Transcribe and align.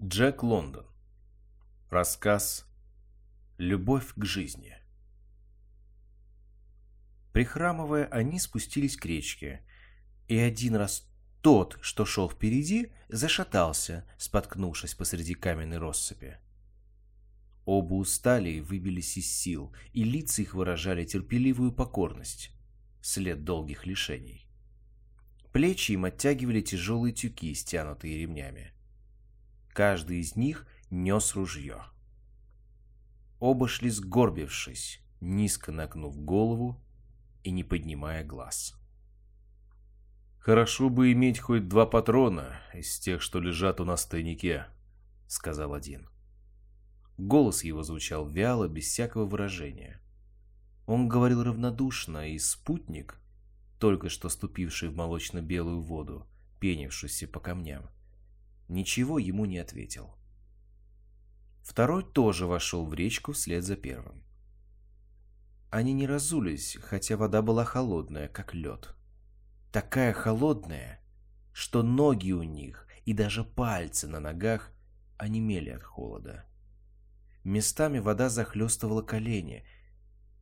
Джек 0.00 0.44
Лондон. 0.44 0.86
Рассказ 1.90 2.68
«Любовь 3.58 4.14
к 4.14 4.24
жизни». 4.24 4.76
Прихрамывая, 7.32 8.06
они 8.06 8.38
спустились 8.38 8.96
к 8.96 9.04
речке, 9.06 9.66
и 10.28 10.38
один 10.38 10.76
раз 10.76 11.04
тот, 11.42 11.78
что 11.80 12.04
шел 12.04 12.30
впереди, 12.30 12.92
зашатался, 13.08 14.08
споткнувшись 14.18 14.94
посреди 14.94 15.34
каменной 15.34 15.78
россыпи. 15.78 16.36
Оба 17.64 17.94
устали 17.94 18.50
и 18.50 18.60
выбились 18.60 19.16
из 19.16 19.28
сил, 19.28 19.74
и 19.92 20.04
лица 20.04 20.42
их 20.42 20.54
выражали 20.54 21.04
терпеливую 21.04 21.72
покорность, 21.72 22.52
след 23.02 23.42
долгих 23.42 23.84
лишений. 23.84 24.46
Плечи 25.52 25.90
им 25.90 26.04
оттягивали 26.04 26.60
тяжелые 26.60 27.12
тюки, 27.12 27.52
стянутые 27.52 28.18
ремнями. 28.18 28.77
Каждый 29.78 30.18
из 30.18 30.34
них 30.34 30.66
нес 30.90 31.36
ружье. 31.36 31.84
Оба 33.38 33.68
шли 33.68 33.90
сгорбившись, 33.90 35.00
низко 35.20 35.70
нагнув 35.70 36.20
голову 36.20 36.82
и 37.44 37.52
не 37.52 37.62
поднимая 37.62 38.24
глаз. 38.24 38.74
«Хорошо 40.40 40.88
бы 40.88 41.12
иметь 41.12 41.38
хоть 41.38 41.68
два 41.68 41.86
патрона 41.86 42.60
из 42.74 42.98
тех, 42.98 43.22
что 43.22 43.38
лежат 43.38 43.80
у 43.80 43.84
нас 43.84 44.04
в 44.04 44.08
тайнике»,— 44.08 44.66
сказал 45.28 45.74
один. 45.74 46.08
Голос 47.16 47.62
его 47.62 47.84
звучал 47.84 48.28
вяло, 48.28 48.66
без 48.66 48.86
всякого 48.86 49.26
выражения. 49.26 50.00
Он 50.86 51.06
говорил 51.06 51.44
равнодушно, 51.44 52.32
и 52.32 52.38
спутник, 52.40 53.20
только 53.78 54.08
что 54.08 54.28
ступивший 54.28 54.88
в 54.88 54.96
молочно-белую 54.96 55.82
воду, 55.82 56.26
пенившийся 56.58 57.28
по 57.28 57.38
камням, 57.38 57.88
ничего 58.68 59.18
ему 59.18 59.44
не 59.44 59.58
ответил. 59.58 60.14
Второй 61.62 62.04
тоже 62.04 62.46
вошел 62.46 62.86
в 62.86 62.94
речку 62.94 63.32
вслед 63.32 63.64
за 63.64 63.76
первым. 63.76 64.22
Они 65.70 65.92
не 65.92 66.06
разулись, 66.06 66.78
хотя 66.80 67.16
вода 67.16 67.42
была 67.42 67.64
холодная, 67.64 68.28
как 68.28 68.54
лед. 68.54 68.94
Такая 69.70 70.14
холодная, 70.14 71.04
что 71.52 71.82
ноги 71.82 72.32
у 72.32 72.42
них 72.42 72.86
и 73.04 73.12
даже 73.12 73.44
пальцы 73.44 74.06
на 74.06 74.20
ногах 74.20 74.72
онемели 75.18 75.70
от 75.70 75.82
холода. 75.82 76.46
Местами 77.44 77.98
вода 77.98 78.28
захлестывала 78.28 79.02
колени, 79.02 79.64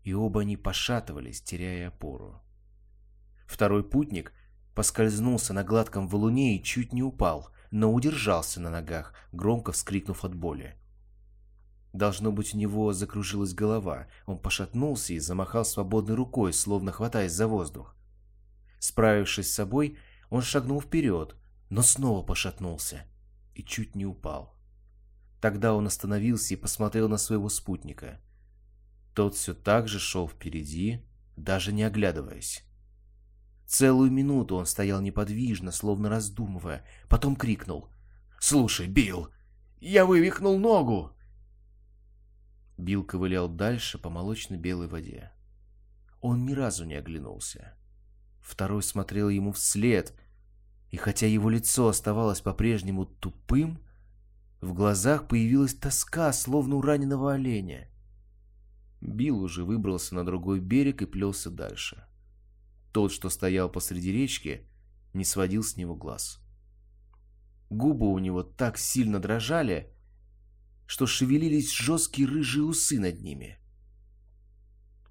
и 0.04 0.14
оба 0.14 0.42
они 0.42 0.56
пошатывались, 0.56 1.42
теряя 1.42 1.88
опору. 1.88 2.40
Второй 3.46 3.82
путник 3.82 4.32
поскользнулся 4.74 5.52
на 5.52 5.64
гладком 5.64 6.06
валуне 6.06 6.56
и 6.56 6.62
чуть 6.62 6.92
не 6.92 7.02
упал, 7.02 7.50
но 7.70 7.92
удержался 7.92 8.60
на 8.60 8.70
ногах, 8.70 9.14
громко 9.32 9.72
вскрикнув 9.72 10.24
от 10.24 10.34
боли. 10.34 10.76
Должно 11.92 12.30
быть, 12.30 12.54
у 12.54 12.58
него 12.58 12.92
закружилась 12.92 13.54
голова. 13.54 14.06
Он 14.26 14.38
пошатнулся 14.38 15.14
и 15.14 15.18
замахал 15.18 15.64
свободной 15.64 16.14
рукой, 16.14 16.52
словно 16.52 16.92
хватаясь 16.92 17.32
за 17.32 17.48
воздух. 17.48 17.96
Справившись 18.78 19.50
с 19.50 19.54
собой, 19.54 19.96
он 20.28 20.42
шагнул 20.42 20.80
вперед, 20.82 21.36
но 21.70 21.82
снова 21.82 22.22
пошатнулся 22.22 23.06
и 23.54 23.62
чуть 23.62 23.94
не 23.94 24.04
упал. 24.04 24.54
Тогда 25.40 25.74
он 25.74 25.86
остановился 25.86 26.54
и 26.54 26.58
посмотрел 26.58 27.08
на 27.08 27.16
своего 27.16 27.48
спутника. 27.48 28.20
Тот 29.14 29.34
все 29.34 29.54
так 29.54 29.88
же 29.88 29.98
шел 29.98 30.28
впереди, 30.28 31.02
даже 31.36 31.72
не 31.72 31.82
оглядываясь. 31.82 32.62
Целую 33.66 34.12
минуту 34.12 34.56
он 34.56 34.66
стоял 34.66 35.00
неподвижно, 35.00 35.72
словно 35.72 36.08
раздумывая, 36.08 36.84
потом 37.08 37.34
крикнул. 37.34 37.88
«Слушай, 38.38 38.86
Билл, 38.86 39.28
я 39.80 40.06
вывихнул 40.06 40.58
ногу!» 40.58 41.12
Билл 42.78 43.02
ковылял 43.02 43.48
дальше 43.48 43.98
по 43.98 44.08
молочно-белой 44.08 44.86
воде. 44.86 45.32
Он 46.20 46.44
ни 46.44 46.52
разу 46.52 46.84
не 46.84 46.94
оглянулся. 46.94 47.76
Второй 48.40 48.82
смотрел 48.82 49.28
ему 49.28 49.52
вслед, 49.52 50.14
и 50.90 50.96
хотя 50.96 51.26
его 51.26 51.50
лицо 51.50 51.88
оставалось 51.88 52.40
по-прежнему 52.40 53.06
тупым, 53.06 53.80
в 54.60 54.74
глазах 54.74 55.26
появилась 55.26 55.74
тоска, 55.74 56.32
словно 56.32 56.76
у 56.76 56.82
раненого 56.82 57.34
оленя. 57.34 57.88
Билл 59.00 59.40
уже 59.42 59.64
выбрался 59.64 60.14
на 60.14 60.24
другой 60.24 60.60
берег 60.60 61.02
и 61.02 61.06
плелся 61.06 61.50
дальше. 61.50 62.06
Тот, 62.96 63.12
что 63.12 63.28
стоял 63.28 63.68
посреди 63.68 64.10
речки, 64.10 64.66
не 65.12 65.26
сводил 65.26 65.62
с 65.62 65.76
него 65.76 65.94
глаз. 65.94 66.40
Губы 67.68 68.10
у 68.10 68.18
него 68.18 68.42
так 68.42 68.78
сильно 68.78 69.20
дрожали, 69.20 69.92
что 70.86 71.06
шевелились 71.06 71.70
жесткие 71.70 72.26
рыжие 72.26 72.64
усы 72.64 72.98
над 72.98 73.20
ними. 73.20 73.58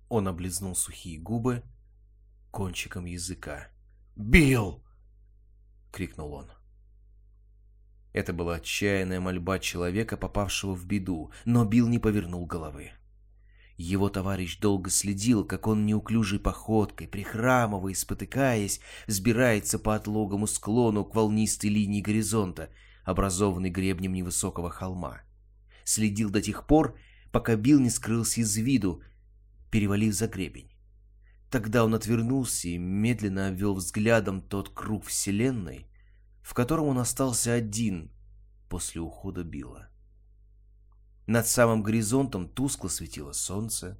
Он 0.09 0.28
облизнул 0.28 0.75
сухие 0.75 1.19
губы 1.22 1.62
кончиком 2.50 3.06
языка. 3.06 3.68
«Билл!»— 4.16 4.84
крикнул 5.91 6.34
он. 6.34 6.50
Это 8.13 8.34
была 8.34 8.56
отчаянная 8.56 9.19
мольба 9.19 9.59
человека, 9.59 10.17
попавшего 10.17 10.73
в 10.73 10.88
беду, 10.88 11.31
но 11.46 11.66
Билл 11.66 11.88
не 11.88 12.00
повернул 12.00 12.47
головы. 12.47 12.94
Его 13.77 14.09
товарищ 14.09 14.57
долго 14.59 14.89
следил, 14.89 15.43
как 15.43 15.67
он 15.67 15.85
неуклюжей 15.85 16.39
походкой, 16.39 17.07
прихрамывая 17.07 17.91
и 17.91 17.95
спотыкаясь, 17.95 18.79
взбирается 19.05 19.79
по 19.79 19.95
отлогому 19.95 20.47
склону 20.47 21.03
к 21.03 21.13
волнистой 21.13 21.69
линии 21.69 22.01
горизонта, 22.01 22.69
образованной 23.03 23.69
гребнем 23.69 24.13
невысокого 24.13 24.69
холма. 24.69 25.21
Следил 25.83 26.29
до 26.29 26.41
тех 26.41 26.65
пор, 26.65 26.97
пока 27.31 27.57
Билл 27.57 27.79
не 27.79 27.89
скрылся 27.89 28.41
из 28.41 28.55
виду, 28.55 29.01
перевалив 29.71 30.13
за 30.13 30.27
гребень. 30.27 30.71
Тогда 31.51 31.83
он 31.83 31.93
отвернулся 31.93 32.69
и 32.69 32.77
медленно 32.77 33.49
обвел 33.49 33.75
взглядом 33.75 34.41
тот 34.41 34.69
круг 34.69 35.05
вселенной, 35.05 35.87
в 36.41 36.53
котором 36.53 36.87
он 36.87 36.97
остался 36.97 37.53
один 37.53 38.09
после 38.69 39.01
ухода 39.01 39.43
Билла. 39.43 39.89
Над 41.27 41.47
самым 41.47 41.81
горизонтом 41.81 42.47
тускло 42.47 42.87
светило 42.87 43.31
солнце, 43.31 43.99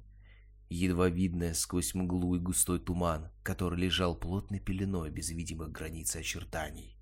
едва 0.68 1.08
видное 1.08 1.54
сквозь 1.54 1.94
мглу 1.94 2.36
и 2.36 2.38
густой 2.38 2.78
туман, 2.78 3.30
который 3.42 3.80
лежал 3.80 4.16
плотной 4.16 4.60
пеленой 4.60 5.10
без 5.10 5.30
видимых 5.30 5.72
границ 5.72 6.14
очертаний. 6.14 6.96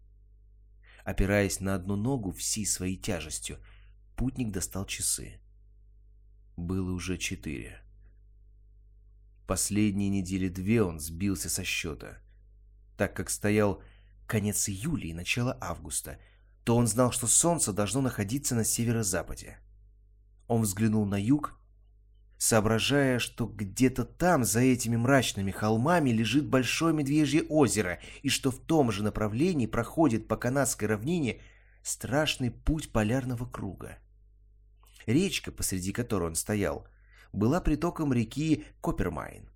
Опираясь 1.04 1.60
на 1.60 1.74
одну 1.74 1.96
ногу 1.96 2.32
всей 2.32 2.64
своей 2.64 2.96
тяжестью, 2.96 3.58
путник 4.16 4.50
достал 4.50 4.86
часы. 4.86 5.40
Было 6.56 6.92
уже 6.92 7.18
четыре. 7.18 7.82
Последние 9.46 10.08
недели 10.08 10.48
две 10.48 10.82
он 10.82 11.00
сбился 11.00 11.50
со 11.50 11.64
счета. 11.64 12.22
Так 12.96 13.14
как 13.14 13.28
стоял 13.28 13.82
конец 14.26 14.70
июля 14.70 15.08
и 15.08 15.12
начало 15.12 15.58
августа, 15.60 16.18
то 16.64 16.76
он 16.76 16.86
знал, 16.86 17.12
что 17.12 17.26
солнце 17.26 17.74
должно 17.74 18.00
находиться 18.00 18.54
на 18.54 18.64
северо-западе. 18.64 19.58
Он 20.46 20.62
взглянул 20.62 21.06
на 21.06 21.20
юг, 21.20 21.58
соображая, 22.36 23.18
что 23.18 23.46
где-то 23.46 24.04
там, 24.04 24.44
за 24.44 24.60
этими 24.60 24.96
мрачными 24.96 25.50
холмами, 25.50 26.10
лежит 26.10 26.46
большое 26.46 26.94
медвежье 26.94 27.42
озеро, 27.44 27.98
и 28.22 28.28
что 28.28 28.50
в 28.50 28.58
том 28.58 28.92
же 28.92 29.02
направлении 29.02 29.66
проходит 29.66 30.28
по 30.28 30.36
канадской 30.36 30.88
равнине 30.88 31.40
страшный 31.82 32.50
путь 32.50 32.92
полярного 32.92 33.46
круга. 33.46 33.98
Речка, 35.06 35.52
посреди 35.52 35.92
которой 35.92 36.28
он 36.28 36.34
стоял, 36.34 36.86
была 37.32 37.60
притоком 37.60 38.12
реки 38.12 38.64
Коппермайн, 38.80 39.48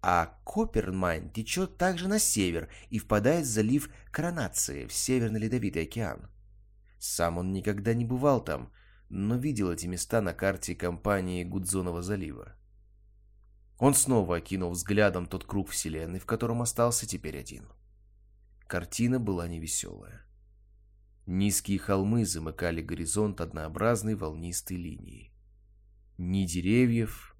а 0.00 0.38
Коппермайн 0.44 1.30
течет 1.30 1.76
также 1.76 2.08
на 2.08 2.18
север 2.18 2.68
и 2.90 2.98
впадает 2.98 3.46
в 3.46 3.50
залив 3.50 3.90
Коронации 4.10 4.86
в 4.86 4.92
Северный 4.92 5.40
Ледовитый 5.40 5.82
океан. 5.82 6.30
Сам 6.98 7.38
он 7.38 7.52
никогда 7.52 7.94
не 7.94 8.04
бывал 8.04 8.42
там, 8.42 8.72
но 9.08 9.36
видел 9.36 9.72
эти 9.72 9.86
места 9.86 10.20
на 10.20 10.34
карте 10.34 10.74
компании 10.74 11.44
Гудзонова 11.44 12.02
залива. 12.02 12.54
Он 13.78 13.94
снова 13.94 14.36
окинул 14.36 14.70
взглядом 14.70 15.26
тот 15.26 15.44
круг 15.44 15.70
вселенной, 15.70 16.18
в 16.18 16.26
котором 16.26 16.62
остался 16.62 17.06
теперь 17.06 17.38
один. 17.38 17.64
Картина 18.66 19.18
была 19.18 19.48
невеселая. 19.48 20.26
Низкие 21.26 21.78
холмы 21.78 22.24
замыкали 22.24 22.82
горизонт 22.82 23.40
однообразной 23.40 24.14
волнистой 24.14 24.76
линией. 24.76 25.32
Ни 26.16 26.44
деревьев, 26.44 27.36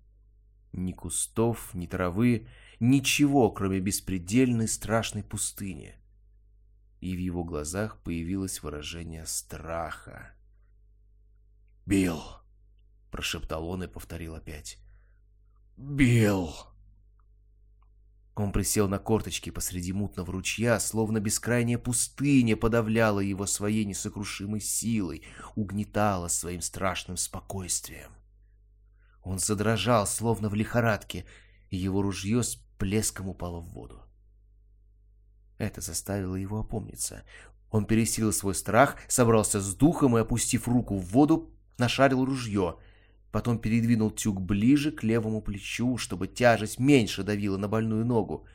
ни 0.73 0.93
кустов, 0.93 1.75
ни 1.75 1.87
травы, 1.87 2.47
ничего, 2.81 3.51
кроме 3.51 3.81
беспредельной 3.81 4.69
страшной 4.69 5.25
пустыни. 5.25 5.97
И 7.01 7.17
в 7.17 7.19
его 7.19 7.45
глазах 7.45 8.01
появилось 8.03 8.63
выражение 8.63 9.27
страха. 9.27 10.35
«Билл!»— 11.89 12.23
прошептал 13.11 13.67
он 13.67 13.83
и 13.83 13.87
повторил 13.87 14.35
опять. 14.35 14.79
«Билл!» 15.79 16.55
Он 18.35 18.53
присел 18.53 18.89
на 18.89 18.99
корточки 18.99 19.49
посреди 19.49 19.95
мутного 19.95 20.31
ручья, 20.31 20.79
словно 20.81 21.19
бескрайняя 21.19 21.79
пустыня 21.79 22.59
подавляла 22.59 23.21
его 23.21 23.47
своей 23.47 23.87
несокрушимой 23.87 24.61
силой, 24.61 25.25
угнетала 25.57 26.29
своим 26.29 26.61
страшным 26.61 27.17
спокойствием. 27.17 28.11
Он 29.23 29.39
задрожал, 29.39 30.07
словно 30.07 30.51
в 30.51 30.55
лихорадке, 30.55 31.25
и 31.71 31.79
его 31.79 32.03
ружье 32.03 32.43
с 32.43 32.57
плеском 32.77 33.31
упало 33.31 33.61
в 33.61 33.71
воду. 33.71 34.03
Это 35.57 35.81
заставило 35.81 36.35
его 36.35 36.61
опомниться. 36.61 37.25
Он 37.71 37.87
пересилил 37.87 38.35
свой 38.35 38.55
страх, 38.55 38.97
собрался 39.09 39.59
с 39.59 39.75
духом 39.75 40.19
и, 40.19 40.21
опустив 40.21 40.69
руку 40.69 40.99
в 40.99 41.07
воду, 41.07 41.55
нашарил 41.79 42.25
ружье. 42.25 42.77
Потом 43.31 43.59
передвинул 43.59 44.11
тюк 44.11 44.41
ближе 44.41 44.91
к 44.91 45.03
левому 45.03 45.43
плечу, 45.43 45.97
чтобы 45.99 46.29
тяжесть 46.29 46.79
меньше 46.79 47.23
давила 47.23 47.57
на 47.57 47.69
больную 47.69 48.05
ногу. 48.05 48.47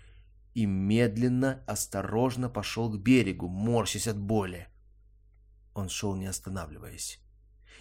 И 0.54 0.66
медленно, 0.66 1.64
осторожно 1.68 2.50
пошел 2.50 2.92
к 2.92 2.98
берегу, 2.98 3.48
морщась 3.48 4.08
от 4.08 4.18
боли. 4.18 4.68
Он 5.74 5.90
шел 5.90 6.16
не 6.16 6.28
останавливаясь. 6.28 7.20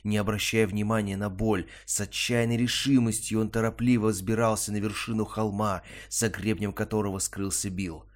Не 0.04 0.16
обращая 0.16 0.66
внимания 0.66 1.16
на 1.16 1.30
боль, 1.30 1.68
с 1.84 2.00
отчаянной 2.00 2.56
решимостью 2.56 3.40
он 3.40 3.50
торопливо 3.50 4.08
взбирался 4.08 4.72
на 4.72 4.76
вершину 4.76 5.24
холма, 5.24 5.82
за 6.08 6.28
гребнем 6.28 6.72
которого 6.72 7.18
скрылся 7.20 7.70
Билл. 7.70 8.06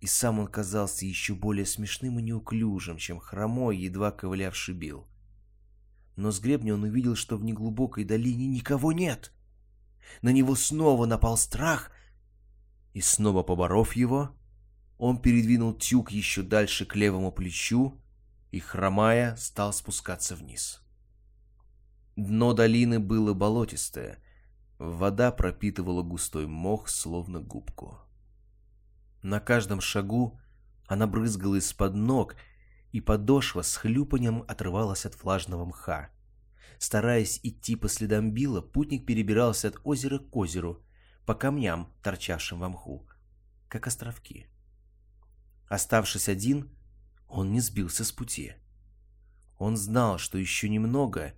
И 0.00 0.06
сам 0.06 0.38
он 0.38 0.46
казался 0.46 1.04
еще 1.04 1.34
более 1.34 1.66
смешным 1.66 2.18
и 2.18 2.22
неуклюжим, 2.22 2.96
чем 2.96 3.18
хромой, 3.18 3.76
едва 3.76 4.12
ковылявший 4.12 4.74
Билл. 4.74 5.08
Но 6.16 6.30
с 6.30 6.40
гребня 6.40 6.74
он 6.74 6.82
увидел, 6.82 7.14
что 7.14 7.36
в 7.36 7.44
неглубокой 7.44 8.04
долине 8.04 8.46
никого 8.46 8.92
нет. 8.92 9.32
На 10.22 10.30
него 10.30 10.54
снова 10.54 11.06
напал 11.06 11.36
страх, 11.36 11.90
и 12.92 13.00
снова 13.00 13.42
поборов 13.42 13.94
его, 13.94 14.34
он 14.98 15.18
передвинул 15.18 15.72
тюк 15.72 16.10
еще 16.10 16.42
дальше 16.42 16.84
к 16.84 16.94
левому 16.94 17.32
плечу 17.32 17.98
и, 18.50 18.58
хромая, 18.58 19.36
стал 19.36 19.72
спускаться 19.72 20.36
вниз. 20.36 20.82
Дно 22.16 22.52
долины 22.52 23.00
было 23.00 23.32
болотистое, 23.32 24.18
вода 24.78 25.32
пропитывала 25.32 26.02
густой 26.02 26.46
мох, 26.46 26.88
словно 26.88 27.40
губку. 27.40 27.98
На 29.22 29.40
каждом 29.40 29.80
шагу 29.80 30.38
она 30.86 31.06
брызгала 31.06 31.54
из-под 31.56 31.94
ног, 31.94 32.36
и 32.92 33.00
подошва 33.00 33.62
с 33.62 33.76
хлюпанием 33.76 34.44
отрывалась 34.48 35.06
от 35.06 35.22
влажного 35.22 35.64
мха. 35.64 36.10
Стараясь 36.78 37.40
идти 37.42 37.76
по 37.76 37.88
следам 37.88 38.32
Билла, 38.32 38.60
путник 38.60 39.06
перебирался 39.06 39.68
от 39.68 39.80
озера 39.84 40.18
к 40.18 40.34
озеру, 40.34 40.82
по 41.26 41.34
камням, 41.34 41.92
торчавшим 42.02 42.60
в 42.60 42.68
мху, 42.68 43.06
как 43.68 43.86
островки. 43.86 44.46
Оставшись 45.68 46.28
один, 46.28 46.70
он 47.28 47.52
не 47.52 47.60
сбился 47.60 48.04
с 48.04 48.10
пути. 48.10 48.54
Он 49.58 49.76
знал, 49.76 50.18
что 50.18 50.38
еще 50.38 50.68
немного, 50.68 51.34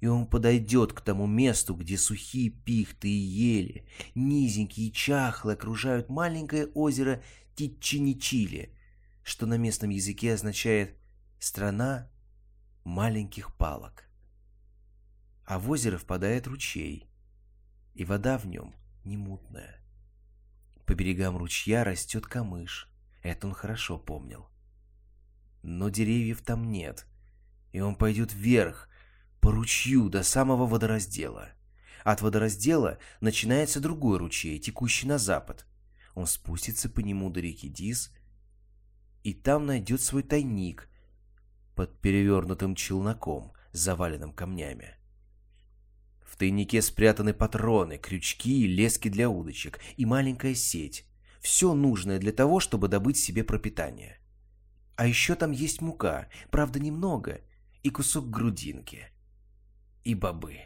и 0.00 0.06
он 0.06 0.26
подойдет 0.26 0.92
к 0.92 1.00
тому 1.00 1.26
месту, 1.26 1.74
где 1.74 1.98
сухие 1.98 2.50
пихты 2.50 3.08
и 3.08 3.10
ели, 3.10 3.86
низенькие 4.14 4.88
и 4.88 4.92
чахлые, 4.92 5.54
окружают 5.54 6.08
маленькое 6.08 6.66
озеро 6.68 7.22
Титчиничили, 7.56 8.75
что 9.26 9.44
на 9.44 9.58
местном 9.58 9.90
языке 9.90 10.34
означает 10.34 10.96
«страна 11.40 12.08
маленьких 12.84 13.52
палок». 13.56 14.04
А 15.44 15.58
в 15.58 15.68
озеро 15.68 15.98
впадает 15.98 16.46
ручей, 16.46 17.10
и 17.94 18.04
вода 18.04 18.38
в 18.38 18.46
нем 18.46 18.72
не 19.02 19.16
мутная. 19.16 19.84
По 20.86 20.94
берегам 20.94 21.36
ручья 21.36 21.82
растет 21.82 22.24
камыш, 22.24 22.88
это 23.24 23.48
он 23.48 23.52
хорошо 23.52 23.98
помнил. 23.98 24.46
Но 25.64 25.88
деревьев 25.88 26.42
там 26.42 26.70
нет, 26.70 27.04
и 27.72 27.80
он 27.80 27.96
пойдет 27.96 28.32
вверх, 28.32 28.88
по 29.40 29.50
ручью 29.50 30.08
до 30.08 30.22
самого 30.22 30.66
водораздела. 30.66 31.48
От 32.04 32.22
водораздела 32.22 33.00
начинается 33.20 33.80
другой 33.80 34.18
ручей, 34.18 34.60
текущий 34.60 35.08
на 35.08 35.18
запад. 35.18 35.66
Он 36.14 36.26
спустится 36.26 36.88
по 36.88 37.00
нему 37.00 37.28
до 37.28 37.40
реки 37.40 37.68
Дис, 37.68 38.15
и 39.26 39.34
там 39.34 39.66
найдет 39.66 40.00
свой 40.00 40.22
тайник 40.22 40.88
под 41.74 42.00
перевернутым 42.00 42.76
челноком, 42.76 43.52
заваленным 43.72 44.32
камнями. 44.32 44.94
В 46.24 46.36
тайнике 46.36 46.80
спрятаны 46.80 47.34
патроны, 47.34 47.98
крючки 47.98 48.68
лески 48.68 49.08
для 49.08 49.28
удочек, 49.28 49.80
и 49.96 50.06
маленькая 50.06 50.54
сеть. 50.54 51.08
Все 51.40 51.74
нужное 51.74 52.20
для 52.20 52.30
того, 52.30 52.60
чтобы 52.60 52.86
добыть 52.86 53.18
себе 53.18 53.42
пропитание. 53.42 54.20
А 54.94 55.08
еще 55.08 55.34
там 55.34 55.50
есть 55.50 55.80
мука, 55.80 56.28
правда 56.52 56.78
немного, 56.78 57.40
и 57.82 57.90
кусок 57.90 58.30
грудинки 58.30 59.08
и 60.04 60.14
бобы. 60.14 60.60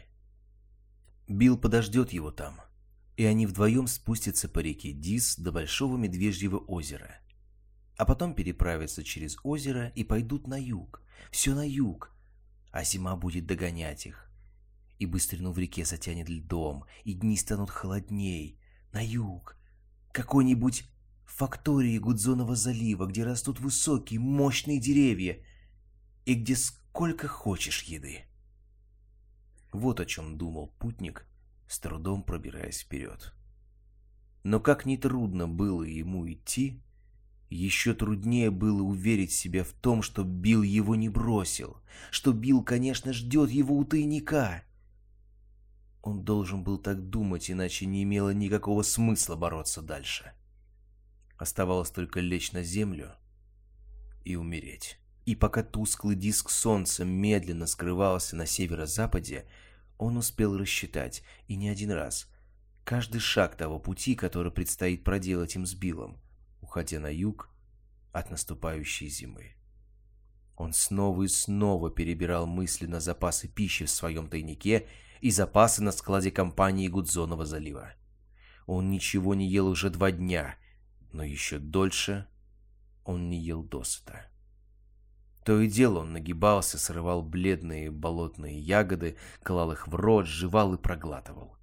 Билл 1.27 1.57
подождет 1.57 2.13
его 2.13 2.29
там, 2.29 2.61
и 3.17 3.25
они 3.25 3.47
вдвоем 3.47 3.87
спустятся 3.87 4.47
по 4.47 4.59
реке 4.59 4.91
Дис 4.91 5.35
до 5.35 5.51
Большого 5.51 5.97
Медвежьего 5.97 6.59
озера. 6.59 7.20
А 7.97 8.05
потом 8.05 8.33
переправятся 8.33 9.03
через 9.03 9.37
озеро 9.43 9.89
и 9.89 10.03
пойдут 10.03 10.47
на 10.47 10.59
юг, 10.59 11.01
все 11.31 11.53
на 11.53 11.67
юг, 11.67 12.15
а 12.71 12.83
зима 12.83 13.15
будет 13.15 13.45
догонять 13.45 14.05
их. 14.05 14.29
И 14.97 15.05
быстрину 15.05 15.51
в 15.51 15.59
реке 15.59 15.85
затянет 15.85 16.29
льдом, 16.29 16.85
и 17.03 17.13
дни 17.13 17.37
станут 17.37 17.69
холодней, 17.69 18.59
на 18.91 19.03
юг, 19.03 19.57
какой-нибудь 20.11 20.85
фактории 21.25 21.97
Гудзонова 21.97 22.55
залива, 22.55 23.05
где 23.05 23.23
растут 23.23 23.59
высокие, 23.59 24.19
мощные 24.19 24.79
деревья, 24.79 25.43
и 26.25 26.35
где 26.35 26.55
сколько 26.55 27.27
хочешь 27.27 27.83
еды. 27.83 28.25
Вот 29.71 29.99
о 29.99 30.05
чем 30.05 30.37
думал 30.37 30.73
путник, 30.79 31.25
с 31.67 31.79
трудом 31.79 32.23
пробираясь 32.23 32.81
вперед. 32.81 33.33
Но 34.43 34.59
как 34.59 34.85
нетрудно 34.85 35.47
было 35.47 35.83
ему 35.83 36.29
идти, 36.29 36.81
еще 37.55 37.93
труднее 37.93 38.49
было 38.49 38.81
уверить 38.81 39.31
себя 39.31 39.63
в 39.63 39.73
том, 39.73 40.01
что 40.01 40.23
Билл 40.23 40.61
его 40.61 40.95
не 40.95 41.09
бросил, 41.09 41.77
что 42.09 42.31
Билл, 42.31 42.63
конечно, 42.63 43.13
ждет 43.13 43.51
его 43.51 43.77
у 43.77 43.83
тайника. 43.83 44.63
Он 46.01 46.23
должен 46.23 46.63
был 46.63 46.77
так 46.77 47.09
думать, 47.09 47.51
иначе 47.51 47.85
не 47.85 48.03
имело 48.03 48.29
никакого 48.29 48.81
смысла 48.83 49.35
бороться 49.35 49.81
дальше. 49.81 50.31
Оставалось 51.37 51.91
только 51.91 52.21
лечь 52.21 52.53
на 52.53 52.63
землю 52.63 53.15
и 54.23 54.35
умереть. 54.35 54.97
И 55.25 55.35
пока 55.35 55.61
тусклый 55.61 56.15
диск 56.15 56.49
солнца 56.49 57.05
медленно 57.05 57.67
скрывался 57.67 58.35
на 58.35 58.45
северо-западе, 58.45 59.45
он 59.97 60.17
успел 60.17 60.57
рассчитать, 60.57 61.21
и 61.47 61.55
не 61.55 61.69
один 61.69 61.91
раз, 61.91 62.27
каждый 62.83 63.19
шаг 63.19 63.55
того 63.55 63.77
пути, 63.77 64.15
который 64.15 64.51
предстоит 64.51 65.03
проделать 65.03 65.55
им 65.55 65.65
с 65.65 65.75
Биллом, 65.75 66.19
уходя 66.61 66.99
на 66.99 67.13
юг 67.13 67.50
от 68.11 68.29
наступающей 68.29 69.07
зимы. 69.07 69.55
Он 70.57 70.73
снова 70.73 71.23
и 71.23 71.27
снова 71.27 71.89
перебирал 71.89 72.45
мысленно 72.45 72.99
запасы 72.99 73.47
пищи 73.47 73.85
в 73.85 73.89
своем 73.89 74.27
тайнике 74.27 74.87
и 75.21 75.31
запасы 75.31 75.81
на 75.83 75.91
складе 75.91 76.31
компании 76.31 76.87
Гудзонова 76.87 77.45
залива. 77.45 77.93
Он 78.67 78.89
ничего 78.89 79.33
не 79.33 79.47
ел 79.47 79.67
уже 79.67 79.89
два 79.89 80.11
дня, 80.11 80.55
но 81.11 81.23
еще 81.23 81.57
дольше 81.57 82.27
он 83.03 83.29
не 83.29 83.39
ел 83.39 83.63
досыта. 83.63 84.27
То 85.43 85.59
и 85.59 85.67
дело 85.67 85.99
он 85.99 86.13
нагибался, 86.13 86.77
срывал 86.77 87.23
бледные 87.23 87.89
болотные 87.89 88.59
ягоды, 88.59 89.17
клал 89.41 89.71
их 89.71 89.87
в 89.87 89.95
рот, 89.95 90.27
жевал 90.27 90.75
и 90.75 90.77
проглатывал. 90.77 91.57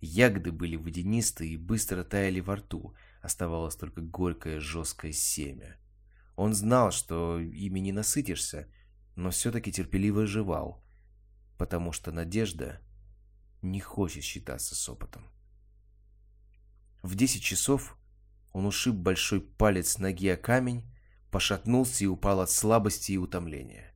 Ягоды 0.00 0.52
были 0.52 0.76
водянистые 0.76 1.54
и 1.54 1.56
быстро 1.56 2.04
таяли 2.04 2.38
во 2.38 2.56
рту, 2.56 2.94
оставалось 3.20 3.76
только 3.76 4.00
горькое 4.00 4.60
жесткое 4.60 5.12
семя. 5.12 5.76
Он 6.36 6.54
знал, 6.54 6.92
что 6.92 7.40
ими 7.40 7.80
не 7.80 7.92
насытишься, 7.92 8.68
но 9.16 9.30
все-таки 9.30 9.72
терпеливо 9.72 10.26
жевал, 10.26 10.84
потому 11.56 11.92
что 11.92 12.12
надежда 12.12 12.80
не 13.62 13.80
хочет 13.80 14.22
считаться 14.22 14.74
с 14.74 14.88
опытом. 14.88 15.28
В 17.02 17.14
десять 17.14 17.42
часов 17.42 17.98
он 18.52 18.66
ушиб 18.66 18.94
большой 18.94 19.40
палец 19.40 19.98
ноги 19.98 20.28
о 20.28 20.36
камень, 20.36 20.84
пошатнулся 21.30 22.04
и 22.04 22.06
упал 22.06 22.40
от 22.40 22.50
слабости 22.50 23.12
и 23.12 23.18
утомления. 23.18 23.92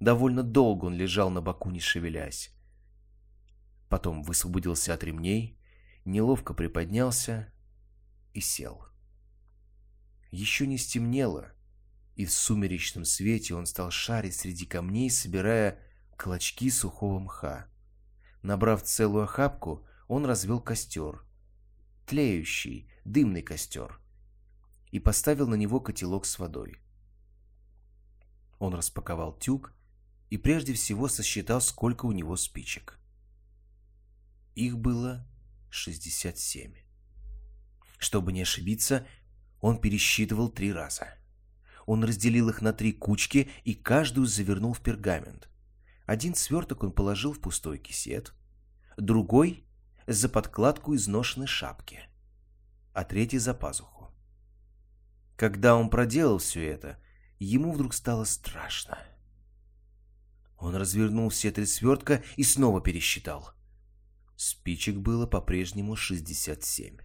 Довольно 0.00 0.42
долго 0.42 0.86
он 0.86 0.94
лежал 0.94 1.30
на 1.30 1.40
боку, 1.40 1.70
не 1.70 1.80
шевелясь. 1.80 2.54
Потом 3.88 4.22
высвободился 4.22 4.94
от 4.94 5.04
ремней, 5.04 5.58
неловко 6.04 6.54
приподнялся 6.54 7.52
и 8.34 8.40
сел. 8.40 8.84
Еще 10.30 10.66
не 10.66 10.78
стемнело, 10.78 11.52
и 12.16 12.24
в 12.24 12.32
сумеречном 12.32 13.04
свете 13.04 13.54
он 13.54 13.66
стал 13.66 13.90
шарить 13.90 14.36
среди 14.36 14.66
камней, 14.66 15.10
собирая 15.10 15.78
клочки 16.16 16.70
сухого 16.70 17.18
мха. 17.18 17.68
Набрав 18.42 18.82
целую 18.82 19.24
охапку, 19.24 19.86
он 20.08 20.24
развел 20.24 20.60
костер. 20.60 21.24
тлеющий, 22.06 22.90
дымный 23.04 23.42
костер 23.42 24.00
и 24.90 25.00
поставил 25.00 25.48
на 25.48 25.54
него 25.54 25.80
котелок 25.80 26.26
с 26.26 26.38
водой. 26.38 26.76
Он 28.58 28.74
распаковал 28.74 29.36
тюк 29.38 29.72
и 30.30 30.36
прежде 30.36 30.74
всего 30.74 31.08
сосчитал, 31.08 31.60
сколько 31.60 32.06
у 32.06 32.12
него 32.12 32.36
спичек. 32.36 32.98
Их 34.54 34.78
было 34.78 35.26
67. 35.70 36.81
Чтобы 38.02 38.32
не 38.32 38.42
ошибиться, 38.42 39.06
он 39.60 39.78
пересчитывал 39.78 40.48
три 40.48 40.72
раза. 40.72 41.06
Он 41.86 42.02
разделил 42.02 42.48
их 42.48 42.60
на 42.60 42.72
три 42.72 42.92
кучки 42.92 43.48
и 43.62 43.74
каждую 43.74 44.26
завернул 44.26 44.72
в 44.72 44.80
пергамент. 44.80 45.48
Один 46.04 46.34
сверток 46.34 46.82
он 46.82 46.90
положил 46.90 47.32
в 47.32 47.40
пустой 47.40 47.78
кисет, 47.78 48.34
другой— 48.96 49.64
за 50.08 50.28
подкладку 50.28 50.96
изношенной 50.96 51.46
шапки, 51.46 52.00
а 52.92 53.04
третий— 53.04 53.38
за 53.38 53.54
пазуху. 53.54 54.10
Когда 55.36 55.76
он 55.76 55.88
проделал 55.88 56.38
все 56.38 56.66
это, 56.66 56.98
ему 57.38 57.70
вдруг 57.70 57.94
стало 57.94 58.24
страшно. 58.24 58.98
Он 60.58 60.74
развернул 60.74 61.28
все 61.28 61.52
три 61.52 61.66
свертка 61.66 62.24
и 62.36 62.42
снова 62.42 62.80
пересчитал. 62.80 63.52
Спичек 64.34 64.96
было 64.96 65.28
по-прежнему 65.28 65.94
67. 65.94 66.96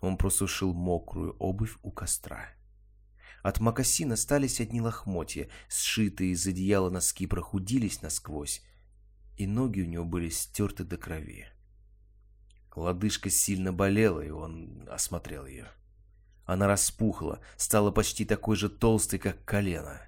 Он 0.00 0.16
просушил 0.16 0.72
мокрую 0.72 1.36
обувь 1.38 1.76
у 1.82 1.90
костра. 1.90 2.48
От 3.42 3.60
мокасин 3.60 4.12
остались 4.12 4.60
одни 4.60 4.80
лохмотья, 4.80 5.48
сшитые 5.68 6.32
из 6.32 6.46
одеяла 6.46 6.90
носки 6.90 7.26
прохудились 7.26 8.02
насквозь, 8.02 8.62
и 9.36 9.46
ноги 9.46 9.82
у 9.82 9.86
него 9.86 10.04
были 10.04 10.28
стерты 10.28 10.84
до 10.84 10.96
крови. 10.96 11.46
Лодыжка 12.76 13.30
сильно 13.30 13.72
болела, 13.72 14.20
и 14.20 14.30
он 14.30 14.88
осмотрел 14.90 15.46
ее. 15.46 15.68
Она 16.44 16.66
распухла, 16.66 17.40
стала 17.56 17.90
почти 17.90 18.24
такой 18.24 18.56
же 18.56 18.68
толстой, 18.68 19.18
как 19.18 19.44
колено. 19.44 20.00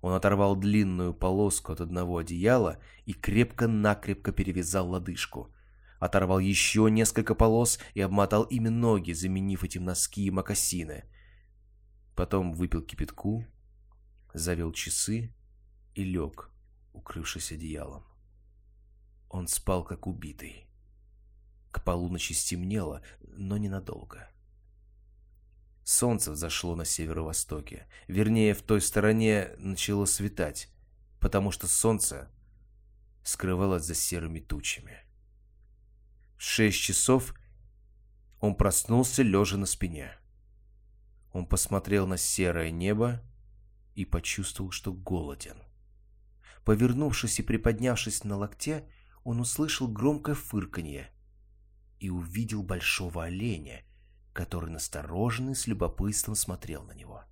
Он 0.00 0.12
оторвал 0.12 0.56
длинную 0.56 1.14
полоску 1.14 1.72
от 1.72 1.80
одного 1.80 2.18
одеяла 2.18 2.78
и 3.06 3.14
крепко-накрепко 3.14 4.32
перевязал 4.32 4.90
лодыжку. 4.90 5.53
Оторвал 5.98 6.38
еще 6.38 6.88
несколько 6.90 7.34
полос 7.34 7.78
и 7.94 8.00
обмотал 8.00 8.44
ими 8.44 8.68
ноги, 8.68 9.12
заменив 9.12 9.64
этим 9.64 9.84
носки 9.84 10.24
и 10.24 10.30
мокасины. 10.30 11.04
Потом 12.14 12.52
выпил 12.52 12.82
кипятку, 12.82 13.46
завел 14.32 14.72
часы 14.72 15.34
и 15.94 16.04
лег, 16.04 16.50
укрывшись 16.92 17.52
одеялом. 17.52 18.04
Он 19.28 19.48
спал 19.48 19.84
как 19.84 20.06
убитый. 20.06 20.68
К 21.70 21.82
полуночи 21.82 22.32
стемнело, 22.32 23.02
но 23.20 23.56
ненадолго. 23.56 24.30
Солнце 25.82 26.30
взошло 26.32 26.76
на 26.76 26.84
северо-востоке. 26.84 27.86
Вернее, 28.08 28.54
в 28.54 28.62
той 28.62 28.80
стороне 28.80 29.50
начало 29.58 30.06
светать, 30.06 30.70
потому 31.20 31.50
что 31.50 31.66
солнце 31.66 32.30
скрывалось 33.22 33.84
за 33.84 33.94
серыми 33.94 34.40
тучами. 34.40 35.03
Шесть 36.36 36.80
часов 36.80 37.34
он 38.40 38.54
проснулся, 38.54 39.22
лежа 39.22 39.56
на 39.56 39.66
спине. 39.66 40.12
Он 41.32 41.46
посмотрел 41.46 42.06
на 42.06 42.16
серое 42.16 42.70
небо 42.70 43.22
и 43.94 44.04
почувствовал, 44.04 44.70
что 44.70 44.92
голоден. 44.92 45.56
Повернувшись 46.64 47.40
и 47.40 47.42
приподнявшись 47.42 48.24
на 48.24 48.36
локте, 48.36 48.88
он 49.22 49.40
услышал 49.40 49.88
громкое 49.88 50.34
фырканье 50.34 51.10
и 51.98 52.10
увидел 52.10 52.62
большого 52.62 53.24
оленя, 53.24 53.82
который 54.32 54.70
настороженно 54.70 55.50
и 55.50 55.54
с 55.54 55.66
любопытством 55.66 56.34
смотрел 56.34 56.84
на 56.84 56.92
него. 56.92 57.24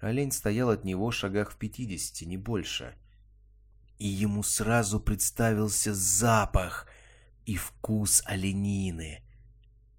Олень 0.00 0.32
стоял 0.32 0.70
от 0.70 0.84
него 0.84 1.10
в 1.10 1.14
шагах 1.14 1.52
в 1.52 1.56
пятидесяти, 1.56 2.24
не 2.24 2.36
больше. 2.36 2.96
И 3.98 4.06
ему 4.06 4.42
сразу 4.42 4.98
представился 4.98 5.94
запах 5.94 6.88
и 7.46 7.56
вкус 7.56 8.22
оленины, 8.26 9.22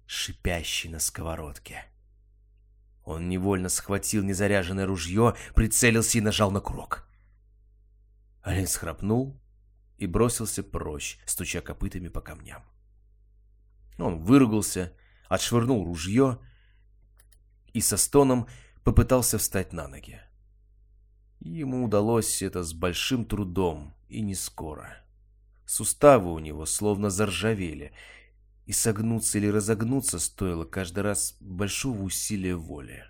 шипящий 0.06 0.88
на 0.88 0.98
сковородке. 0.98 1.84
Он 3.04 3.28
невольно 3.28 3.68
схватил 3.68 4.22
незаряженное 4.22 4.86
ружье, 4.86 5.36
прицелился 5.54 6.18
и 6.18 6.22
нажал 6.22 6.50
на 6.50 6.60
курок. 6.60 7.06
Олень 8.42 8.66
схрапнул 8.66 9.40
и 9.98 10.06
бросился 10.06 10.62
прочь, 10.62 11.18
стуча 11.26 11.60
копытами 11.60 12.08
по 12.08 12.20
камням. 12.20 12.62
Он 13.98 14.22
выругался, 14.22 14.92
отшвырнул 15.28 15.84
ружье 15.84 16.38
и 17.72 17.80
со 17.80 17.96
стоном 17.96 18.48
попытался 18.82 19.38
встать 19.38 19.72
на 19.72 19.86
ноги. 19.88 20.20
Ему 21.40 21.84
удалось 21.84 22.42
это 22.42 22.62
с 22.64 22.72
большим 22.72 23.24
трудом 23.24 23.94
и 24.08 24.20
не 24.22 24.34
скоро. 24.34 25.03
Суставы 25.66 26.32
у 26.32 26.38
него 26.38 26.66
словно 26.66 27.10
заржавели, 27.10 27.92
и 28.66 28.72
согнуться 28.72 29.38
или 29.38 29.48
разогнуться 29.48 30.18
стоило 30.18 30.64
каждый 30.64 31.00
раз 31.00 31.36
большого 31.40 32.02
усилия 32.02 32.56
воли. 32.56 33.04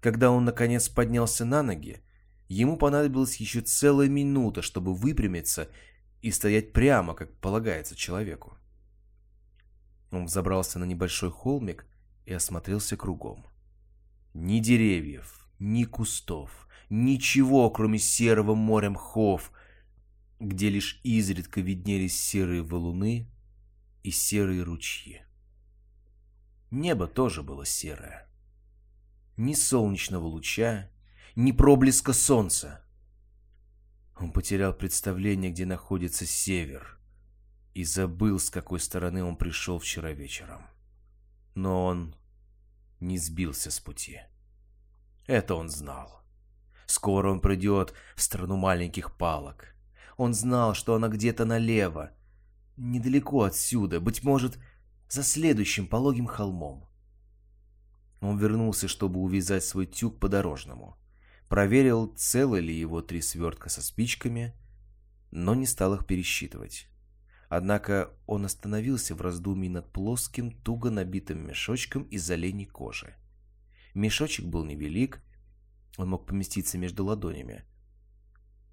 Когда 0.00 0.30
он, 0.30 0.44
наконец, 0.44 0.88
поднялся 0.88 1.44
на 1.44 1.62
ноги, 1.62 2.02
ему 2.48 2.76
понадобилась 2.76 3.36
еще 3.36 3.60
целая 3.60 4.08
минута, 4.08 4.62
чтобы 4.62 4.94
выпрямиться 4.94 5.68
и 6.22 6.30
стоять 6.30 6.72
прямо, 6.72 7.14
как 7.14 7.36
полагается 7.38 7.96
человеку. 7.96 8.56
Он 10.10 10.26
взобрался 10.26 10.78
на 10.78 10.84
небольшой 10.84 11.30
холмик 11.30 11.86
и 12.24 12.32
осмотрелся 12.32 12.96
кругом. 12.96 13.46
Ни 14.34 14.60
деревьев, 14.60 15.48
ни 15.58 15.84
кустов, 15.84 16.68
ничего, 16.90 17.70
кроме 17.70 17.98
серого 17.98 18.54
моря 18.54 18.90
мхов, 18.90 19.50
где 20.38 20.68
лишь 20.68 21.00
изредка 21.02 21.60
виднелись 21.60 22.18
серые 22.18 22.62
валуны 22.62 23.28
и 24.02 24.10
серые 24.10 24.62
ручьи. 24.62 25.22
Небо 26.70 27.06
тоже 27.06 27.42
было 27.42 27.64
серое. 27.64 28.28
Ни 29.36 29.54
солнечного 29.54 30.26
луча, 30.26 30.90
ни 31.36 31.52
проблеска 31.52 32.12
солнца. 32.12 32.84
Он 34.18 34.32
потерял 34.32 34.72
представление, 34.72 35.50
где 35.50 35.66
находится 35.66 36.26
север, 36.26 36.98
и 37.74 37.84
забыл, 37.84 38.38
с 38.38 38.50
какой 38.50 38.80
стороны 38.80 39.22
он 39.22 39.36
пришел 39.36 39.78
вчера 39.78 40.12
вечером. 40.12 40.66
Но 41.54 41.84
он 41.84 42.14
не 43.00 43.18
сбился 43.18 43.70
с 43.70 43.78
пути. 43.80 44.20
Это 45.26 45.54
он 45.54 45.68
знал. 45.68 46.22
Скоро 46.86 47.30
он 47.30 47.40
придет 47.40 47.92
в 48.14 48.22
страну 48.22 48.56
маленьких 48.56 49.16
палок. 49.16 49.75
Он 50.16 50.34
знал, 50.34 50.74
что 50.74 50.94
она 50.94 51.08
где-то 51.08 51.44
налево, 51.44 52.12
недалеко 52.76 53.42
отсюда, 53.42 54.00
быть 54.00 54.22
может, 54.22 54.58
за 55.08 55.22
следующим 55.22 55.86
пологим 55.86 56.26
холмом. 56.26 56.88
Он 58.20 58.38
вернулся, 58.38 58.88
чтобы 58.88 59.20
увязать 59.20 59.64
свой 59.64 59.86
тюк 59.86 60.18
по-дорожному. 60.18 60.96
Проверил, 61.48 62.12
целы 62.16 62.60
ли 62.60 62.74
его 62.74 63.02
три 63.02 63.20
свертка 63.20 63.68
со 63.68 63.82
спичками, 63.82 64.54
но 65.30 65.54
не 65.54 65.66
стал 65.66 65.94
их 65.94 66.06
пересчитывать. 66.06 66.88
Однако 67.48 68.10
он 68.26 68.44
остановился 68.44 69.14
в 69.14 69.20
раздумье 69.20 69.70
над 69.70 69.92
плоским, 69.92 70.50
туго 70.50 70.90
набитым 70.90 71.46
мешочком 71.46 72.02
из 72.04 72.28
оленей 72.30 72.66
кожи. 72.66 73.14
Мешочек 73.94 74.46
был 74.46 74.64
невелик, 74.64 75.22
он 75.96 76.10
мог 76.10 76.26
поместиться 76.26 76.78
между 76.78 77.04
ладонями, 77.04 77.64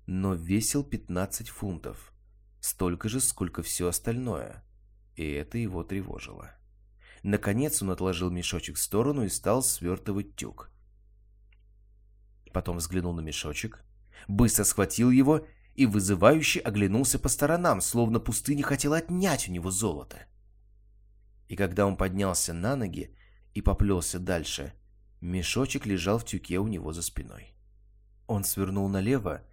но 0.05 0.33
весил 0.33 0.83
15 0.83 1.49
фунтов 1.49 2.13
столько 2.59 3.09
же, 3.09 3.19
сколько 3.19 3.61
все 3.61 3.87
остальное, 3.87 4.63
и 5.15 5.29
это 5.31 5.57
его 5.57 5.83
тревожило. 5.83 6.55
Наконец 7.21 7.81
он 7.81 7.91
отложил 7.91 8.29
мешочек 8.29 8.77
в 8.77 8.81
сторону 8.81 9.23
и 9.23 9.29
стал 9.29 9.63
свертывать 9.63 10.35
тюк. 10.35 10.71
Потом 12.53 12.77
взглянул 12.77 13.13
на 13.13 13.21
мешочек, 13.21 13.83
быстро 14.27 14.63
схватил 14.63 15.09
его 15.09 15.45
и 15.75 15.85
вызывающе 15.85 16.59
оглянулся 16.59 17.17
по 17.19 17.29
сторонам, 17.29 17.81
словно 17.81 18.19
пустыня 18.19 18.63
хотела 18.63 18.97
отнять 18.97 19.49
у 19.49 19.51
него 19.51 19.71
золото. 19.71 20.25
И 21.47 21.55
когда 21.55 21.85
он 21.85 21.97
поднялся 21.97 22.53
на 22.53 22.75
ноги 22.75 23.15
и 23.53 23.61
поплелся 23.61 24.19
дальше, 24.19 24.73
мешочек 25.19 25.85
лежал 25.85 26.19
в 26.19 26.25
тюке 26.25 26.59
у 26.59 26.67
него 26.67 26.93
за 26.93 27.01
спиной. 27.01 27.53
Он 28.27 28.43
свернул 28.43 28.87
налево 28.87 29.43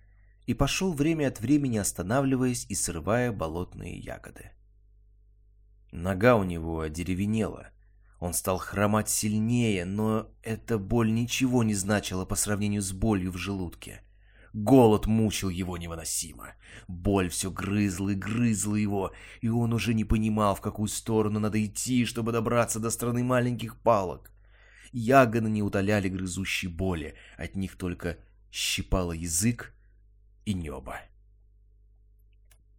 и 0.51 0.55
пошел 0.55 0.93
время 0.93 1.29
от 1.29 1.39
времени 1.39 1.77
останавливаясь 1.77 2.67
и 2.69 2.75
срывая 2.75 3.31
болотные 3.31 3.97
ягоды. 3.97 4.51
Нога 5.93 6.35
у 6.35 6.43
него 6.43 6.81
одеревенела. 6.81 7.69
Он 8.19 8.33
стал 8.33 8.59
хромать 8.59 9.09
сильнее, 9.09 9.85
но 9.85 10.27
эта 10.43 10.77
боль 10.77 11.13
ничего 11.13 11.63
не 11.63 11.75
значила 11.75 12.25
по 12.25 12.35
сравнению 12.35 12.83
с 12.83 12.91
болью 12.91 13.31
в 13.31 13.37
желудке. 13.37 14.03
Голод 14.53 15.07
мучил 15.07 15.51
его 15.51 15.77
невыносимо. 15.77 16.55
Боль 16.89 17.29
все 17.29 17.53
грызла 17.53 18.09
и 18.09 18.17
грызла 18.17 18.75
его, 18.75 19.13
и 19.41 19.49
он 19.49 19.73
уже 19.73 19.95
не 19.95 20.05
понимал, 20.05 20.57
в 20.57 20.61
какую 20.61 20.89
сторону 20.89 21.39
надо 21.39 21.65
идти, 21.65 22.05
чтобы 22.05 22.33
добраться 22.33 22.81
до 22.81 22.91
страны 22.91 23.23
маленьких 23.23 23.77
палок. 23.77 24.33
Ягоды 24.91 25.49
не 25.49 25.63
утоляли 25.63 26.09
грызущей 26.09 26.67
боли, 26.67 27.15
от 27.39 27.55
них 27.55 27.77
только 27.77 28.17
щипало 28.51 29.13
язык 29.13 29.77
и 30.45 30.55
небо. 30.55 31.01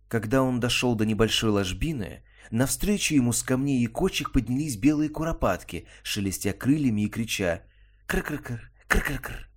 Когда 0.07 0.43
он 0.43 0.59
дошел 0.59 0.95
до 0.95 1.05
небольшой 1.05 1.51
ложбины, 1.51 2.23
навстречу 2.49 3.15
ему 3.15 3.31
с 3.31 3.43
камней 3.43 3.83
и 3.83 3.87
кочек 3.87 4.31
поднялись 4.31 4.75
белые 4.75 5.09
куропатки, 5.09 5.87
шелестя 6.03 6.53
крыльями 6.53 7.01
и 7.01 7.09
крича 7.09 7.63
«Кр-кр-кр! 8.07 8.71
Кр-кр-кр!». 8.87 9.49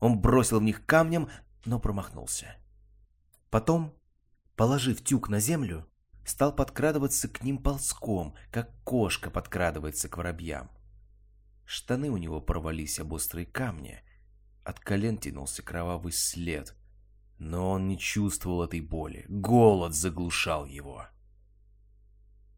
Он 0.00 0.20
бросил 0.20 0.60
в 0.60 0.62
них 0.62 0.84
камнем, 0.84 1.28
но 1.64 1.80
промахнулся. 1.80 2.56
Потом, 3.50 3.94
положив 4.56 5.02
тюк 5.02 5.28
на 5.28 5.40
землю, 5.40 5.88
стал 6.24 6.54
подкрадываться 6.54 7.28
к 7.28 7.42
ним 7.42 7.58
ползком, 7.58 8.34
как 8.50 8.70
кошка 8.84 9.30
подкрадывается 9.30 10.08
к 10.08 10.18
воробьям. 10.18 10.70
Штаны 11.64 12.10
у 12.10 12.16
него 12.16 12.40
порвались 12.40 13.00
об 13.00 13.12
острые 13.12 13.46
камни, 13.46 14.02
от 14.64 14.80
колен 14.80 15.16
тянулся 15.16 15.62
кровавый 15.62 16.12
след, 16.12 16.74
но 17.38 17.70
он 17.70 17.88
не 17.88 17.98
чувствовал 17.98 18.64
этой 18.64 18.80
боли, 18.80 19.24
голод 19.28 19.94
заглушал 19.94 20.66
его. 20.66 21.06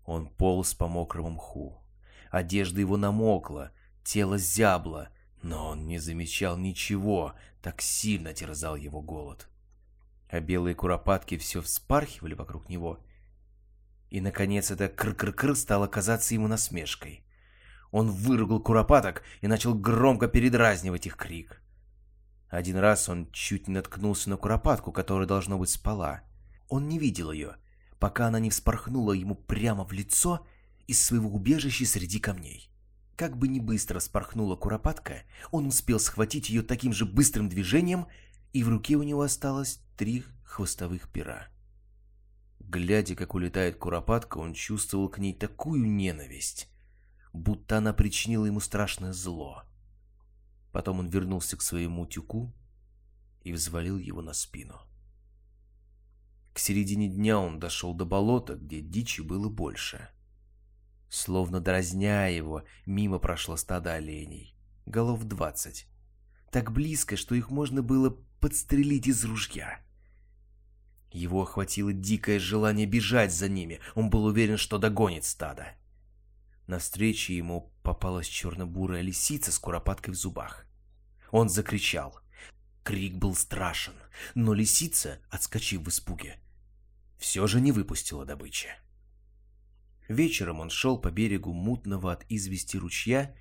Он 0.04 0.28
полз 0.28 0.75
по 0.75 0.88
мокрому 0.88 1.30
мху, 1.30 1.82
одежда 2.30 2.80
его 2.80 2.96
намокла, 2.96 3.72
тело 4.02 4.38
зябло, 4.38 5.10
но 5.42 5.68
он 5.68 5.87
не 5.87 5.99
замечал 5.99 6.56
ничего, 6.56 7.34
так 7.62 7.82
сильно 7.82 8.32
терзал 8.32 8.76
его 8.76 9.00
голод. 9.02 9.49
А 10.28 10.40
белые 10.40 10.75
куропатки 10.75 11.37
все 11.37 11.60
вспархивали 11.60 12.34
вокруг 12.34 12.68
него. 12.68 13.00
И, 14.10 14.20
наконец, 14.20 14.70
это 14.70 14.88
кр-кр-кр 14.88 15.54
стало 15.54 15.87
казаться 15.87 16.34
ему 16.34 16.49
насмешкой. 16.49 17.25
Он 17.90 18.10
выругал 18.10 18.60
куропаток 18.60 19.22
и 19.40 19.46
начал 19.46 19.75
громко 19.75 20.28
передразнивать 20.28 21.06
их 21.06 21.16
крик. 21.16 21.60
Один 22.50 22.78
раз 22.78 23.09
он 23.09 23.30
чуть 23.30 23.69
не 23.69 23.75
наткнулся 23.75 24.28
на 24.28 24.37
куропатку, 24.37 24.90
которая, 24.90 25.26
должно 25.26 25.57
быть, 25.57 25.71
спала. 25.71 26.23
Он 26.69 26.88
не 26.88 26.99
видел 26.99 27.30
ее, 27.30 27.57
пока 28.00 28.26
она 28.26 28.40
не 28.40 28.50
вспорхнула 28.50 29.12
ему 29.12 29.37
прямо 29.37 29.85
в 29.85 29.92
лицо 29.92 30.45
из 30.88 31.02
своего 31.02 31.30
убежища 31.30 31.87
среди 31.87 32.19
камней. 32.19 32.69
Как 33.14 33.37
бы 33.37 33.47
ни 33.47 33.61
быстро 33.61 34.00
спорхнула 34.00 34.57
куропатка, 34.57 35.23
он 35.52 35.66
успел 35.66 36.00
схватить 36.00 36.50
ее 36.50 36.62
таким 36.62 36.92
же 36.92 37.07
быстрым 37.07 37.49
движением, 37.49 38.07
и 38.52 38.64
в 38.64 38.69
руке 38.69 38.97
у 38.97 39.04
него 39.04 39.23
осталось 39.23 39.80
три 39.97 40.25
хвостовых 40.42 41.09
пера. 41.09 41.47
Глядя, 42.59 43.14
как 43.14 43.35
улетает 43.35 43.76
куропатка, 43.76 44.38
он 44.38 44.54
чувствовал 44.54 45.09
к 45.09 45.19
ней 45.19 45.35
такую 45.35 45.87
ненависть, 45.87 46.69
будто 47.33 47.78
она 47.78 47.92
причинила 47.92 48.47
ему 48.47 48.59
страшное 48.59 49.12
зло. 49.12 49.62
Потом 50.73 51.00
он 51.00 51.09
вернулся 51.09 51.57
к 51.57 51.62
своему 51.62 52.07
тюку 52.07 52.53
и 53.43 53.53
взвалил 53.53 53.99
его 53.99 54.23
на 54.23 54.33
спину. 54.33 54.81
К 56.53 56.59
середине 56.59 57.09
дня 57.09 57.39
он 57.39 57.59
дошел 57.59 57.95
до 57.95 58.05
болота, 58.05 58.57
где 58.57 58.81
дичи 58.81 59.21
было 59.21 59.49
больше— 59.49 60.09
Словно 61.11 61.61
дразня 61.61 62.29
его, 62.29 62.62
мимо 62.87 63.19
прошло 63.19 63.57
стадо 63.57 63.95
оленей. 63.95 64.55
Голов 64.87 65.25
двадцать. 65.25 65.89
Так 66.53 66.71
близко, 66.73 67.17
что 67.17 67.35
их 67.35 67.50
можно 67.50 67.83
было 67.83 68.17
подстрелить 68.39 69.09
из 69.09 69.25
ружья. 69.25 69.85
Его 71.11 71.43
охватило 71.43 71.93
дикое 71.93 72.39
желание 72.39 72.87
бежать 72.87 73.35
за 73.35 73.49
ними. 73.49 73.81
Он 73.97 74.09
был 74.09 74.25
уверен, 74.25 74.57
что 74.57 74.79
догонит 74.79 75.25
стадо. 75.25 75.75
Навстречу 76.71 77.33
ему 77.33 77.73
попалась 77.83 78.29
черно-бурая 78.29 79.00
лисица 79.00 79.50
с 79.50 79.59
куропаткой 79.59 80.15
в 80.15 80.17
зубах. 80.17 80.67
Он 81.33 81.49
закричал. 81.49 82.21
Крик 82.85 83.17
был 83.17 83.35
страшен, 83.35 83.95
но 84.37 84.54
лисица, 84.54 85.19
отскочив 85.30 85.83
в 85.83 85.89
испуге, 85.89 86.39
все 87.19 87.49
же 87.49 87.61
не 87.61 87.73
выпустила 87.73 88.25
добычи. 88.25 88.69
Вечером 90.06 90.61
он 90.61 90.71
шел 90.71 90.97
по 90.97 91.11
берегу 91.11 91.52
мутного 91.52 92.13
от 92.13 92.25
извести 92.28 92.76
ручья, 92.76 93.35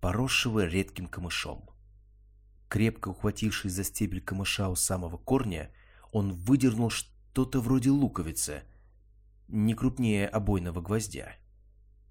поросшего 0.00 0.64
редким 0.64 1.06
камышом. 1.06 1.68
Крепко 2.70 3.08
ухватившись 3.08 3.72
за 3.72 3.84
стебель 3.84 4.22
камыша 4.22 4.70
у 4.70 4.74
самого 4.74 5.18
корня, 5.18 5.70
он 6.12 6.32
выдернул 6.32 6.88
что-то 6.88 7.60
вроде 7.60 7.90
луковицы, 7.90 8.62
не 9.48 9.74
крупнее 9.74 10.26
обойного 10.26 10.80
гвоздя. 10.80 11.36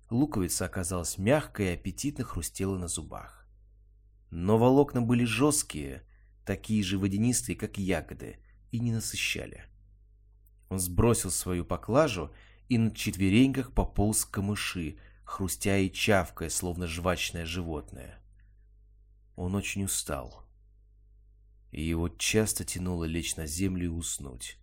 Луковица 0.09 0.65
оказалась 0.65 1.17
мягкой 1.17 1.67
и 1.67 1.73
аппетитно 1.73 2.23
хрустела 2.23 2.77
на 2.77 2.87
зубах. 2.87 3.47
Но 4.29 4.57
волокна 4.57 5.01
были 5.01 5.25
жесткие, 5.25 6.03
такие 6.45 6.83
же 6.83 6.97
водянистые, 6.97 7.55
как 7.55 7.77
ягоды, 7.77 8.39
и 8.71 8.79
не 8.79 8.91
насыщали. 8.91 9.65
Он 10.69 10.79
сбросил 10.79 11.29
свою 11.29 11.65
поклажу 11.65 12.31
и 12.67 12.77
на 12.77 12.91
четвереньках 12.91 13.73
пополз 13.73 14.25
к 14.25 14.31
камыши, 14.31 14.97
хрустя 15.23 15.77
и 15.77 15.91
чавкая, 15.91 16.49
словно 16.49 16.87
жвачное 16.87 17.45
животное. 17.45 18.19
Он 19.35 19.55
очень 19.55 19.83
устал, 19.83 20.45
и 21.71 21.83
его 21.83 22.09
часто 22.09 22.63
тянуло 22.63 23.03
лечь 23.03 23.35
на 23.35 23.47
землю 23.47 23.85
и 23.85 23.89
уснуть. 23.89 24.57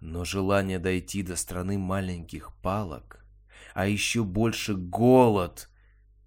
Но 0.00 0.24
желание 0.24 0.78
дойти 0.78 1.22
до 1.22 1.36
страны 1.36 1.78
маленьких 1.78 2.54
палок, 2.62 3.24
а 3.74 3.86
еще 3.86 4.24
больше 4.24 4.74
голод, 4.74 5.70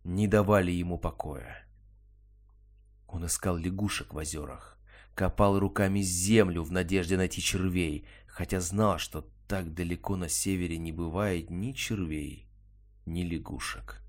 не 0.03 0.27
давали 0.27 0.71
ему 0.71 0.97
покоя. 0.97 1.65
Он 3.07 3.25
искал 3.25 3.57
лягушек 3.57 4.13
в 4.13 4.17
озерах, 4.17 4.79
копал 5.15 5.59
руками 5.59 6.01
землю 6.01 6.63
в 6.63 6.71
надежде 6.71 7.17
найти 7.17 7.41
червей, 7.41 8.05
хотя 8.27 8.59
знал, 8.59 8.97
что 8.97 9.27
так 9.47 9.73
далеко 9.73 10.15
на 10.15 10.29
севере 10.29 10.77
не 10.77 10.91
бывает 10.91 11.49
ни 11.49 11.73
червей, 11.73 12.47
ни 13.05 13.23
лягушек. 13.23 14.01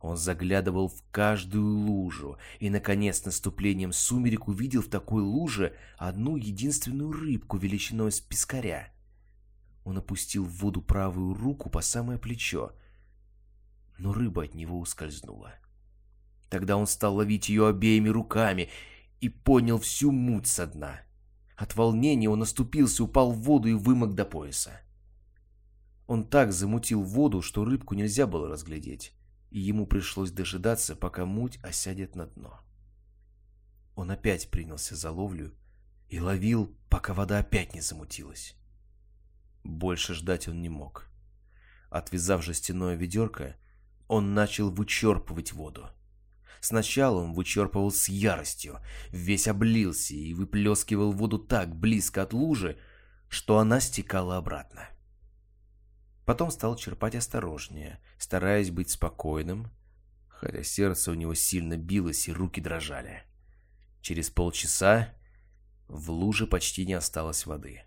Он 0.00 0.16
заглядывал 0.16 0.88
в 0.88 1.02
каждую 1.10 1.76
лужу 1.76 2.38
и, 2.60 2.70
наконец, 2.70 3.24
наступлением 3.24 3.92
сумерек 3.92 4.46
увидел 4.46 4.82
в 4.82 4.88
такой 4.88 5.22
луже 5.22 5.74
одну 5.96 6.36
единственную 6.36 7.10
рыбку 7.10 7.56
величиной 7.56 8.12
с 8.12 8.20
пескаря. 8.20 8.92
Он 9.88 9.98
опустил 9.98 10.44
в 10.44 10.58
воду 10.58 10.82
правую 10.82 11.34
руку 11.34 11.70
по 11.70 11.80
самое 11.80 12.18
плечо, 12.18 12.72
но 13.98 14.12
рыба 14.12 14.44
от 14.44 14.54
него 14.54 14.78
ускользнула. 14.78 15.54
Тогда 16.50 16.76
он 16.76 16.86
стал 16.86 17.16
ловить 17.16 17.48
ее 17.48 17.66
обеими 17.66 18.08
руками 18.08 18.68
и 19.20 19.28
понял 19.28 19.78
всю 19.78 20.12
муть 20.12 20.46
со 20.46 20.66
дна— 20.66 21.00
от 21.58 21.74
волнения 21.74 22.30
он 22.30 22.40
оступился, 22.40 23.02
упал 23.02 23.32
в 23.32 23.40
воду 23.40 23.68
и 23.68 23.72
вымок 23.72 24.14
до 24.14 24.24
пояса. 24.24 24.80
Он 26.06 26.24
так 26.24 26.52
замутил 26.52 27.02
воду, 27.02 27.42
что 27.42 27.64
рыбку 27.64 27.96
нельзя 27.96 28.28
было 28.28 28.48
разглядеть, 28.48 29.12
и 29.50 29.58
ему 29.58 29.84
пришлось 29.84 30.30
дожидаться, 30.30 30.94
пока 30.94 31.26
муть 31.26 31.58
осядет 31.64 32.14
на 32.14 32.26
дно. 32.26 32.60
Он 33.96 34.12
опять 34.12 34.52
принялся 34.52 34.94
за 34.94 35.10
ловлю 35.10 35.52
и 36.08 36.20
ловил, 36.20 36.72
пока 36.88 37.12
вода 37.12 37.40
опять 37.40 37.74
не 37.74 37.80
замутилась. 37.80 38.54
Больше 39.68 40.14
ждать 40.14 40.48
он 40.48 40.62
не 40.62 40.70
мог. 40.70 41.10
Отвязав 41.90 42.42
жестяное 42.42 42.94
ведерко, 42.94 43.54
он 44.06 44.32
начал 44.32 44.70
вычерпывать 44.70 45.52
воду. 45.52 45.90
Сначала 46.62 47.20
он 47.20 47.34
вычерпывал 47.34 47.92
с 47.92 48.08
яростью, 48.08 48.80
весь 49.10 49.46
облился 49.46 50.14
и 50.14 50.32
выплескивал 50.32 51.12
воду 51.12 51.38
так 51.38 51.76
близко 51.76 52.22
от 52.22 52.32
лужи, 52.32 52.78
что 53.28 53.58
она 53.58 53.78
стекала 53.80 54.38
обратно. 54.38 54.88
Потом 56.24 56.50
стал 56.50 56.74
черпать 56.74 57.14
осторожнее, 57.14 58.00
стараясь 58.18 58.70
быть 58.70 58.88
спокойным, 58.88 59.70
хотя 60.28 60.62
сердце 60.62 61.10
у 61.10 61.14
него 61.14 61.34
сильно 61.34 61.76
билось 61.76 62.26
и 62.26 62.32
руки 62.32 62.62
дрожали. 62.62 63.22
Через 64.00 64.30
полчаса 64.30 65.14
в 65.88 66.10
луже 66.10 66.46
почти 66.46 66.86
не 66.86 66.94
осталось 66.94 67.44
воды. 67.44 67.82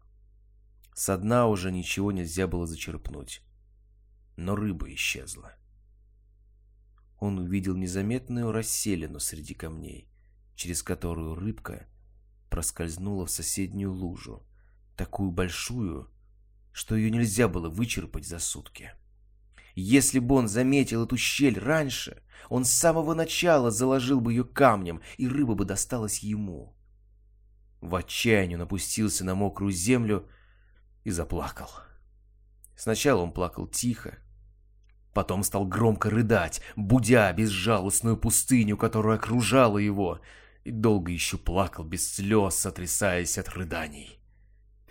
Со 0.93 1.17
дна 1.17 1.47
уже 1.47 1.71
ничего 1.71 2.11
нельзя 2.11 2.47
было 2.47 2.67
зачерпнуть, 2.67 3.41
но 4.35 4.55
рыба 4.55 4.93
исчезла 4.93 5.55
он 7.21 7.37
увидел 7.37 7.75
незаметную 7.77 8.51
расселину 8.51 9.19
среди 9.19 9.53
камней, 9.53 10.09
через 10.55 10.81
которую 10.81 11.35
рыбка 11.35 11.87
проскользнула 12.49 13.27
в 13.27 13.31
соседнюю 13.31 13.93
лужу, 13.93 14.43
такую 14.97 15.31
большую, 15.31 16.09
что 16.73 16.95
ее 16.95 17.11
нельзя 17.11 17.47
было 17.47 17.69
вычерпать 17.69 18.25
за 18.25 18.39
сутки. 18.39 18.91
Если 19.75 20.17
бы 20.17 20.33
он 20.33 20.47
заметил 20.47 21.05
эту 21.05 21.15
щель 21.15 21.59
раньше, 21.59 22.23
он 22.49 22.65
с 22.65 22.71
самого 22.71 23.13
начала 23.13 23.69
заложил 23.69 24.19
бы 24.19 24.33
ее 24.33 24.43
камнем, 24.43 24.99
и 25.17 25.27
рыба 25.27 25.53
бы 25.53 25.63
досталась 25.63 26.19
ему. 26.19 26.75
в 27.81 27.95
отчаянии 27.95 28.55
напустился 28.55 29.23
на 29.23 29.35
мокрую 29.35 29.71
землю 29.71 30.27
и 31.03 31.11
заплакал. 31.11 31.69
Сначала 32.75 33.21
он 33.21 33.31
плакал 33.31 33.67
тихо, 33.67 34.17
потом 35.13 35.43
стал 35.43 35.65
громко 35.65 36.09
рыдать, 36.09 36.61
будя 36.75 37.31
безжалостную 37.33 38.17
пустыню, 38.17 38.77
которая 38.77 39.17
окружала 39.17 39.77
его, 39.77 40.21
и 40.63 40.71
долго 40.71 41.11
еще 41.11 41.37
плакал 41.37 41.83
без 41.83 42.13
слез, 42.13 42.55
сотрясаясь 42.55 43.37
от 43.37 43.49
рыданий. 43.49 44.19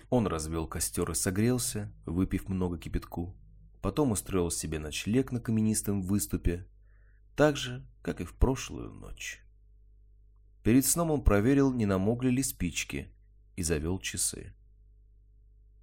Он 0.09 0.27
развел 0.27 0.67
костер 0.67 1.11
и 1.11 1.15
согрелся, 1.15 1.93
выпив 2.05 2.49
много 2.49 2.79
кипятку. 2.79 3.37
Потом 3.81 4.11
устроил 4.11 4.51
себе 4.51 4.79
ночлег 4.79 5.33
на 5.33 5.41
каменистом 5.41 6.03
выступе, 6.03 6.67
так 7.37 7.57
же, 7.57 7.87
как 8.03 8.21
и 8.21 8.25
в 8.25 8.35
прошлую 8.35 8.91
ночь. 8.91 9.41
Перед 10.63 10.85
сном 10.85 11.11
он 11.11 11.25
проверил, 11.25 11.73
не 11.73 11.87
намокли 11.87 12.29
ли 12.29 12.43
спички, 12.43 13.09
и 13.57 13.63
завел 13.63 13.99
часы. 13.99 14.53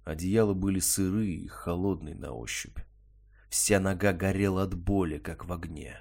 Одеяла 0.08 0.54
были 0.54 0.80
сырые 0.80 1.34
и 1.34 1.48
холодные 1.48 2.14
на 2.14 2.32
ощупь. 2.32 2.78
Вся 3.50 3.78
нога 3.78 4.14
горела 4.14 4.62
от 4.62 4.72
боли, 4.72 5.18
как 5.18 5.44
в 5.44 5.52
огне. 5.52 5.98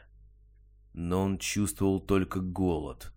Но 0.93 1.23
он 1.23 1.37
чувствовал 1.37 1.99
только 1.99 2.39
голод. 2.39 3.11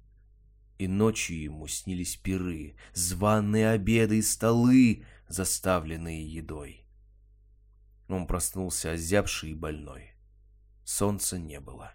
И 0.79 0.89
ночью 0.89 1.41
ему 1.41 1.69
снились 1.69 2.17
пиры, 2.17 2.75
званые 2.93 3.71
обеды 3.71 4.19
и 4.19 4.23
столы, 4.23 5.07
заставленные 5.29 6.27
едой. 6.27 6.85
Он 8.09 8.27
проснулся 8.27 8.91
озябший 8.91 9.51
и 9.51 9.55
больной. 9.55 10.15
Солнца 10.83 11.39
не 11.39 11.61
было. 11.61 11.95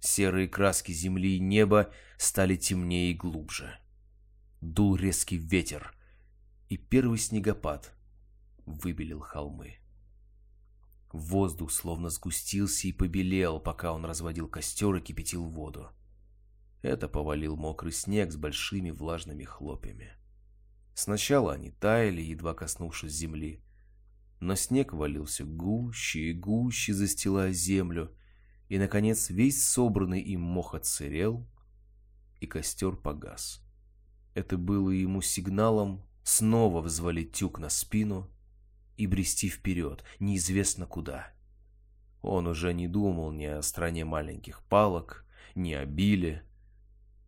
Серые 0.00 0.48
краски 0.48 0.90
земли 0.90 1.36
и 1.36 1.38
неба 1.38 1.92
стали 2.18 2.56
темнее 2.56 3.12
и 3.12 3.14
глубже. 3.14 3.78
Дул 4.60 4.96
резкий 4.96 5.36
ветер, 5.36 5.94
и 6.68 6.76
первый 6.76 7.18
снегопад 7.18 7.94
выбелил 8.66 9.20
холмы. 9.20 9.78
Воздух 11.12 11.70
словно 11.70 12.10
сгустился 12.10 12.88
и 12.88 12.92
побелел, 12.92 13.60
пока 13.60 13.92
он 13.92 14.04
разводил 14.04 14.48
костер 14.48 14.96
и 14.96 15.00
кипятил 15.00 15.44
воду. 15.44 15.90
Это 16.82 17.08
повалил 17.08 17.56
мокрый 17.56 17.92
снег 17.92 18.32
с 18.32 18.36
большими 18.36 18.90
влажными 18.90 19.44
хлопьями. 19.44 20.12
Сначала 20.94 21.54
они 21.54 21.70
таяли, 21.70 22.20
едва 22.20 22.54
коснувшись 22.54 23.12
земли, 23.12 23.62
но 24.40 24.54
снег 24.54 24.92
валился 24.92 25.44
гуще 25.44 26.30
и 26.30 26.32
гуще, 26.32 26.92
застилая 26.92 27.52
землю, 27.52 28.14
и, 28.68 28.78
наконец, 28.78 29.30
весь 29.30 29.64
собранный 29.66 30.20
им 30.20 30.40
мох 30.40 30.74
отсырел, 30.74 31.48
и 32.40 32.46
костер 32.46 32.96
погас. 32.96 33.62
Это 34.34 34.58
было 34.58 34.90
ему 34.90 35.22
сигналом 35.22 36.04
снова 36.24 36.80
взвалить 36.80 37.32
тюк 37.32 37.58
на 37.58 37.68
спину 37.68 38.28
и 38.96 39.06
брести 39.06 39.48
вперед, 39.48 40.02
неизвестно 40.18 40.86
куда. 40.86 41.32
Он 42.22 42.46
уже 42.46 42.72
не 42.74 42.88
думал 42.88 43.30
ни 43.30 43.44
о 43.44 43.62
стране 43.62 44.04
маленьких 44.04 44.62
палок, 44.64 45.24
ни 45.54 45.72
о 45.72 45.84
Биле, 45.84 46.42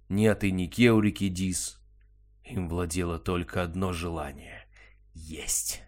ни 0.09 0.26
о 0.26 0.35
тайнике 0.35 0.90
у 0.90 1.00
реки 1.00 1.28
Дис. 1.28 1.80
Им 2.44 2.68
владело 2.68 3.18
только 3.18 3.62
одно 3.62 3.92
желание— 3.92 4.66
есть. 5.14 5.82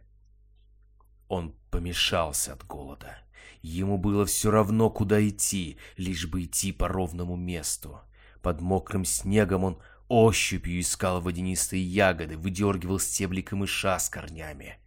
Он 1.28 1.54
помешался 1.70 2.54
от 2.54 2.66
голода. 2.66 3.18
Ему 3.60 3.98
было 3.98 4.24
все 4.24 4.50
равно, 4.50 4.90
куда 4.90 5.26
идти, 5.26 5.78
лишь 5.96 6.26
бы 6.26 6.44
идти 6.44 6.72
по 6.72 6.88
ровному 6.88 7.36
месту. 7.36 8.00
Под 8.42 8.60
мокрым 8.60 9.04
снегом 9.04 9.64
он 9.64 9.78
ощупью 10.08 10.80
искал 10.80 11.20
водянистые 11.20 11.82
ягоды, 11.82 12.36
выдергивал 12.36 12.98
стебли 12.98 13.42
камыша 13.42 13.98
с 13.98 14.08
корнями. 14.08 14.78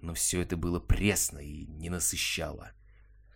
Но 0.00 0.14
все 0.14 0.40
это 0.42 0.56
было 0.56 0.80
пресно 0.80 1.38
и 1.38 1.66
не 1.66 1.88
насыщало. 1.88 2.72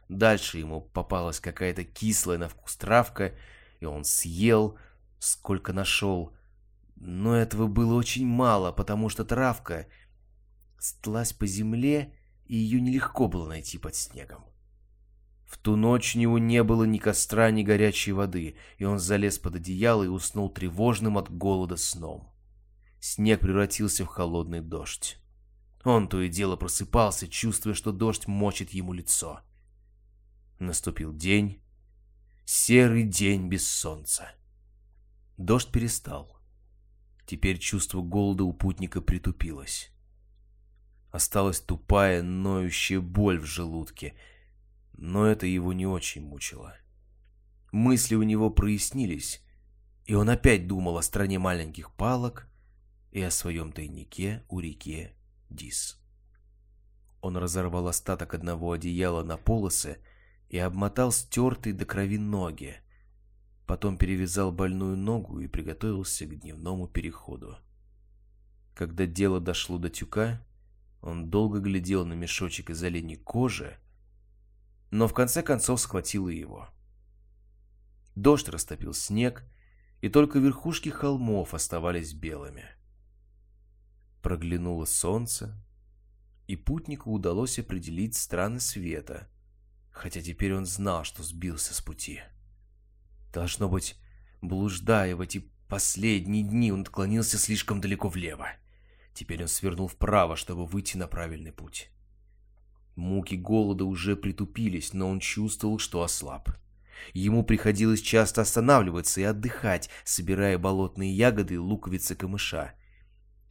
Дальше 0.08 0.58
ему 0.58 0.80
попалась 0.80 1.40
какая-то 1.40 1.84
кислая 1.84 2.38
на 2.38 2.48
вкус 2.48 2.76
травка, 2.76 3.34
и 3.80 3.86
он 3.86 4.04
съел, 4.04 4.78
сколько 5.18 5.72
нашел. 5.72 6.36
Но 6.96 7.36
этого 7.36 7.66
было 7.66 7.94
очень 7.94 8.26
мало, 8.26 8.72
потому 8.72 9.08
что 9.08 9.24
травка 9.24 9.86
стлась 10.78 11.32
по 11.32 11.46
земле, 11.46 12.14
и 12.46 12.56
ее 12.56 12.80
нелегко 12.80 13.26
было 13.28 13.48
найти 13.48 13.78
под 13.78 13.94
снегом. 13.94 14.44
В 15.46 15.58
ту 15.58 15.76
ночь 15.76 16.16
у 16.16 16.18
него 16.18 16.38
не 16.38 16.62
было 16.64 16.84
ни 16.84 16.98
костра, 16.98 17.50
ни 17.52 17.62
горячей 17.62 18.12
воды, 18.12 18.56
и 18.78 18.84
он 18.84 18.98
залез 18.98 19.38
под 19.38 19.56
одеяло 19.56 20.02
и 20.02 20.08
уснул 20.08 20.50
тревожным 20.50 21.16
от 21.18 21.30
голода 21.30 21.76
сном. 21.76 22.32
Снег 22.98 23.40
превратился 23.40 24.04
в 24.04 24.08
холодный 24.08 24.60
дождь. 24.60 25.18
Он 25.84 26.08
то 26.08 26.20
и 26.20 26.28
дело 26.28 26.56
просыпался, 26.56 27.28
чувствуя, 27.28 27.74
что 27.74 27.92
дождь 27.92 28.26
мочит 28.26 28.70
ему 28.70 28.92
лицо. 28.92 29.40
Наступил 30.58 31.14
день, 31.14 31.62
серый 32.44 33.04
день 33.04 33.48
без 33.48 33.68
солнца. 33.70 34.32
Дождь 35.36 35.70
перестал. 35.70 36.40
Теперь 37.24 37.58
чувство 37.58 38.02
голода 38.02 38.42
у 38.42 38.52
путника 38.52 39.00
притупилось. 39.00 39.92
Осталась 41.12 41.60
тупая, 41.60 42.22
ноющая 42.22 43.00
боль 43.00 43.38
в 43.38 43.44
желудке— 43.44 44.16
но 44.96 45.26
это 45.26 45.46
его 45.46 45.72
не 45.72 45.86
очень 45.86 46.22
мучило. 46.22 46.76
Мысли 47.72 48.14
у 48.14 48.22
него 48.22 48.50
прояснились, 48.50 49.42
и 50.04 50.14
он 50.14 50.30
опять 50.30 50.66
думал 50.66 50.98
о 50.98 51.02
стране 51.02 51.38
маленьких 51.38 51.92
палок 51.92 52.48
и 53.10 53.20
о 53.20 53.30
своем 53.30 53.72
тайнике 53.72 54.44
у 54.48 54.60
реки 54.60 55.10
Дис. 55.50 56.00
Он 57.20 57.36
разорвал 57.36 57.88
остаток 57.88 58.34
одного 58.34 58.72
одеяла 58.72 59.24
на 59.24 59.36
полосы 59.36 59.98
и 60.48 60.58
обмотал 60.58 61.12
стертые 61.12 61.74
до 61.74 61.84
крови 61.84 62.18
ноги. 62.18 62.76
Потом 63.66 63.98
перевязал 63.98 64.52
больную 64.52 64.96
ногу 64.96 65.40
и 65.40 65.48
приготовился 65.48 66.24
к 66.24 66.38
дневному 66.38 66.86
переходу. 66.86 67.58
Когда 68.74 69.06
дело 69.06 69.40
дошло 69.40 69.78
до 69.78 69.90
тюка, 69.90 70.46
он 71.00 71.30
долго 71.30 71.58
глядел 71.58 72.06
на 72.06 72.12
мешочек 72.12 72.70
из 72.70 72.82
оленей 72.82 73.16
кожи, 73.16 73.76
но 74.90 75.08
в 75.08 75.14
конце 75.14 75.42
концов 75.42 75.80
схватила 75.80 76.28
его. 76.28 76.68
Дождь 78.14 78.48
растопил 78.48 78.94
снег, 78.94 79.44
и 80.00 80.08
только 80.08 80.38
верхушки 80.38 80.88
холмов 80.88 81.54
оставались 81.54 82.12
белыми. 82.12 82.64
Проглянуло 84.22 84.84
солнце, 84.84 85.54
и 86.46 86.56
путнику 86.56 87.12
удалось 87.12 87.58
определить 87.58 88.14
страны 88.14 88.60
света, 88.60 89.28
хотя 89.90 90.20
теперь 90.20 90.54
он 90.54 90.66
знал, 90.66 91.04
что 91.04 91.22
сбился 91.22 91.74
с 91.74 91.80
пути. 91.80 92.20
Должно 93.32 93.68
быть, 93.68 93.96
блуждая 94.40 95.16
в 95.16 95.20
эти 95.20 95.50
последние 95.68 96.42
дни, 96.42 96.72
он 96.72 96.82
отклонился 96.82 97.38
слишком 97.38 97.80
далеко 97.80 98.08
влево. 98.08 98.48
Теперь 99.14 99.42
он 99.42 99.48
свернул 99.48 99.88
вправо, 99.88 100.36
чтобы 100.36 100.66
выйти 100.66 100.96
на 100.96 101.06
правильный 101.06 101.52
путь. 101.52 101.90
Муки 102.96 103.34
голода 103.34 103.84
уже 103.84 104.16
притупились, 104.16 104.94
но 104.94 105.10
он 105.10 105.20
чувствовал, 105.20 105.78
что 105.78 106.02
ослаб. 106.02 106.48
Ему 107.12 107.44
приходилось 107.44 108.00
часто 108.00 108.40
останавливаться 108.40 109.20
и 109.20 109.24
отдыхать, 109.24 109.90
собирая 110.04 110.58
болотные 110.58 111.12
ягоды 111.12 111.54
и 111.54 111.58
луковицы 111.58 112.14
камыша. 112.14 112.72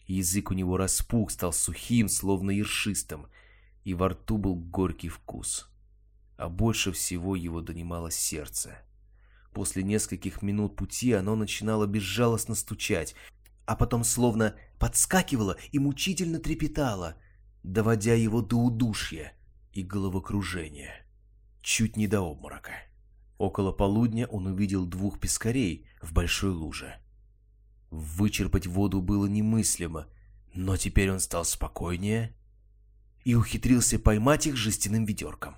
Язык 0.07 0.49
у 0.49 0.55
него 0.55 0.77
распух, 0.77 1.29
стал 1.29 1.53
сухим, 1.53 2.09
словно 2.09 2.49
ершистым, 2.49 3.27
и 3.83 3.93
во 3.93 4.09
рту 4.09 4.39
был 4.39 4.55
горький 4.55 5.09
вкус. 5.09 5.69
А 6.37 6.49
больше 6.49 6.91
всего 6.91 7.35
его 7.35 7.61
донимало 7.61 8.09
сердце. 8.09 8.79
После 9.53 9.83
нескольких 9.83 10.41
минут 10.41 10.75
пути 10.75 11.13
оно 11.13 11.35
начинало 11.35 11.85
безжалостно 11.85 12.55
стучать, 12.55 13.15
а 13.67 13.75
потом 13.75 14.03
словно 14.03 14.55
подскакивало 14.79 15.55
и 15.71 15.77
мучительно 15.77 16.39
трепетало, 16.39 17.15
доводя 17.63 18.15
его 18.15 18.41
до 18.41 18.57
удушья 18.57 19.34
и 19.75 19.83
головокружения, 19.83 21.05
чуть 21.61 21.97
не 21.97 22.07
до 22.07 22.21
обморока. 22.21 22.71
Около 23.37 23.73
полудня 23.73 24.25
он 24.27 24.47
увидел 24.47 24.85
двух 24.85 25.19
пескарей 25.19 25.85
в 26.01 26.13
большой 26.13 26.51
луже. 26.51 26.95
Вычерпать 27.91 28.67
воду 28.67 29.01
было 29.01 29.25
немыслимо, 29.25 30.07
но 30.53 30.77
теперь 30.77 31.11
он 31.11 31.19
стал 31.19 31.43
спокойнее 31.43 32.33
и 33.25 33.35
ухитрился 33.35 33.99
поймать 33.99 34.47
их 34.47 34.55
жестяным 34.55 35.03
ведерком. 35.03 35.57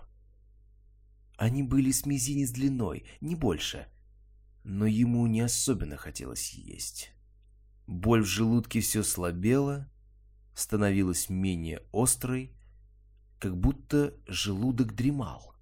Они 1.37 1.61
были 1.61 1.91
с 1.91 2.07
мизинец 2.07 2.49
длиной, 2.49 3.05
не 3.21 3.35
больше, 3.35 3.87
но 4.63 4.87
ему 4.87 5.27
не 5.27 5.41
особенно 5.41 5.95
хотелось 5.95 6.53
есть. 6.53 7.11
Боль 7.85 8.23
в 8.23 8.27
желудке 8.27 8.81
все 8.81 9.03
слабела, 9.03 9.91
становилась 10.55 11.29
менее 11.29 11.83
острой, 11.93 12.56
как 13.39 13.57
будто 13.57 14.13
желудок 14.27 14.93
дремал. 14.93 15.55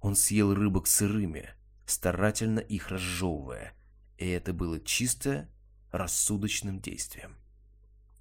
Он 0.00 0.16
съел 0.16 0.54
рыбок 0.54 0.86
сырыми, 0.86 1.50
старательно 1.86 2.60
их 2.60 2.90
разжевывая, 2.90 3.74
и 4.18 4.28
это 4.28 4.52
было 4.52 4.80
чисто 4.80 5.48
рассудочным 5.92 6.80
действием. 6.80 7.36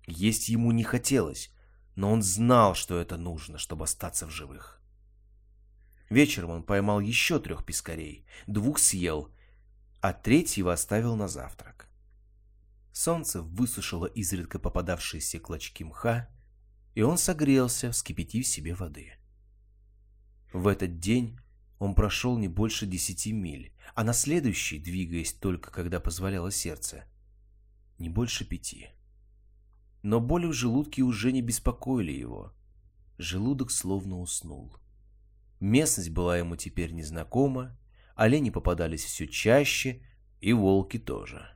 Есть 0.05 0.49
ему 0.49 0.71
не 0.71 0.83
хотелось, 0.83 1.51
но 1.95 2.11
он 2.11 2.21
знал, 2.21 2.75
что 2.75 2.99
это 2.99 3.17
нужно, 3.17 3.57
чтобы 3.57 3.85
остаться 3.85 4.27
в 4.27 4.31
живых. 4.31 4.81
Вечером 6.09 6.51
он 6.51 6.63
поймал 6.63 6.99
еще 6.99 7.39
трех 7.39 7.65
пескарей, 7.65 8.25
двух 8.45 8.79
съел, 8.79 9.33
а 10.01 10.13
третьего 10.13 10.73
оставил 10.73 11.15
на 11.15 11.27
завтрак. 11.27 11.89
Солнце 12.91 13.41
высушило 13.41 14.05
изредка 14.05 14.59
попадавшиеся 14.59 15.39
клочки 15.39 15.83
мха, 15.83 16.29
и 16.95 17.01
он 17.01 17.17
согрелся, 17.17 17.91
вскипятив 17.91 18.45
себе 18.45 18.75
воды. 18.75 19.13
В 20.51 20.67
этот 20.67 20.99
день 20.99 21.39
он 21.79 21.95
прошел 21.95 22.37
не 22.37 22.47
больше 22.47 22.85
десяти 22.85 23.31
миль, 23.31 23.73
а 23.95 24.03
на 24.03 24.13
следующий, 24.13 24.79
двигаясь 24.79 25.33
только 25.33 25.71
когда 25.71 25.99
позволяло 25.99 26.51
сердце, 26.51 27.05
не 27.97 28.09
больше 28.09 28.45
пяти. 28.45 28.89
Но 30.03 30.19
боли 30.19 30.47
в 30.47 30.53
желудке 30.53 31.01
уже 31.01 31.31
не 31.31 31.41
беспокоили 31.41 32.11
его. 32.11 32.53
Желудок 33.17 33.71
словно 33.71 34.19
уснул. 34.19 34.75
Местность 35.59 36.09
была 36.09 36.37
ему 36.37 36.55
теперь 36.55 36.91
незнакома, 36.91 37.77
олени 38.15 38.49
попадались 38.49 39.05
все 39.05 39.27
чаще, 39.27 40.01
и 40.41 40.51
волки 40.51 40.99
тоже. 40.99 41.47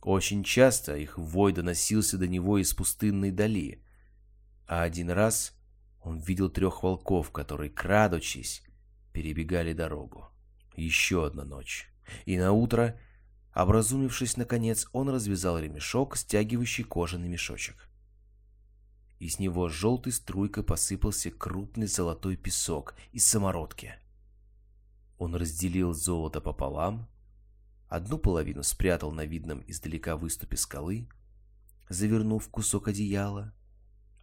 Очень 0.00 0.44
часто 0.44 0.96
их 0.96 1.18
вой 1.18 1.52
доносился 1.52 2.18
до 2.18 2.28
него 2.28 2.58
из 2.58 2.72
пустынной 2.72 3.30
дали, 3.30 3.83
а 4.66 4.82
один 4.82 5.10
раз 5.10 5.54
он 6.02 6.18
видел 6.18 6.50
трех 6.50 6.82
волков, 6.82 7.30
которые, 7.30 7.70
крадучись, 7.70 8.62
перебегали 9.12 9.72
дорогу. 9.72 10.28
Еще 10.76 11.26
одна 11.26 11.44
ночь. 11.44 11.88
И 12.26 12.36
на 12.36 12.52
утро 12.52 12.98
Образумившись, 13.54 14.36
наконец, 14.36 14.88
он 14.92 15.08
развязал 15.08 15.58
ремешок, 15.60 16.16
стягивающий 16.16 16.82
кожаный 16.82 17.28
мешочек. 17.28 17.88
Из 19.20 19.38
него 19.38 19.68
желтой 19.68 20.12
струйкой 20.12 20.64
посыпался 20.64 21.30
крупный 21.30 21.86
золотой 21.86 22.36
песок 22.36 22.96
из 23.12 23.24
самородки. 23.24 23.94
Он 25.18 25.36
разделил 25.36 25.92
золото 25.92 26.40
пополам, 26.40 27.08
одну 27.88 28.18
половину 28.18 28.64
спрятал 28.64 29.12
на 29.12 29.24
видном 29.24 29.62
издалека 29.68 30.16
выступе 30.16 30.56
скалы, 30.56 31.08
завернув 31.88 32.48
кусок 32.48 32.88
одеяла, 32.88 33.54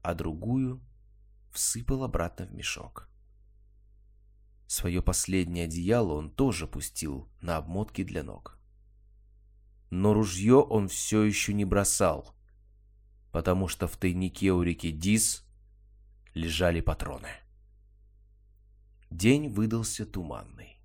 а 0.01 0.13
другую 0.13 0.81
всыпал 1.51 2.03
обратно 2.03 2.45
в 2.45 2.53
мешок. 2.53 3.09
Свое 4.67 5.01
последнее 5.01 5.65
одеяло 5.65 6.13
он 6.13 6.31
тоже 6.31 6.67
пустил 6.67 7.29
на 7.41 7.57
обмотки 7.57 8.03
для 8.03 8.23
ног 8.23 8.61
но 9.91 10.13
ружье 10.13 10.55
он 10.55 10.87
все 10.87 11.21
еще 11.21 11.53
не 11.53 11.65
бросал, 11.65 12.33
потому 13.31 13.67
что 13.67 13.87
в 13.87 13.97
тайнике 13.97 14.51
у 14.51 14.63
реки 14.63 14.89
Дис 14.89 15.45
лежали 16.33 16.79
патроны. 16.79 17.27
День 19.11 19.49
выдался 19.49 20.05
туманный. 20.05 20.79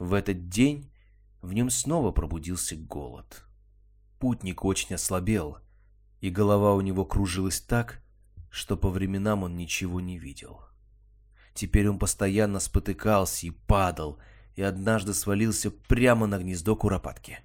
В 0.00 0.14
этот 0.14 0.48
день 0.48 0.92
в 1.40 1.52
нем 1.52 1.70
снова 1.70 2.10
пробудился 2.10 2.74
голод. 2.76 3.46
Путник 4.18 4.64
очень 4.64 4.96
ослабел, 4.96 5.58
и 6.20 6.28
голова 6.28 6.74
у 6.74 6.80
него 6.80 7.04
кружилась 7.04 7.60
так, 7.60 8.01
что 8.52 8.76
по 8.76 8.90
временам 8.90 9.44
он 9.44 9.56
ничего 9.56 9.98
не 10.00 10.18
видел. 10.18 10.60
Теперь 11.54 11.88
он 11.88 11.98
постоянно 11.98 12.60
спотыкался 12.60 13.46
и 13.46 13.50
падал, 13.50 14.18
и 14.56 14.62
однажды 14.62 15.14
свалился 15.14 15.70
прямо 15.70 16.26
на 16.26 16.38
гнездо 16.38 16.76
куропатки. 16.76 17.38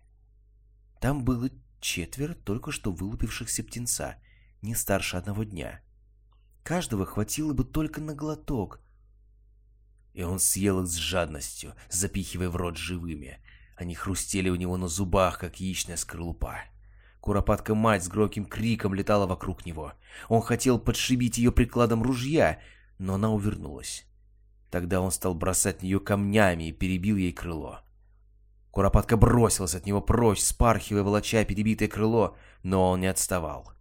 Там 0.99 1.23
было 1.23 1.49
четверо 1.79 2.33
только 2.33 2.73
что 2.73 2.91
вылупившихся 2.91 3.63
птенца, 3.63 4.17
не 4.61 4.75
старше 4.75 5.15
одного 5.15 5.45
дня. 5.45 5.81
Каждого 6.63 7.05
хватило 7.05 7.53
бы 7.53 7.63
только 7.63 8.01
на 8.01 8.13
глоток. 8.13 8.81
И 10.13 10.23
он 10.23 10.39
съел 10.39 10.83
их 10.83 10.89
с 10.89 10.95
жадностью, 10.95 11.73
запихивая 11.89 12.49
в 12.49 12.57
рот 12.57 12.75
живыми. 12.75 13.39
Они 13.77 13.95
хрустели 13.95 14.49
у 14.49 14.55
него 14.55 14.75
на 14.75 14.89
зубах, 14.89 15.39
как 15.39 15.61
яичная 15.61 15.95
скорлупа. 15.95 16.63
Куропатка-мать 17.27 18.05
с 18.05 18.07
громким 18.07 18.45
криком 18.45 18.93
летала 18.93 19.27
вокруг 19.27 19.65
него. 19.65 19.91
Он 20.29 20.41
хотел 20.41 20.79
подшибить 20.79 21.37
ее 21.37 21.51
прикладом 21.51 22.01
ружья, 22.01 22.61
но 22.99 23.15
она 23.15 23.33
увернулась. 23.33 24.05
Тогда 24.71 25.01
он 25.01 25.11
стал 25.11 25.33
бросать 25.33 25.83
нее 25.83 25.99
камнями 25.99 26.69
и 26.69 26.71
перебил 26.71 27.17
ей 27.17 27.33
крыло. 27.33 27.81
Куропатка 28.71 29.17
бросилась 29.17 29.75
от 29.75 29.85
него 29.85 29.99
прочь, 29.99 30.39
спархивая 30.39 31.03
волоча 31.03 31.43
перебитое 31.43 31.89
крыло, 31.89 32.37
но 32.63 32.91
он 32.91 33.01
не 33.01 33.07
отставал. 33.07 33.73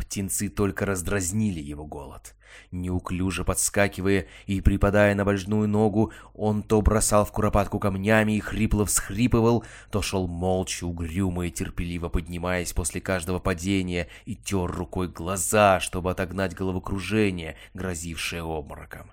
Птенцы 0.00 0.48
только 0.48 0.86
раздразнили 0.86 1.60
его 1.60 1.86
голод. 1.86 2.34
Неуклюже 2.72 3.44
подскакивая 3.44 4.26
и 4.46 4.60
припадая 4.60 5.14
на 5.14 5.24
больную 5.24 5.68
ногу, 5.68 6.12
он 6.34 6.62
то 6.62 6.80
бросал 6.80 7.24
в 7.24 7.32
куропатку 7.32 7.78
камнями 7.78 8.32
и 8.32 8.40
хрипло 8.40 8.86
всхрипывал, 8.86 9.64
то 9.90 10.02
шел 10.02 10.26
молча, 10.26 10.84
угрюмо 10.84 11.46
и 11.46 11.50
терпеливо 11.50 12.08
поднимаясь 12.08 12.72
после 12.72 13.00
каждого 13.00 13.38
падения 13.38 14.08
и 14.24 14.34
тер 14.34 14.70
рукой 14.70 15.08
глаза, 15.08 15.80
чтобы 15.80 16.10
отогнать 16.10 16.54
головокружение, 16.54 17.56
грозившее 17.74 18.42
обмороком. 18.42 19.10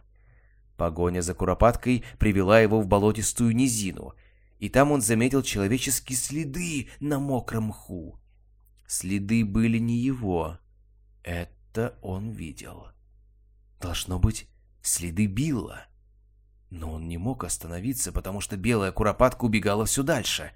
Погоня 0.78 1.21
за 1.21 1.34
куропаткой 1.34 2.04
привела 2.17 2.60
его 2.60 2.82
в 2.82 2.88
болотистую 2.88 3.56
низину— 3.56 4.13
и 4.60 4.69
там 4.69 4.91
он 4.91 5.02
заметил 5.02 5.43
человеческие 5.43 6.17
следы 6.17 6.88
на 7.00 7.19
мокром 7.19 7.65
мху. 7.65 8.19
Следы 8.88 9.45
были 9.45 9.78
не 9.78 9.97
его. 9.97 10.58
Это 11.28 12.00
он 12.02 12.32
видел. 12.32 12.88
Должно 13.82 14.18
быть, 14.18 14.48
следы 14.82 15.26
Билла. 15.26 15.88
Но 16.70 16.94
он 16.94 17.10
не 17.10 17.18
мог 17.18 17.44
остановиться, 17.44 18.13
потому 18.13 18.40
что 18.40 18.56
белая 18.56 18.94
куропатка 18.94 19.44
убегала 19.44 19.86
все 19.86 20.04
дальше. 20.04 20.54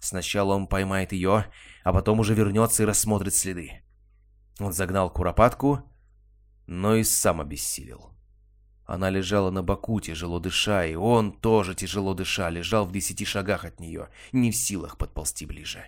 Сначала 0.00 0.54
он 0.54 0.66
поймает 0.66 1.12
ее, 1.12 1.44
а 1.82 1.92
потом 1.92 2.20
уже 2.20 2.32
вернется 2.32 2.82
и 2.82 2.86
рассмотрит 2.86 3.34
следы. 3.34 3.82
Он 4.58 4.72
загнал 4.72 5.10
куропатку, 5.10 5.82
но 6.66 6.94
и 6.94 7.04
сам 7.04 7.42
обессилел. 7.42 8.14
Она 8.86 9.10
лежала 9.10 9.50
на 9.50 9.62
боку, 9.62 10.00
тяжело 10.00 10.38
дыша, 10.38 10.86
и 10.86 10.94
он 10.94 11.32
тоже 11.38 11.74
тяжело 11.74 12.14
дыша, 12.14 12.48
лежал 12.48 12.86
в 12.86 12.92
десяти 12.92 13.26
шагах 13.26 13.66
от 13.66 13.78
нее, 13.78 14.08
не 14.32 14.50
в 14.50 14.56
силах 14.56 14.96
подползти 14.96 15.44
ближе. 15.44 15.84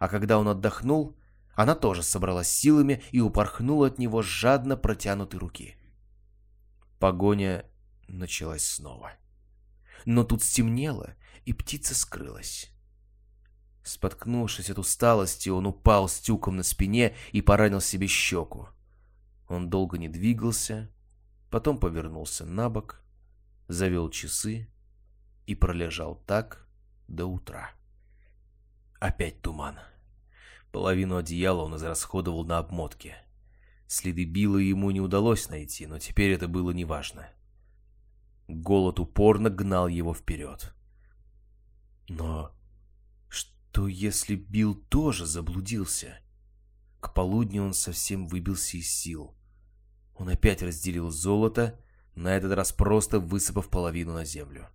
А 0.00 0.08
когда 0.08 0.36
он 0.40 0.48
отдохнул, 0.48 1.16
она 1.58 1.74
тоже 1.74 2.04
собралась 2.04 2.48
силами 2.48 3.02
и 3.10 3.20
упорхнула 3.20 3.88
от 3.88 3.98
него 3.98 4.22
жадно 4.22 4.76
протянутой 4.76 5.40
руки. 5.40 5.76
Погоня 7.00 7.66
началась 8.06 8.64
снова. 8.64 9.10
Но 10.04 10.22
тут 10.22 10.44
стемнело, 10.44 11.16
и 11.46 11.52
птица 11.52 11.96
скрылась. 11.96 12.70
Споткнувшись 13.82 14.70
от 14.70 14.78
усталости, 14.78 15.48
он 15.48 15.66
упал 15.66 16.08
с 16.08 16.20
тюком 16.20 16.58
на 16.58 16.62
спине 16.62 17.16
и 17.32 17.42
поранил 17.42 17.80
себе 17.80 18.06
щеку. 18.06 18.68
Он 19.48 19.68
долго 19.68 19.98
не 19.98 20.08
двигался, 20.08 20.88
потом 21.50 21.80
повернулся 21.80 22.46
на 22.46 22.70
бок, 22.70 23.02
завел 23.66 24.10
часы 24.10 24.68
и 25.46 25.56
пролежал 25.56 26.22
так 26.24 26.68
до 27.08 27.26
утра. 27.26 27.72
Опять 29.00 29.42
туман. 29.42 29.80
Половину 30.72 31.16
одеяла 31.16 31.62
он 31.62 31.76
израсходовал 31.76 32.44
на 32.44 32.58
обмотке. 32.58 33.16
Следы 33.86 34.24
Билла 34.24 34.58
ему 34.58 34.90
не 34.90 35.00
удалось 35.00 35.48
найти, 35.48 35.86
но 35.86 35.98
теперь 35.98 36.32
это 36.32 36.46
было 36.46 36.72
неважно. 36.72 37.28
Голод 38.48 39.00
упорно 39.00 39.50
гнал 39.50 39.88
его 39.88 40.14
вперед. 40.14 40.74
Но 42.08 42.52
что 43.28 43.88
если 43.88 44.34
Билл 44.34 44.74
тоже 44.74 45.26
заблудился? 45.26 46.18
К 47.00 47.14
полудню 47.14 47.62
он 47.62 47.74
совсем 47.74 48.26
выбился 48.26 48.76
из 48.76 48.90
сил. 48.90 49.34
Он 50.14 50.28
опять 50.28 50.62
разделил 50.62 51.10
золото, 51.10 51.78
на 52.14 52.36
этот 52.36 52.52
раз 52.52 52.72
просто 52.72 53.20
высыпав 53.20 53.68
половину 53.68 54.12
на 54.12 54.24
землю. 54.24 54.68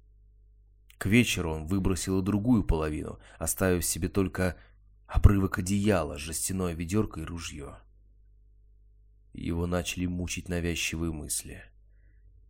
К 0.97 1.07
вечеру 1.07 1.51
он 1.51 1.65
выбросил 1.65 2.21
другую 2.21 2.63
половину, 2.63 3.19
оставив 3.37 3.83
себе 3.83 4.07
только 4.07 4.55
обрывок 5.13 5.59
одеяла, 5.59 6.17
жестяное 6.17 6.73
ведерко 6.73 7.21
и 7.21 7.23
ружье. 7.23 7.77
Его 9.33 9.67
начали 9.67 10.07
мучить 10.07 10.49
навязчивые 10.49 11.11
мысли. 11.11 11.63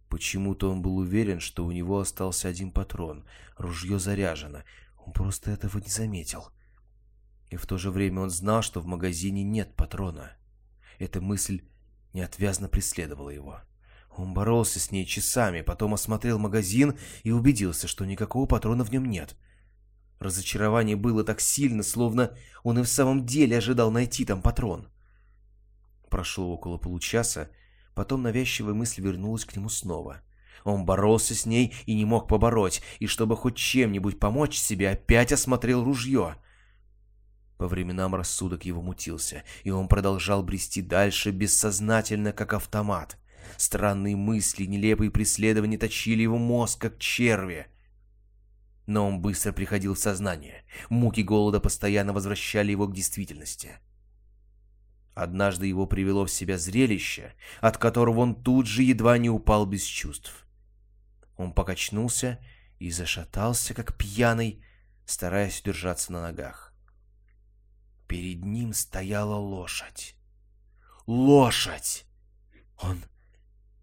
Почему-то 0.08 0.72
он 0.72 0.82
был 0.82 0.98
уверен, 0.98 1.42
что 1.42 1.66
у 1.66 1.72
него 1.72 2.00
остался 2.00 2.48
один 2.48 2.72
патрон, 2.72 3.26
ружье 3.58 4.00
заряжено, 4.00 4.64
он 5.06 5.12
просто 5.12 5.52
этого 5.52 5.78
не 5.80 5.90
заметил. 5.90 6.52
И 7.50 7.58
в 7.58 7.66
то 7.66 7.78
же 7.78 7.92
время 7.92 8.22
он 8.22 8.30
знал, 8.30 8.62
что 8.62 8.80
в 8.80 8.86
магазине 8.86 9.44
нет 9.44 9.76
патрона. 9.76 10.32
Эта 11.00 11.20
мысль 11.20 11.64
неотвязно 12.14 12.70
преследовала 12.70 13.30
его. 13.30 13.60
Он 14.16 14.34
боролся 14.34 14.80
с 14.80 14.90
ней 14.90 15.06
часами, 15.06 15.62
потом 15.62 15.96
осмотрел 15.96 16.40
магазин 16.40 16.98
и 17.24 17.32
убедился, 17.32 17.90
что 17.90 18.06
никакого 18.06 18.46
патрона 18.46 18.86
в 18.86 18.92
нем 18.92 19.06
нет. 19.06 19.36
Разочарование 20.24 20.96
было 20.96 21.26
так 21.26 21.42
сильно, 21.42 21.84
словно 21.84 22.34
он 22.64 22.80
и 22.80 22.84
в 22.84 22.88
самом 22.88 23.26
деле 23.26 23.58
ожидал 23.58 23.92
найти 23.92 24.24
там 24.24 24.42
патрон. 24.42 24.88
прошло 26.10 26.54
около 26.54 26.78
получаса, 26.78 27.50
потом 27.94 28.22
навязчивая 28.22 28.74
мысль 28.74 29.02
вернулась 29.02 29.44
к 29.44 29.54
нему 29.54 29.68
снова. 29.68 30.22
Он 30.64 30.86
боролся 30.86 31.36
с 31.36 31.46
ней 31.46 31.74
и 31.88 31.94
не 31.94 32.06
мог 32.06 32.30
побороть, 32.30 32.82
и 33.00 33.08
чтобы 33.08 33.36
хоть 33.36 33.58
чем-нибудь 33.58 34.18
помочь 34.18 34.56
себе, 34.56 34.92
опять 34.92 35.34
осмотрел 35.34 35.84
ружье. 35.84 36.38
По 37.58 37.68
временам 37.68 38.16
рассудок 38.16 38.64
его 38.64 38.82
мутился, 38.82 39.44
и 39.66 39.72
он 39.72 39.90
продолжал 39.90 40.42
брести 40.42 40.82
дальше 40.82 41.32
бессознательно, 41.32 42.32
как 42.32 42.54
автомат. 42.54 43.18
Странные 43.58 44.16
мысли, 44.16 44.68
нелепые 44.68 45.12
преследования 45.12 45.78
точили 45.78 46.22
его 46.22 46.38
мозг, 46.38 46.80
как 46.80 46.98
черви. 46.98 47.68
Но 48.86 49.08
он 49.08 49.22
быстро 49.22 49.52
приходил 49.52 49.94
в 49.94 50.00
сознание. 50.00 50.64
Муки 50.90 51.22
голода 51.22 51.60
постоянно 51.60 52.14
возвращали 52.14 52.72
его 52.72 52.88
к 52.88 52.94
действительности. 52.94 53.80
Однажды 55.14 55.68
его 55.68 55.86
привело 55.86 56.26
в 56.26 56.32
себя 56.32 56.58
зрелище, 56.58 57.34
от 57.62 57.78
которого 57.78 58.22
он 58.22 58.36
тут 58.36 58.66
же 58.66 58.84
едва 58.84 59.18
не 59.18 59.30
упал 59.30 59.66
без 59.66 59.84
чувств. 59.84 60.46
Он 61.38 61.54
покачнулся 61.54 62.40
и 62.80 62.90
зашатался, 62.90 63.74
как 63.74 63.96
пьяный, 63.96 64.64
стараясь 65.06 65.62
удержаться 65.62 66.12
на 66.12 66.22
ногах. 66.22 66.74
Перед 68.08 68.44
ним 68.44 68.74
стояла 68.74 69.36
лошадь. 69.36 70.16
Лошадь! 71.06 72.06
Он 72.80 73.04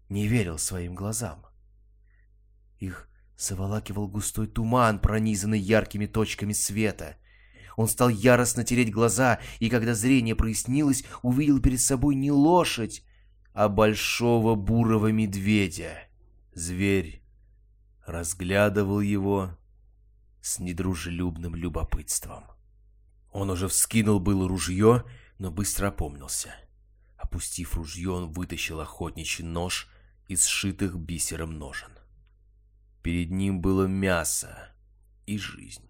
не 0.09 0.27
верил 0.27 0.57
своим 0.57 0.95
глазам. 0.95 1.45
Их 2.79 3.10
заволакивал 3.41 4.07
густой 4.07 4.47
туман, 4.47 4.99
пронизанный 4.99 5.59
яркими 5.59 6.05
точками 6.05 6.53
света. 6.53 7.17
Он 7.75 7.87
стал 7.87 8.09
яростно 8.09 8.63
тереть 8.63 8.91
глаза, 8.91 9.39
и 9.59 9.69
когда 9.69 9.95
зрение 9.95 10.35
прояснилось, 10.35 11.03
увидел 11.23 11.59
перед 11.59 11.81
собой 11.81 12.15
не 12.15 12.31
лошадь, 12.31 13.03
а 13.53 13.67
большого 13.67 14.55
бурого 14.55 15.11
медведя. 15.11 15.97
Зверь 16.53 17.23
разглядывал 18.05 18.99
его 18.99 19.57
с 20.41 20.59
недружелюбным 20.59 21.55
любопытством. 21.55 22.43
Он 23.31 23.49
уже 23.49 23.67
вскинул 23.67 24.19
было 24.19 24.47
ружье, 24.47 25.03
но 25.39 25.49
быстро 25.49 25.87
опомнился. 25.87 26.53
Опустив 27.17 27.75
ружье, 27.75 28.11
он 28.11 28.31
вытащил 28.31 28.81
охотничий 28.81 29.45
нож 29.45 29.87
из 30.27 30.45
сшитых 30.45 30.97
бисером 30.97 31.57
ножен. 31.57 31.91
Перед 33.03 33.31
ним 33.31 33.61
было 33.61 33.87
мясо 33.87 34.73
и 35.25 35.37
жизнь. 35.37 35.89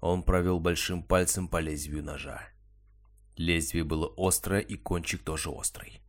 Он 0.00 0.22
провел 0.22 0.60
большим 0.60 1.02
пальцем 1.02 1.48
по 1.48 1.58
лезвию 1.58 2.04
ножа. 2.04 2.42
Лезвие 3.36 3.84
было 3.84 4.12
острое, 4.16 4.60
и 4.60 4.76
кончик 4.76 5.22
тоже 5.22 5.48
острый. 5.48 6.02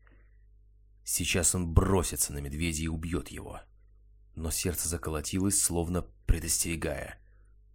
Сейчас 1.03 1.55
он 1.55 1.73
бросится 1.73 2.34
на 2.34 2.39
медведя 2.39 2.84
и 2.84 2.88
убьет 2.88 3.29
его. 3.29 3.62
Но 4.36 4.51
сердце 4.51 4.89
заколотилось, 4.89 5.62
словно 5.62 6.05
предостерегая. 6.25 7.19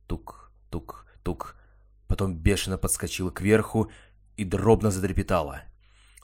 Тук, 0.07 0.53
тук, 0.71 1.07
тук. 1.23 1.57
Потом 2.07 2.37
бешено 2.37 2.79
подскочило 2.79 3.31
кверху 3.31 3.91
и 4.37 4.45
дробно 4.45 4.91
затрепетало. 4.91 5.63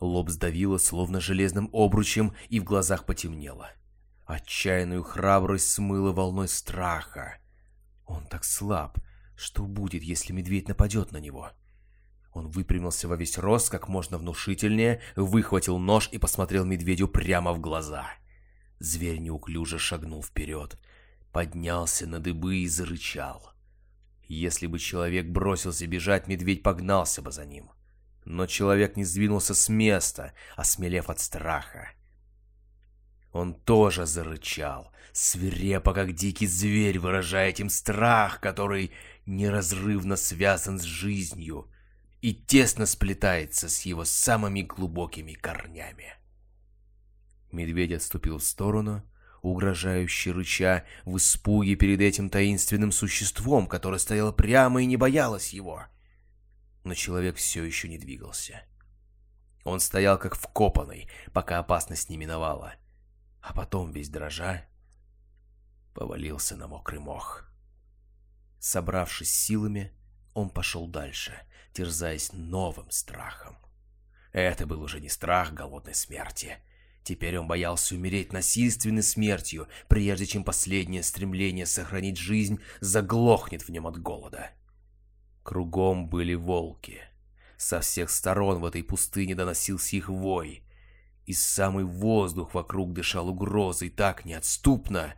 Лоб 0.01 0.31
сдавило, 0.31 0.79
словно 0.79 1.21
железным 1.21 1.71
обручем, 1.73 2.35
и 2.49 2.61
в 2.61 2.65
глазах 2.65 3.07
потемнело. 3.07 3.71
Отчаянную 4.31 5.03
храбрость 5.03 5.73
смыло 5.73 6.13
волной 6.13 6.47
страха. 6.47 7.39
Он 8.07 8.25
так 8.29 8.45
слаб, 8.45 8.97
что 9.35 9.65
будет, 9.65 10.05
если 10.05 10.33
медведь 10.33 10.69
нападет 10.69 11.11
на 11.11 11.17
него? 11.17 11.51
Он 12.33 12.49
выпрямился 12.49 13.09
во 13.09 13.17
весь 13.17 13.39
рост, 13.39 13.71
как 13.71 13.89
можно 13.89 14.19
внушительнее, 14.19 15.01
выхватил 15.17 15.79
нож 15.79 16.09
и 16.13 16.19
посмотрел 16.19 16.65
медведю 16.65 17.09
прямо 17.09 17.53
в 17.53 17.59
глаза. 17.59 18.07
Зверь 18.79 19.19
неуклюже 19.19 19.81
шагнул 19.81 20.23
вперед, 20.23 20.79
поднялся 21.33 22.07
на 22.07 22.21
дыбы 22.21 22.59
и 22.59 22.69
зарычал. 22.69 23.51
Если 24.29 24.69
бы 24.69 24.79
человек 24.79 25.27
бросился 25.27 25.89
бежать, 25.89 26.29
медведь 26.29 26.63
погнался 26.63 27.21
бы 27.21 27.33
за 27.33 27.45
ним. 27.47 27.73
Но 28.25 28.47
человек 28.47 28.97
не 28.97 29.03
сдвинулся 29.03 29.57
с 29.57 29.69
места, 29.69 30.35
осмелев 30.55 31.11
от 31.11 31.19
страха. 31.19 31.89
Он 33.33 33.55
тоже 33.55 34.07
зарычал, 34.07 34.91
свирепо, 35.13 35.95
как 35.95 36.15
дикий 36.15 36.47
зверь, 36.47 36.99
выражая 36.99 37.51
этим 37.51 37.69
страх, 37.69 38.41
который 38.41 38.91
неразрывно 39.27 40.17
связан 40.17 40.79
с 40.79 40.83
жизнью 40.83 41.71
и 42.21 42.35
тесно 42.35 42.87
сплетается 42.87 43.69
с 43.69 43.83
его 43.83 44.05
самыми 44.05 44.63
глубокими 44.63 45.33
корнями. 45.33 46.15
Медведь 47.53 47.93
отступил 47.93 48.39
в 48.39 48.45
сторону, 48.45 49.03
угрожающе 49.43 50.33
рыча, 50.33 50.85
в 51.05 51.17
испуге 51.17 51.77
перед 51.77 52.01
этим 52.01 52.31
таинственным 52.31 52.93
существом, 52.93 53.67
которое 53.67 53.99
стояло 53.99 54.33
прямо 54.33 54.83
и 54.83 54.87
не 54.87 54.97
боялось 54.97 55.53
его. 55.53 55.85
Но 56.85 56.95
человек 56.95 57.37
все 57.37 57.65
еще 57.65 57.89
не 57.89 57.99
двигался. 57.99 58.63
Он 59.65 59.81
стоял 59.81 60.19
как 60.19 60.35
вкопанный, 60.37 61.09
пока 61.33 61.59
опасность 61.59 62.09
не 62.09 62.17
миновала, 62.17 62.75
а 63.43 63.53
потом, 63.53 63.91
весь 63.91 64.09
дрожа, 64.09 64.67
повалился 65.95 66.57
на 66.57 66.69
мокрый 66.69 67.01
мох. 67.01 67.45
Собравшись 68.59 69.33
силами, 69.33 69.93
он 70.35 70.51
пошел 70.51 70.87
дальше, 70.87 71.35
терзаясь 71.73 72.33
новым 72.33 72.91
страхом. 72.91 73.57
Это 74.33 74.67
был 74.67 74.83
уже 74.83 75.01
не 75.01 75.09
страх 75.09 75.53
голодной 75.53 75.95
смерти, 75.95 76.59
Теперь 77.03 77.39
он 77.39 77.49
боялся 77.49 77.95
умереть 77.95 78.33
насильственной 78.33 79.03
смертью, 79.03 79.69
прежде 79.89 80.27
чем 80.27 80.45
последнее 80.45 81.03
стремление 81.03 81.67
сохранить 81.67 82.19
жизнь 82.19 82.61
заглохнет 82.81 83.63
в 83.63 83.71
нем 83.71 83.87
от 83.87 83.99
голода. 84.01 84.51
Кругом 85.43 86.09
были 86.09 86.35
волки. 86.35 87.01
Со 87.57 87.81
всех 87.81 88.11
сторон 88.11 88.61
в 88.61 88.65
этой 88.65 88.83
пустыне 88.83 89.35
доносился 89.35 89.97
их 89.97 90.09
вой. 90.09 90.63
И 91.31 91.33
самый 91.33 91.85
воздух 91.85 92.55
вокруг 92.55 92.93
дышал 92.93 93.29
угрозой 93.29 93.89
так 93.89 94.25
неотступно, 94.25 95.15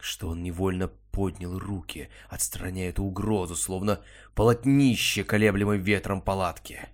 что 0.00 0.30
он 0.30 0.42
невольно 0.42 0.88
поднял 0.88 1.56
руки, 1.60 2.08
отстраняя 2.28 2.88
эту 2.88 3.04
угрозу, 3.04 3.54
словно 3.54 4.02
полотнище, 4.34 5.22
колеблемой 5.22 5.78
ветром 5.78 6.22
палатки. 6.22 6.88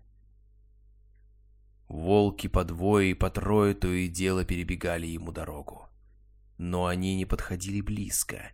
Волки 1.88 2.48
по 2.48 2.64
двое 2.64 3.12
и 3.12 3.14
по 3.14 3.30
трое 3.30 3.72
то 3.72 3.88
и 3.88 4.08
дело 4.08 4.44
перебегали 4.44 5.06
ему 5.06 5.32
дорогу. 5.32 5.88
Но 6.58 6.84
они 6.84 7.16
не 7.16 7.24
подходили 7.24 7.80
близко. 7.80 8.52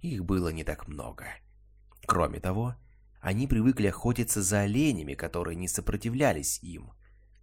Их 0.00 0.24
было 0.24 0.48
не 0.48 0.64
так 0.64 0.88
много. 0.88 1.26
Кроме 2.06 2.40
того, 2.40 2.74
они 3.20 3.46
привыкли 3.46 3.88
охотиться 3.88 4.40
за 4.40 4.60
оленями, 4.60 5.12
которые 5.12 5.56
не 5.56 5.68
сопротивлялись 5.68 6.58
им. 6.62 6.95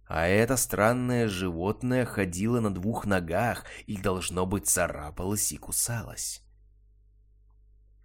А 0.06 0.26
это 0.26 0.56
странное 0.56 1.28
животное 1.28 2.04
ходило 2.04 2.60
на 2.60 2.72
двух 2.72 3.06
ногах 3.06 3.64
и, 3.86 3.96
должно 3.96 4.44
быть, 4.44 4.66
царапалось 4.66 5.52
и 5.52 5.56
кусалось. 5.56 6.42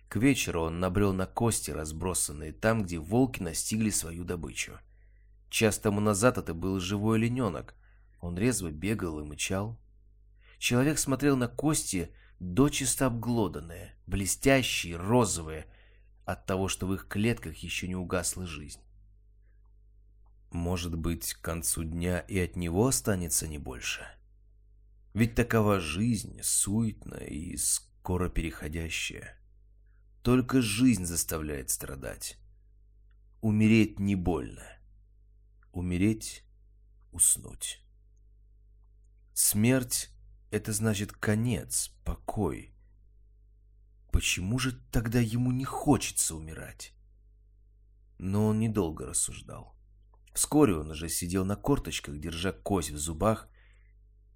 К 0.07 0.15
вечеру 0.15 0.63
он 0.63 0.79
набрел 0.79 1.13
на 1.13 1.27
кости, 1.27 1.71
разбросанные 1.71 2.53
там, 2.53 2.83
где 2.83 2.97
волки 2.97 3.43
настигли 3.43 3.89
свою 3.89 4.23
добычу. 4.23 4.79
Час 5.49 5.77
тому 5.77 5.99
назад 5.99 6.37
это 6.37 6.53
был 6.53 6.79
живой 6.79 7.17
олененок. 7.17 7.75
Он 8.21 8.37
резво 8.37 8.71
бегал 8.71 9.19
и 9.19 9.23
мычал. 9.23 9.79
Человек 10.57 10.99
смотрел 10.99 11.37
на 11.37 11.47
кости, 11.47 12.13
дочисто 12.39 13.07
обглоданные, 13.07 13.95
блестящие, 14.07 14.95
розовые, 14.95 15.65
от 16.25 16.45
того, 16.45 16.67
что 16.67 16.87
в 16.87 16.93
их 16.93 17.07
клетках 17.07 17.57
еще 17.57 17.87
не 17.87 17.95
угасла 17.95 18.45
жизнь. 18.45 18.81
Может 20.51 20.95
быть, 20.97 21.33
к 21.33 21.41
концу 21.41 21.83
дня 21.83 22.19
и 22.19 22.39
от 22.39 22.55
него 22.55 22.87
останется 22.87 23.47
не 23.47 23.57
больше? 23.57 24.07
Ведь 25.13 25.35
такова 25.35 25.79
жизнь, 25.79 26.39
суетная 26.41 27.25
и 27.25 27.55
скоро 27.57 28.29
переходящая. 28.29 29.37
Только 30.23 30.61
жизнь 30.61 31.05
заставляет 31.05 31.69
страдать. 31.69 32.37
Умереть 33.41 33.99
не 33.99 34.15
больно 34.15 34.79
умереть, 35.71 36.43
уснуть. 37.11 37.83
Смерть— 39.33 40.09
это 40.51 40.73
значит 40.73 41.13
конец, 41.13 41.91
покой. 42.03 42.73
Почему 44.11 44.59
же 44.59 44.73
тогда 44.91 45.19
ему 45.19 45.51
не 45.51 45.65
хочется 45.65 46.35
умирать? 46.35 46.93
Но 48.17 48.47
он 48.47 48.59
недолго 48.59 49.05
рассуждал. 49.05 49.75
Вскоре 50.33 50.75
он 50.75 50.91
уже 50.91 51.09
сидел 51.09 51.45
на 51.45 51.55
корточках, 51.55 52.19
держа 52.19 52.51
кость 52.51 52.91
в 52.91 52.97
зубах, 52.97 53.47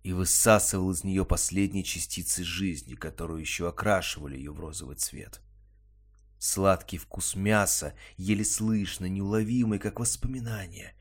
и 0.04 0.12
высасывал 0.12 0.92
из 0.92 1.04
нее 1.04 1.26
последние 1.26 1.84
частицы 1.84 2.44
жизни, 2.44 2.96
которые 2.96 3.42
еще 3.42 3.70
окрашивали 3.70 4.36
ее 4.36 4.52
в 4.52 4.60
розовый 4.60 4.98
цвет. 4.98 5.42
Сладкий 6.40 6.98
вкус 6.98 7.36
мяса, 7.36 7.96
еле 8.18 8.44
слышно, 8.44 9.06
неуловимый, 9.06 9.80
как 9.80 10.02
воспоминание, 10.02 10.94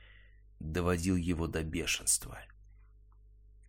доводил 0.61 1.17
его 1.17 1.49
до 1.49 1.65
бешенства. 1.65 2.39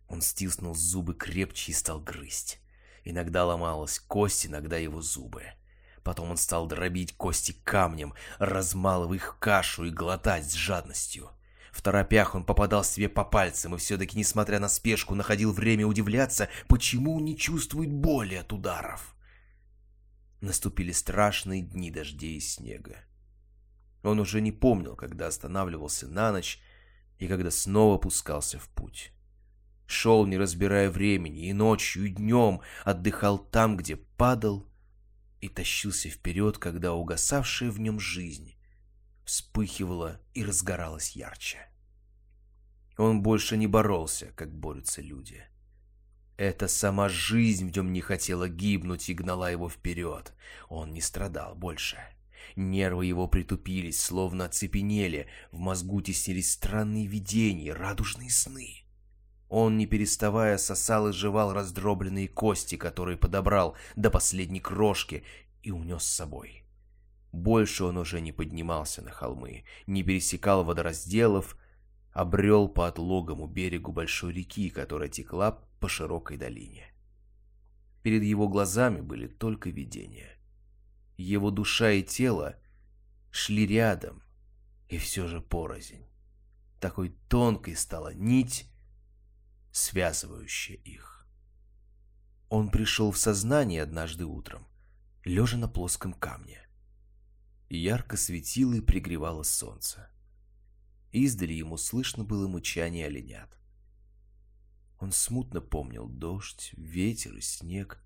Он 0.08 0.20
стиснул 0.20 0.76
зубы 0.76 1.14
крепче 1.14 1.72
и 1.72 1.74
стал 1.74 2.00
грызть. 2.00 2.60
Иногда 3.02 3.44
ломалась 3.44 3.98
кость, 3.98 4.46
иногда 4.46 4.76
его 4.78 5.02
зубы. 5.02 5.42
Потом 6.04 6.30
он 6.30 6.36
стал 6.36 6.66
дробить 6.66 7.16
кости 7.16 7.56
камнем, 7.64 8.12
размалывая 8.38 9.16
их 9.16 9.38
кашу 9.40 9.84
и 9.84 9.90
глотать 9.90 10.44
с 10.44 10.52
жадностью. 10.52 11.30
В 11.72 11.80
торопях 11.80 12.34
он 12.34 12.44
попадал 12.44 12.84
себе 12.84 13.08
по 13.08 13.24
пальцам 13.24 13.74
и 13.74 13.78
все-таки, 13.78 14.16
несмотря 14.16 14.60
на 14.60 14.68
спешку, 14.68 15.14
находил 15.14 15.52
время 15.52 15.86
удивляться, 15.86 16.48
почему 16.68 17.16
он 17.16 17.24
не 17.24 17.36
чувствует 17.36 17.90
боли 17.90 18.34
от 18.34 18.52
ударов. 18.52 19.16
Наступили 20.40 20.92
страшные 20.92 21.62
дни 21.62 21.90
дождей 21.90 22.36
и 22.36 22.40
снега. 22.40 22.98
Он 24.02 24.20
уже 24.20 24.42
не 24.42 24.52
помнил, 24.52 24.94
когда 24.96 25.26
останавливался 25.26 26.06
на 26.06 26.32
ночь 26.32 26.60
и 27.18 27.26
когда 27.26 27.50
снова 27.50 27.96
пускался 27.96 28.58
в 28.58 28.68
путь. 28.68 29.10
Шел, 29.86 30.26
не 30.26 30.36
разбирая 30.36 30.90
времени, 30.90 31.48
и 31.48 31.54
ночью, 31.54 32.06
и 32.06 32.10
днем 32.10 32.60
отдыхал 32.84 33.38
там, 33.38 33.78
где 33.78 33.96
падал, 33.96 34.68
и 35.44 35.48
тащился 35.48 36.08
вперед, 36.08 36.56
когда 36.56 36.94
угасавшая 36.94 37.70
в 37.70 37.78
нем 37.78 38.00
жизнь 38.00 38.56
вспыхивала 39.26 40.18
и 40.32 40.42
разгоралась 40.42 41.16
ярче. 41.16 41.58
Он 42.96 43.22
больше 43.22 43.58
не 43.58 43.66
боролся, 43.66 44.32
как 44.36 44.56
борются 44.56 45.02
люди. 45.02 45.44
Это 46.38 46.66
сама 46.66 47.10
жизнь 47.10 47.70
в 47.70 47.76
нем 47.76 47.92
не 47.92 48.00
хотела 48.00 48.48
гибнуть 48.48 49.10
и 49.10 49.14
гнала 49.14 49.50
его 49.50 49.68
вперед. 49.68 50.32
Он 50.70 50.92
не 50.92 51.02
страдал 51.02 51.54
больше. 51.54 51.98
Нервы 52.56 53.04
его 53.04 53.28
притупились, 53.28 54.00
словно 54.00 54.46
оцепенели, 54.46 55.28
в 55.52 55.58
мозгу 55.58 56.00
теснились 56.00 56.52
странные 56.52 57.06
видения, 57.06 57.74
радужные 57.74 58.30
сны. 58.30 58.83
Он, 59.48 59.76
не 59.76 59.86
переставая, 59.86 60.58
сосал 60.58 61.08
и 61.08 61.12
жевал 61.12 61.52
раздробленные 61.52 62.28
кости, 62.28 62.76
которые 62.76 63.16
подобрал 63.16 63.76
до 63.96 64.10
последней 64.10 64.60
крошки 64.60 65.24
и 65.62 65.70
унес 65.70 66.02
с 66.02 66.14
собой. 66.14 66.64
Больше 67.32 67.84
он 67.84 67.98
уже 67.98 68.20
не 68.20 68.32
поднимался 68.32 69.02
на 69.02 69.10
холмы, 69.10 69.64
не 69.86 70.02
пересекал 70.02 70.64
водоразделов, 70.64 71.56
обрел 72.12 72.68
по 72.68 72.86
отлогому 72.86 73.46
берегу 73.46 73.92
большой 73.92 74.32
реки, 74.32 74.70
которая 74.70 75.08
текла 75.08 75.58
по 75.80 75.88
широкой 75.88 76.36
долине. 76.36 76.92
Перед 78.02 78.22
его 78.22 78.48
глазами 78.48 79.00
были 79.00 79.26
только 79.26 79.70
видения. 79.70 80.38
Его 81.16 81.50
душа 81.50 81.90
и 81.90 82.02
тело 82.02 82.56
шли 83.30 83.66
рядом, 83.66 84.22
и 84.88 84.98
все 84.98 85.26
же 85.26 85.40
порознь. 85.40 86.06
Такой 86.80 87.16
тонкой 87.28 87.76
стала 87.76 88.14
нить, 88.14 88.70
связывающее 89.74 90.76
их. 90.76 91.26
Он 92.48 92.70
пришел 92.70 93.10
в 93.10 93.18
сознание 93.18 93.82
однажды 93.82 94.24
утром, 94.24 94.68
лежа 95.24 95.58
на 95.58 95.66
плоском 95.66 96.12
камне. 96.12 96.68
Ярко 97.68 98.16
светило 98.16 98.74
и 98.74 98.80
пригревало 98.80 99.42
солнце. 99.42 100.08
Издали 101.10 101.54
ему 101.54 101.76
слышно 101.76 102.22
было 102.22 102.46
мычание 102.46 103.06
оленят. 103.06 103.50
Он 105.00 105.10
смутно 105.10 105.60
помнил 105.60 106.08
дождь, 106.08 106.70
ветер 106.76 107.34
и 107.34 107.40
снег, 107.40 108.00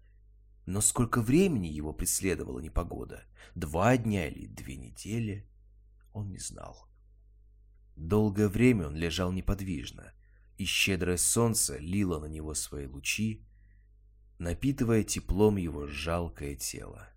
но 0.65 0.81
сколько 0.81 1.21
времени 1.21 1.67
его 1.67 1.93
преследовала 1.93 2.61
непогода, 2.61 3.25
два 3.55 3.95
дня 3.99 4.27
или 4.29 4.47
две 4.47 4.77
недели, 4.77 5.47
он 6.15 6.31
не 6.31 6.39
знал. 6.39 6.89
Долгое 7.95 8.49
время 8.49 8.87
он 8.87 8.97
лежал 8.97 9.33
неподвижно, 9.33 10.15
и 10.59 10.65
щедрое 10.65 11.17
солнце 11.17 11.79
лило 11.79 12.19
на 12.19 12.27
него 12.27 12.53
свои 12.53 12.87
лучи, 12.87 13.47
напитывая 14.39 15.05
теплом 15.05 15.57
его 15.57 15.87
жалкое 15.87 16.57
тело. 16.57 17.09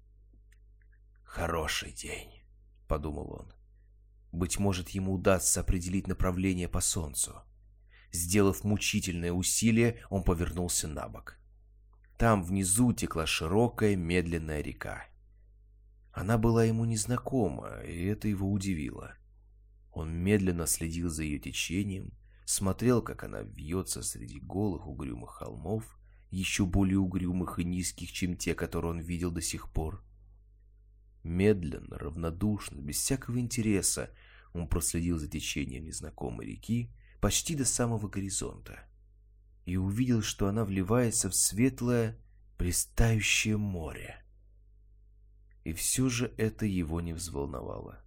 «Хороший 1.24 1.92
день»,— 1.92 2.44
подумал 2.88 3.34
он. 3.34 3.54
Быть 4.32 4.60
может, 4.60 4.90
ему 4.90 5.14
удастся 5.14 5.62
определить 5.62 6.08
направление 6.08 6.70
по 6.70 6.82
солнцу. 6.82 7.42
Сделав 8.12 8.64
мучительное 8.64 9.32
усилие, 9.32 10.04
он 10.10 10.24
повернулся 10.24 10.88
на 10.88 11.10
бок. 11.10 11.38
Там 12.18 12.44
внизу 12.44 12.94
текла 12.94 13.26
широкая 13.26 13.96
медленная 13.96 14.62
река. 14.62 15.06
Она 16.12 16.38
была 16.38 16.66
ему 16.66 16.86
незнакома, 16.86 17.82
и 17.82 18.06
это 18.06 18.28
его 18.28 18.52
удивило. 18.52 19.16
Он 19.92 20.14
медленно 20.14 20.68
следил 20.68 21.10
за 21.10 21.24
ее 21.24 21.40
течением, 21.40 22.14
смотрел, 22.52 23.02
как 23.02 23.24
она 23.24 23.42
вьется 23.42 24.04
среди 24.04 24.40
голых 24.40 24.88
угрюмых 24.88 25.32
холмов, 25.32 25.98
еще 26.30 26.66
более 26.66 27.00
угрюмых 27.00 27.60
и 27.60 27.64
низких, 27.64 28.12
чем 28.12 28.36
те, 28.36 28.56
которые 28.56 28.92
он 28.92 29.00
видел 29.00 29.32
до 29.32 29.42
сих 29.42 29.72
пор. 29.72 30.04
Медленно, 31.24 31.98
равнодушно, 31.98 32.82
без 32.82 32.98
всякого 32.98 33.40
интереса, 33.40 34.14
он 34.54 34.68
проследил 34.68 35.18
за 35.18 35.28
течением 35.28 35.86
незнакомой 35.86 36.46
реки 36.46 36.92
почти 37.22 37.56
до 37.56 37.64
самого 37.64 38.08
горизонта 38.08 38.80
и 39.66 39.78
увидел, 39.78 40.22
что 40.22 40.48
она 40.48 40.66
вливается 40.66 41.30
в 41.30 41.36
светлое, 41.36 42.18
блистающее 42.58 43.58
море. 43.58 44.26
И 45.64 45.74
все 45.74 46.10
же 46.10 46.34
это 46.38 46.66
его 46.66 47.00
не 47.02 47.14
взволновало. 47.14 48.04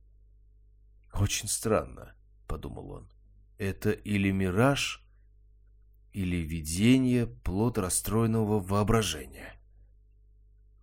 «Очень 1.13 1.49
странно»,— 1.49 2.15
подумал 2.49 2.91
он. 2.91 3.14
Это 3.59 3.91
или 3.91 4.31
мираж, 4.31 5.05
или 6.13 6.37
видение, 6.37 7.27
плод 7.27 7.79
расстроенного 7.79 8.61
воображения. 8.61 9.59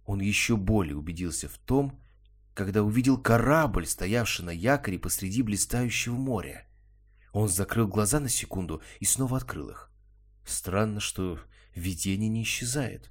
Он 0.06 0.20
еще 0.20 0.58
более 0.58 0.98
убедился 0.98 1.48
в 1.48 1.58
том, 1.58 2.02
когда 2.54 2.84
увидел 2.84 3.18
корабль, 3.18 3.86
стоявший 3.86 4.46
на 4.46 4.52
якоре 4.52 5.00
посреди 5.00 5.42
блистающего 5.42 6.16
моря. 6.16 6.68
Он 7.34 7.48
закрыл 7.48 7.88
глаза 7.88 8.20
на 8.20 8.30
секунду 8.30 8.82
и 9.00 9.06
снова 9.06 9.38
открыл 9.38 9.70
их. 9.70 9.92
Странно, 10.46 11.00
что 11.00 11.40
видение 11.76 12.30
не 12.30 12.44
исчезает. 12.44 13.10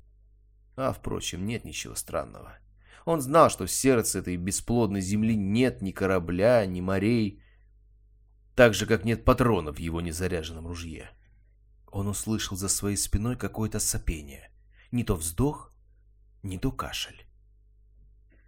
А, 0.77 0.93
впрочем, 0.93 1.47
нет 1.47 1.65
ничего 1.65 1.95
странного. 1.95 2.59
Он 3.07 3.21
знал, 3.21 3.51
что 3.51 3.67
в 3.67 3.71
сердце 3.71 4.19
этой 4.19 4.37
бесплодной 4.37 5.01
земли 5.01 5.37
нет 5.37 5.81
ни 5.81 5.91
корабля, 5.91 6.65
ни 6.67 6.81
морей, 6.81 7.43
так 8.55 8.75
же, 8.75 8.87
как 8.87 9.05
нет 9.05 9.25
патронов 9.25 9.77
в 9.77 9.81
его 9.81 10.01
незаряженном 10.01 10.67
ружье. 10.67 11.11
Он 11.87 12.09
услышал 12.09 12.57
за 12.57 12.69
своей 12.69 12.97
спиной 12.97 13.37
какое-то 13.37 13.81
сопение. 13.81 14.51
Не 14.93 15.05
то 15.05 15.17
вздох, 15.17 15.73
не 16.43 16.59
то 16.59 16.71
кашель. 16.73 17.27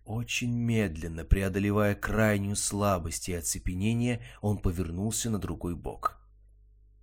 Очень 0.05 0.53
медленно, 0.53 1.24
преодолевая 1.24 1.94
крайнюю 1.94 2.57
слабость 2.57 3.28
и 3.28 3.34
оцепенение, 3.34 4.24
он 4.40 4.59
повернулся 4.59 5.30
на 5.30 5.38
другой 5.38 5.76
бок. 5.76 6.20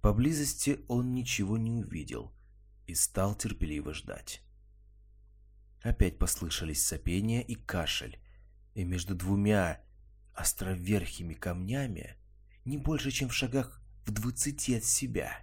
Поблизости 0.01 0.79
он 0.87 1.13
ничего 1.13 1.57
не 1.57 1.71
увидел 1.71 2.33
и 2.87 2.95
стал 2.95 3.35
терпеливо 3.35 3.93
ждать. 3.93 4.41
Опять 5.81 6.17
послышались 6.17 6.85
сопения 6.85 7.41
и 7.41 7.55
кашель, 7.55 8.19
и 8.75 8.83
между 8.83 9.15
двумя 9.15 9.81
островерхими 10.33 11.33
камнями 11.33 12.18
не 12.65 12.77
больше, 12.77 13.11
чем 13.11 13.29
в 13.29 13.33
шагах 13.33 13.81
в 14.05 14.11
двадцати 14.11 14.75
от 14.75 14.83
себя. 14.83 15.37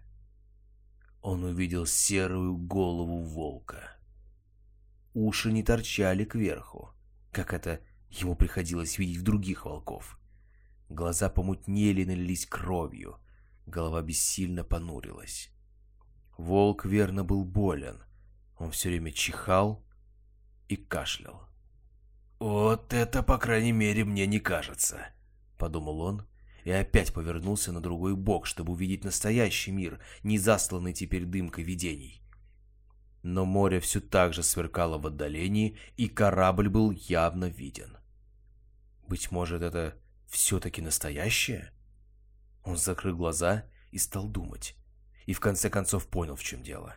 Он 1.23 1.45
увидел 1.45 1.87
серую 1.87 2.57
голову 2.57 3.23
волка. 3.23 3.97
Уши 5.15 5.51
не 5.51 5.63
торчали 5.63 6.25
кверху, 6.25 6.95
как 7.33 7.53
это 7.53 7.81
ему 8.11 8.37
приходилось 8.37 8.99
видеть 8.99 9.19
в 9.19 9.23
других 9.23 9.65
волков. 9.65 10.19
Глаза 10.89 11.29
помутнели 11.29 12.03
и 12.03 12.07
налились 12.07 12.47
кровью, 12.47 13.19
голова 13.67 14.03
бессильно 14.03 14.63
понурилась. 14.63 15.51
Волк 16.39 16.85
верно 16.85 17.25
был 17.25 17.45
болен, 17.45 18.03
он 18.59 18.71
все 18.71 18.91
время 18.91 19.11
чихал 19.11 19.85
и 20.69 20.77
кашлял. 20.77 21.49
«Вот 22.39 22.93
это, 22.93 23.23
по 23.23 23.39
крайней 23.39 23.73
мере, 23.73 24.05
мне 24.05 24.27
не 24.27 24.39
кажется»,— 24.39 25.07
подумал 25.59 26.01
он, 26.03 26.27
и 26.67 26.71
опять 26.73 27.13
повернулся 27.13 27.71
на 27.71 27.81
другой 27.81 28.17
бок, 28.17 28.45
чтобы 28.45 28.73
увидеть 28.73 29.05
настоящий 29.05 29.71
мир, 29.71 30.01
не 30.25 30.37
засланный 30.37 30.93
теперь 30.93 31.25
дымкой 31.25 31.63
видений. 31.63 32.21
Но 33.23 33.45
море 33.45 33.79
все 33.79 34.01
так 34.01 34.35
же 34.35 34.43
сверкало 34.43 34.99
в 34.99 35.07
отдалении, 35.07 35.79
и 35.97 36.09
корабль 36.09 36.69
был 36.69 36.91
явно 36.91 37.45
виден. 37.45 37.97
Быть 39.07 39.31
может, 39.31 39.63
это 39.63 39.95
все-таки 40.27 40.83
настоящее? 40.83 41.71
Он 42.65 42.77
закрыл 42.77 43.17
глаза 43.17 43.67
и 43.93 43.99
стал 43.99 44.27
думать, 44.27 44.75
и 45.25 45.35
в 45.35 45.39
конце 45.39 45.71
концов 45.71 46.09
понял, 46.09 46.35
в 46.35 46.43
чем 46.43 46.65
дело. 46.65 46.97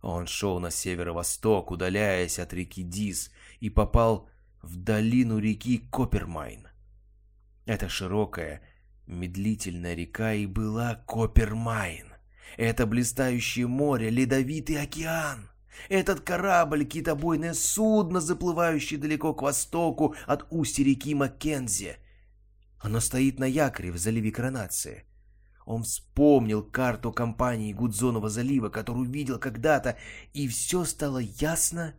Он 0.00 0.26
шел 0.26 0.58
на 0.58 0.70
северо-восток, 0.70 1.70
удаляясь 1.70 2.38
от 2.38 2.54
реки 2.54 2.82
Дис, 2.82 3.30
и 3.60 3.68
попал 3.68 4.30
в 4.62 4.76
долину 4.76 5.36
реки 5.38 5.86
Коппермайн. 5.92 6.68
Это 7.66 7.90
широкая, 7.90 8.62
Медлительная 9.06 9.94
река 9.94 10.32
и 10.32 10.46
была 10.46 10.94
Коппермайн. 11.06 12.12
Это 12.56 12.86
блистающее 12.86 13.66
море, 13.66 14.10
ледовитый 14.10 14.80
океан. 14.80 15.50
Этот 15.88 16.20
корабль— 16.20 16.84
китобойное 16.86 17.54
судно, 17.54 18.20
заплывающее 18.20 19.00
далеко 19.00 19.34
к 19.34 19.42
востоку 19.42 20.14
от 20.26 20.46
устья 20.50 20.84
реки 20.84 21.14
Маккензи. 21.14 21.96
Оно 22.78 23.00
стоит 23.00 23.38
на 23.38 23.44
якоре 23.44 23.90
в 23.90 23.98
заливе 23.98 24.30
Коронации. 24.30 25.04
Он 25.64 25.84
вспомнил 25.84 26.62
карту 26.62 27.12
компании 27.12 27.72
Гудзонова 27.72 28.28
залива, 28.28 28.68
которую 28.68 29.08
видел 29.08 29.38
когда-то, 29.38 29.96
и 30.32 30.48
все 30.48 30.84
стало 30.84 31.18
ясно 31.18 31.94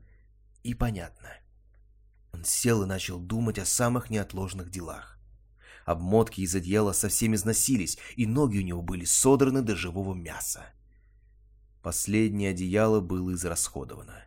и 0.63 0.73
понятно. 0.73 1.29
Он 2.33 2.43
сел 2.43 2.83
и 2.83 2.85
начал 2.85 3.19
думать 3.19 3.59
о 3.59 3.65
самых 3.65 4.09
неотложных 4.09 4.69
делах. 4.69 5.12
Обмотки 5.85 6.41
из 6.41 6.55
одеяла 6.55 6.93
совсем 6.93 7.35
износились, 7.35 7.97
и 8.15 8.25
ноги 8.25 8.59
у 8.59 8.63
него 8.63 8.81
были 8.81 9.05
содраны 9.05 9.61
до 9.61 9.75
живого 9.75 10.13
мяса. 10.13 10.65
Последнее 11.81 12.51
одеяло 12.51 13.01
было 13.01 13.33
израсходовано. 13.33 14.23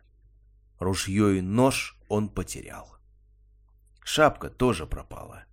Ружье 0.79 1.39
и 1.39 1.41
нож 1.41 1.97
он 2.07 2.29
потерял. 2.29 2.95
Шапка 4.03 4.49
тоже 4.49 4.85
пропала. 4.85 5.45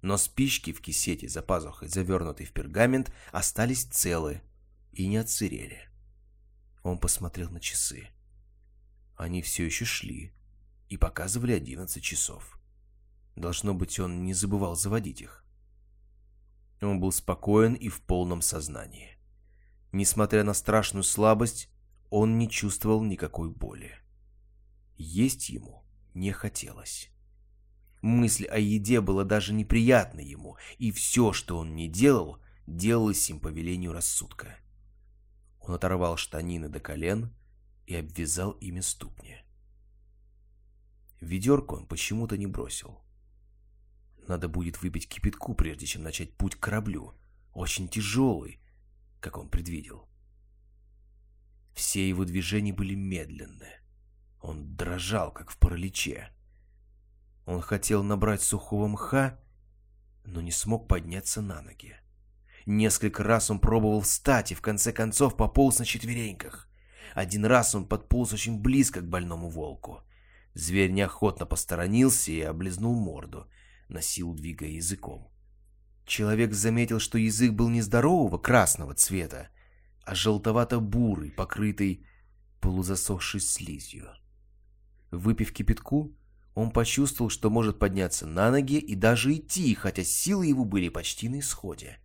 Но 0.00 0.16
спички 0.16 0.72
в 0.72 0.80
кисете 0.80 1.28
за 1.28 1.42
пазухой, 1.42 1.88
завернутые 1.88 2.46
в 2.46 2.52
пергамент, 2.52 3.12
остались 3.30 3.84
целы 3.84 4.42
и 4.92 5.06
не 5.06 5.18
отсырели. 5.18 5.88
Он 6.82 6.98
посмотрел 6.98 7.50
на 7.50 7.60
часы. 7.60 8.08
Они 9.16 9.42
все 9.42 9.64
еще 9.64 9.84
шли 9.84 10.32
и 10.88 10.96
показывали 10.96 11.52
одиннадцать 11.52 12.02
часов. 12.02 12.58
Должно 13.36 13.74
быть, 13.74 14.00
он 14.00 14.24
не 14.24 14.34
забывал 14.34 14.74
заводить 14.74 15.20
их. 15.20 15.41
Он 16.82 17.00
был 17.00 17.12
спокоен 17.12 17.74
и 17.74 17.88
в 17.88 18.00
полном 18.02 18.42
сознании. 18.42 19.18
Несмотря 19.92 20.42
на 20.42 20.54
страшную 20.54 21.04
слабость, 21.04 21.68
он 22.10 22.38
не 22.38 22.48
чувствовал 22.48 23.02
никакой 23.02 23.50
боли. 23.50 23.92
Есть 24.96 25.48
ему 25.48 25.84
не 26.14 26.32
хотелось. 26.32 27.10
Мысль 28.00 28.46
о 28.46 28.58
еде 28.58 29.00
была 29.00 29.24
даже 29.24 29.52
неприятна 29.54 30.20
ему, 30.20 30.56
и 30.78 30.90
все, 30.90 31.32
что 31.32 31.58
он 31.58 31.76
не 31.76 31.88
делал, 31.88 32.38
делалось 32.66 33.30
им 33.30 33.38
по 33.38 33.48
велению 33.48 33.92
рассудка. 33.92 34.56
Он 35.60 35.74
оторвал 35.74 36.16
штанины 36.16 36.68
до 36.68 36.80
колен 36.80 37.32
и 37.86 37.94
обвязал 37.94 38.52
ими 38.52 38.80
ступни. 38.80 39.36
Ведерко 41.20 41.74
он 41.74 41.86
почему-то 41.86 42.36
не 42.36 42.48
бросил. 42.48 43.01
Надо 44.28 44.48
будет 44.48 44.80
выпить 44.82 45.08
кипятку, 45.08 45.54
прежде 45.54 45.86
чем 45.86 46.02
начать 46.02 46.36
путь 46.36 46.56
к 46.56 46.60
кораблю. 46.60 47.14
Очень 47.52 47.88
тяжелый, 47.88 48.60
как 49.20 49.36
он 49.36 49.48
предвидел. 49.48 50.08
Все 51.74 52.08
его 52.08 52.24
движения 52.24 52.72
были 52.72 52.94
медленны. 52.94 53.68
Он 54.40 54.76
дрожал, 54.76 55.32
как 55.32 55.50
в 55.50 55.58
параличе. 55.58 56.30
Он 57.46 57.60
хотел 57.60 58.02
набрать 58.02 58.42
сухого 58.42 58.86
мха, 58.88 59.38
но 60.24 60.40
не 60.40 60.52
смог 60.52 60.88
подняться 60.88 61.42
на 61.42 61.62
ноги. 61.62 61.96
Несколько 62.66 63.24
раз 63.24 63.50
он 63.50 63.58
пробовал 63.58 64.00
встать 64.02 64.52
и 64.52 64.54
в 64.54 64.60
конце 64.60 64.92
концов 64.92 65.36
пополз 65.36 65.78
на 65.78 65.84
четвереньках. 65.84 66.68
Один 67.14 67.44
раз 67.44 67.74
он 67.74 67.86
подполз 67.86 68.32
очень 68.32 68.60
близко 68.60 69.00
к 69.00 69.08
больному 69.08 69.48
волку. 69.48 70.02
Зверь 70.54 70.92
неохотно 70.92 71.46
посторонился 71.46 72.30
и 72.30 72.40
облизнул 72.40 72.94
морду, 72.94 73.48
на 73.92 74.02
силу 74.02 74.34
двигая 74.34 74.70
языком. 74.70 75.30
Человек 76.06 76.52
заметил, 76.52 76.98
что 76.98 77.18
язык 77.18 77.52
был 77.52 77.68
нездорового 77.68 78.38
красного 78.38 78.94
цвета, 78.94 79.48
а 80.04 80.14
желтовато-бурый, 80.14 81.30
покрытый 81.30 82.06
полузасохшей 82.60 83.40
слизью. 83.40 84.08
Выпив 85.10 85.52
кипятку, 85.52 86.16
он 86.54 86.70
почувствовал, 86.70 87.30
что 87.30 87.50
может 87.50 87.78
подняться 87.78 88.26
на 88.26 88.50
ноги 88.50 88.78
и 88.78 88.94
даже 88.94 89.34
идти, 89.34 89.74
хотя 89.74 90.04
силы 90.04 90.46
его 90.46 90.64
были 90.64 90.88
почти 90.88 91.28
на 91.28 91.40
исходе. 91.40 91.98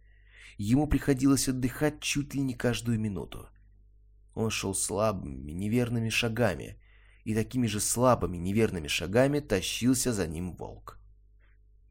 Ему 0.58 0.88
приходилось 0.88 1.48
отдыхать 1.48 2.00
чуть 2.00 2.34
ли 2.34 2.42
не 2.42 2.54
каждую 2.54 3.00
минуту. 3.00 3.50
Он 4.34 4.50
шел 4.50 4.74
слабыми, 4.74 5.52
неверными 5.52 6.10
шагами, 6.10 6.80
и 7.24 7.36
такими 7.36 7.68
же 7.68 7.80
слабыми, 7.80 8.38
неверными 8.38 8.88
шагами 8.88 9.40
тащился 9.40 10.14
за 10.14 10.28
ним 10.28 10.54
волк. 10.54 10.97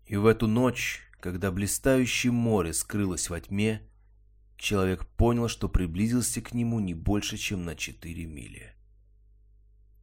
И 0.06 0.16
в 0.16 0.26
эту 0.26 0.46
ночь 0.46 1.06
когда 1.26 1.50
блистающее 1.50 2.30
море 2.30 2.72
скрылось 2.72 3.30
во 3.30 3.40
тьме, 3.40 3.82
человек 4.56 5.06
понял, 5.16 5.48
что 5.48 5.68
приблизился 5.68 6.40
к 6.40 6.54
нему 6.54 6.78
не 6.78 6.94
больше, 6.94 7.36
чем 7.36 7.64
на 7.64 7.74
четыре 7.74 8.26
мили. 8.26 8.74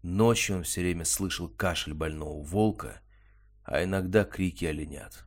Ночью 0.02 0.58
он 0.58 0.64
все 0.64 0.82
время 0.82 1.06
слышал 1.06 1.48
кашель 1.48 1.94
больного 1.94 2.44
волка, 2.44 3.00
а 3.64 3.84
иногда 3.84 4.26
крики 4.26 4.66
оленят. 4.66 5.26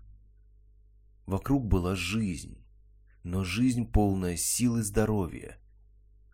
Вокруг 1.24 1.64
была 1.64 1.96
жизнь, 1.96 2.62
но 3.22 3.42
жизнь 3.42 3.90
полная 3.90 4.36
сил 4.36 4.76
и 4.76 4.82
здоровья, 4.82 5.58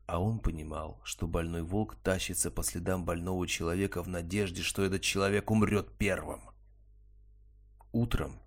а 0.07 0.20
он 0.20 0.40
понимал, 0.40 1.01
что 1.05 1.28
больной 1.28 1.62
волк 1.62 1.95
тащится 2.03 2.51
по 2.51 2.64
следам 2.64 3.05
больного 3.05 3.47
человека 3.47 4.03
в 4.03 4.09
надежде, 4.09 4.62
что 4.62 4.82
этот 4.82 5.03
человек 5.03 5.51
умрет 5.51 5.97
первым. 5.99 6.51
Утром 7.93 8.43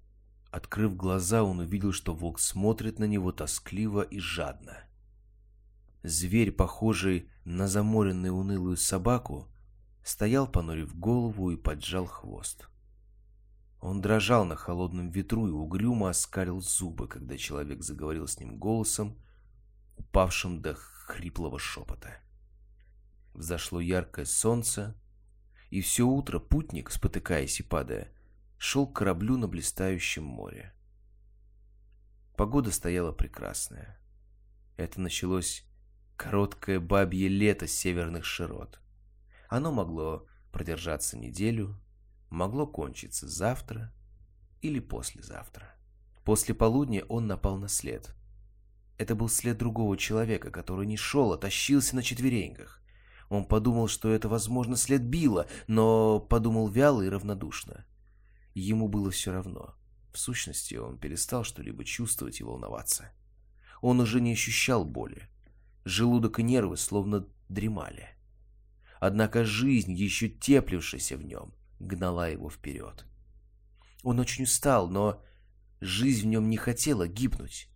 Открыв 0.55 0.95
глаза, 0.95 1.43
он 1.43 1.59
увидел, 1.59 1.91
что 1.91 2.13
волк 2.13 2.39
смотрит 2.39 2.97
на 2.97 3.03
него 3.03 3.33
тоскливо 3.33 4.03
и 4.03 4.19
жадно. 4.19 4.85
Зверь, 6.01 6.53
похожий 6.53 7.29
на 7.43 7.67
заморенную 7.67 8.33
унылую 8.33 8.77
собаку, 8.77 9.49
стоял, 10.01 10.47
понурив 10.47 10.97
голову 10.97 11.51
и 11.51 11.57
поджал 11.57 12.05
хвост. 12.05 12.69
Он 13.81 13.99
дрожал 13.99 14.45
на 14.45 14.55
холодном 14.55 15.09
ветру 15.09 15.45
и 15.49 15.51
угрюмо 15.51 16.11
оскалил 16.11 16.61
зубы, 16.61 17.09
когда 17.09 17.37
человек 17.37 17.83
заговорил 17.83 18.25
с 18.25 18.39
ним 18.39 18.57
голосом, 18.57 19.19
упавшим 19.97 20.61
до 20.61 20.73
хриплого 20.73 21.59
шепота. 21.59 22.21
Взошло 23.33 23.81
яркое 23.81 24.23
солнце, 24.23 24.95
и 25.69 25.81
все 25.81 26.03
утро 26.03 26.39
путник, 26.39 26.91
спотыкаясь 26.91 27.59
и 27.59 27.63
падая, 27.63 28.14
шел 28.65 28.87
к 28.87 28.95
кораблю 28.95 29.37
на 29.37 29.47
блистающем 29.47 30.23
море. 30.23 30.73
Погода 32.35 32.71
стояла 32.71 33.11
прекрасная. 33.11 33.99
Это 34.75 34.99
началось 34.99 35.63
короткое 36.17 36.79
бабье 36.79 37.27
лето 37.27 37.67
северных 37.67 38.25
широт. 38.25 38.79
Оно 39.49 39.71
могло 39.71 40.25
продержаться 40.51 41.15
неделю, 41.15 41.79
могло 42.31 42.65
кончиться 42.65 43.27
завтра 43.27 43.93
или 44.63 44.79
послезавтра. 44.79 45.75
После 46.23 46.55
полудня 46.55 47.05
он 47.05 47.27
напал 47.27 47.57
на 47.57 47.67
след. 47.67 48.15
Это 48.97 49.13
был 49.13 49.29
след 49.29 49.59
другого 49.59 49.95
человека, 49.95 50.49
который 50.49 50.87
не 50.87 50.97
шел, 50.97 51.33
а 51.33 51.37
тащился 51.37 51.95
на 51.95 52.01
четвереньках. 52.01 52.81
Он 53.29 53.45
подумал, 53.45 53.87
что 53.87 54.09
это, 54.09 54.27
возможно, 54.27 54.75
след 54.75 55.03
Билла, 55.03 55.45
но 55.67 56.19
подумал 56.19 56.67
вяло 56.67 57.03
и 57.03 57.09
равнодушно. 57.09 57.85
Ему 58.55 58.87
было 58.87 59.11
все 59.11 59.33
равно. 59.33 59.75
В 60.13 60.17
сущности, 60.17 60.75
он 60.75 60.97
перестал 60.97 61.43
что-либо 61.43 61.83
чувствовать 61.83 62.39
и 62.39 62.43
волноваться. 62.43 63.11
Он 63.81 63.99
уже 63.99 64.21
не 64.21 64.31
ощущал 64.31 64.85
боли. 64.85 65.27
Желудок 65.83 66.39
и 66.39 66.43
нервы 66.43 66.77
словно 66.77 67.27
дремали. 67.49 68.07
Однако 69.01 69.43
жизнь, 69.43 69.93
еще 69.93 70.29
теплившаяся 70.29 71.17
в 71.17 71.23
нем, 71.23 71.53
гнала 71.79 72.29
его 72.29 72.49
вперед. 72.49 73.05
Он 74.03 74.21
очень 74.21 74.45
устал, 74.45 74.89
но 74.89 75.21
жизнь 75.81 76.23
в 76.23 76.27
нем 76.27 76.49
не 76.49 76.57
хотела 76.57 77.09
гибнуть. 77.09 77.69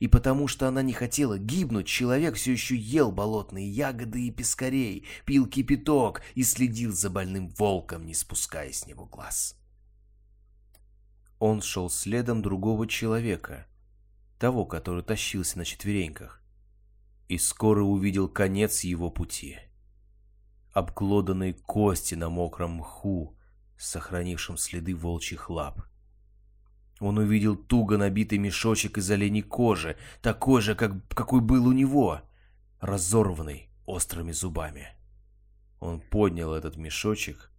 И 0.00 0.06
потому 0.06 0.48
что 0.48 0.68
она 0.68 0.82
не 0.82 0.92
хотела 0.92 1.38
гибнуть, 1.38 1.86
человек 1.86 2.34
все 2.34 2.52
еще 2.52 2.76
ел 2.76 3.10
болотные 3.10 3.70
ягоды 3.70 4.26
и 4.26 4.30
пескарей, 4.30 5.06
пил 5.24 5.46
кипяток 5.46 6.20
и 6.34 6.42
следил 6.42 6.92
за 6.92 7.08
больным 7.08 7.48
волком, 7.48 8.04
не 8.04 8.12
спуская 8.12 8.70
с 8.70 8.86
него 8.86 9.06
глаз. 9.06 9.56
Он 11.48 11.62
шел 11.62 11.88
следом 11.88 12.42
другого 12.42 12.88
человека, 12.88 13.68
того, 14.36 14.66
который 14.66 15.04
тащился 15.04 15.58
на 15.58 15.64
четвереньках, 15.64 16.42
и 17.28 17.38
скоро 17.38 17.84
увидел 17.84 18.28
конец 18.28 18.80
его 18.82 19.12
пути. 19.12 19.56
Обглоданные 20.72 21.54
кости 21.54 22.16
на 22.16 22.30
мокром 22.30 22.78
мху, 22.78 23.38
сохранившем 23.78 24.56
следы 24.56 24.96
волчьих 24.96 25.48
лап. 25.48 25.86
Он 26.98 27.16
увидел 27.18 27.54
туго 27.54 27.96
набитый 27.96 28.38
мешочек 28.38 28.98
из 28.98 29.08
оленей 29.08 29.42
кожи, 29.42 29.96
такой 30.22 30.60
же, 30.60 30.74
как, 30.74 31.06
какой 31.10 31.40
был 31.40 31.68
у 31.68 31.72
него, 31.72 32.22
разорванный 32.80 33.70
острыми 33.84 34.32
зубами. 34.32 34.88
Он 35.78 36.00
поднял 36.00 36.52
этот 36.52 36.76
мешочек 36.76 37.52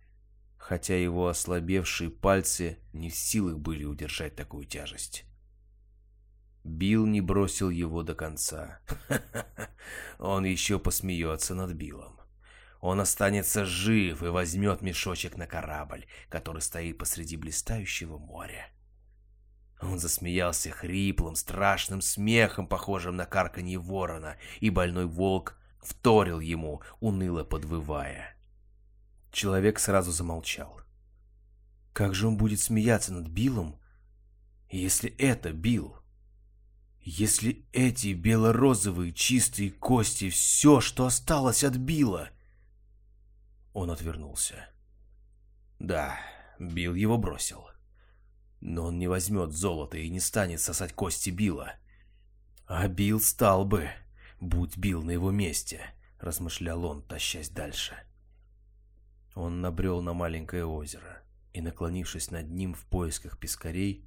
хотя 0.68 1.01
его 1.01 1.30
ослабевшие 1.30 2.09
пальцы 2.09 2.80
не 2.91 3.09
в 3.09 3.15
силах 3.15 3.57
были 3.57 3.86
удержать 3.86 4.36
такую 4.36 4.65
тяжесть. 4.65 5.24
Билл 6.65 7.05
не 7.05 7.22
бросил 7.22 7.70
его 7.70 8.03
до 8.03 8.15
конца. 8.15 8.82
Он 10.20 10.43
еще 10.43 10.78
посмеется 10.78 11.55
над 11.55 11.72
Биллом. 11.72 12.20
Он 12.82 12.99
останется 12.99 13.63
жив 13.63 14.22
и 14.22 14.28
возьмет 14.28 14.82
мешочек 14.82 15.38
на 15.38 15.47
корабль, 15.47 16.05
который 16.28 16.61
стоит 16.61 16.97
посреди 16.97 17.38
блистающего 17.38 18.18
моря. 18.18 18.70
Он 19.82 19.99
засмеялся 19.99 20.70
хриплым, 20.70 21.36
страшным 21.36 22.01
смехом, 22.01 22.68
похожим 22.68 23.15
на 23.15 23.26
карканье 23.26 23.80
ворона, 23.80 24.36
и 24.59 24.70
больной 24.70 25.05
волк 25.05 25.57
вторил 25.80 26.41
ему, 26.41 26.82
уныло 26.99 27.45
подвывая. 27.45 28.36
Человек 29.32 29.80
сразу 29.80 30.11
замолчал. 30.11 30.82
Как 31.93 32.13
же 32.13 32.28
он 32.28 32.38
будет 32.38 32.59
смеяться 32.59 33.11
над 33.11 33.28
Биллом, 33.28 33.80
если 34.69 35.09
это 35.17 35.51
Билл? 35.51 35.97
Если 37.01 37.65
эти 37.71 38.13
бело-розовые 38.13 39.13
чистые 39.13 39.71
кости 39.71 40.30
все, 40.30 40.82
что 40.82 41.05
осталось 41.05 41.63
от 41.63 41.78
Билла? 41.78 42.30
Он 43.73 43.89
отвернулся. 43.91 44.69
Да, 45.80 46.19
Билл 46.59 46.95
его 46.95 47.17
бросил. 47.17 47.65
Но 48.59 48.86
он 48.86 48.99
не 48.99 49.07
возьмет 49.07 49.53
золото 49.53 49.97
и 49.97 50.09
не 50.09 50.19
станет 50.19 50.59
сосать 50.59 50.93
кости 50.93 51.30
Билла. 51.30 51.73
А 52.65 52.88
Билл 52.88 53.21
стал 53.21 53.65
бы, 53.65 53.89
будь 54.41 54.78
Билл 54.78 55.01
на 55.01 55.11
его 55.11 55.32
месте, 55.32 55.82
размышлял 56.19 56.84
он, 56.84 57.01
тащась 57.01 57.49
дальше. 57.49 57.95
Он 59.38 59.61
набрел 59.61 60.01
на 60.01 60.15
маленькое 60.15 60.65
озеро 60.65 61.21
и, 61.53 61.61
наклонившись 61.61 62.31
над 62.31 62.49
ним 62.49 62.73
в 62.73 62.83
поисках 62.88 63.38
пескарей, 63.38 64.03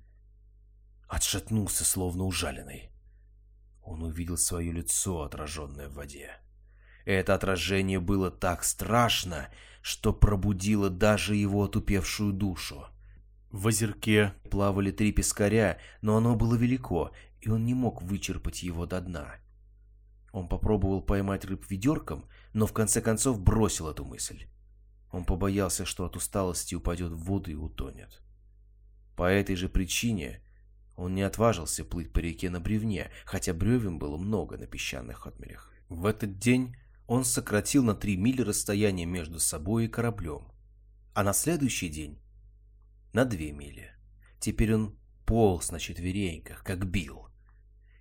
отшатнулся, 1.06 1.84
словно 1.84 2.24
ужаленный. 2.24 2.90
Он 3.80 4.02
увидел 4.02 4.36
свое 4.36 4.72
лицо, 4.72 5.22
отраженное 5.22 5.88
в 5.88 5.94
воде. 5.94 6.32
Это 7.04 7.36
отражение 7.36 8.00
было 8.00 8.32
так 8.32 8.64
страшно, 8.64 9.48
что 9.82 10.12
пробудило 10.12 10.90
даже 10.90 11.36
его 11.36 11.62
отупевшую 11.62 12.32
душу. 12.32 12.86
В 13.52 13.68
озерке 13.68 14.34
плавали 14.50 14.90
три 14.90 15.12
пескаря, 15.12 15.78
но 16.02 16.16
оно 16.16 16.34
было 16.34 16.56
велико, 16.56 17.12
и 17.40 17.50
он 17.50 17.64
не 17.64 17.74
мог 17.74 18.02
вычерпать 18.02 18.64
его 18.64 18.84
до 18.84 19.00
дна. 19.00 19.36
Он 20.32 20.48
попробовал 20.48 21.00
поймать 21.00 21.44
рыб 21.44 21.64
ведерком, 21.70 22.28
но 22.52 22.66
в 22.66 22.72
конце 22.72 23.00
концов 23.00 23.40
бросил 23.40 23.88
эту 23.88 24.04
мысль. 24.04 24.48
Он 25.10 25.24
побоялся, 25.24 25.84
что 25.84 26.04
от 26.04 26.16
усталости 26.16 26.74
упадет 26.74 27.12
в 27.12 27.18
воду 27.18 27.50
и 27.50 27.54
утонет. 27.54 28.22
По 29.16 29.24
этой 29.30 29.56
же 29.56 29.68
причине 29.68 30.42
он 30.96 31.14
не 31.14 31.22
отважился 31.22 31.84
плыть 31.84 32.12
по 32.12 32.18
реке 32.18 32.50
на 32.50 32.60
бревне, 32.60 33.10
хотя 33.24 33.52
бревен 33.52 33.98
было 33.98 34.16
много 34.16 34.56
на 34.56 34.66
песчаных 34.66 35.26
отмелях. 35.26 35.72
В 35.88 36.06
этот 36.06 36.38
день 36.38 36.76
он 37.06 37.24
сократил 37.24 37.82
на 37.82 37.94
три 37.94 38.16
мили 38.16 38.42
расстояние 38.42 39.06
между 39.06 39.40
собой 39.40 39.86
и 39.86 39.88
кораблем, 39.88 40.52
а 41.12 41.24
на 41.24 41.32
следующий 41.32 41.88
день 41.88 42.20
на 43.12 43.24
две 43.24 43.50
мили. 43.50 43.90
Теперь 44.38 44.74
он 44.74 44.96
полз 45.26 45.72
на 45.72 45.80
четвереньках, 45.80 46.62
как 46.62 46.86
бил. 46.86 47.28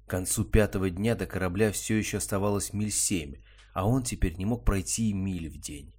К 0.05 0.09
концу 0.09 0.45
пятого 0.45 0.89
дня 0.89 1.15
до 1.15 1.25
корабля 1.25 1.71
все 1.71 1.97
еще 1.97 2.17
оставалось 2.17 2.73
миль 2.73 2.91
семь, 2.91 3.35
а 3.73 3.87
он 3.87 4.03
теперь 4.03 4.35
не 4.35 4.45
мог 4.45 4.63
пройти 4.65 5.11
миль 5.13 5.49
в 5.49 5.57
день. 5.57 5.93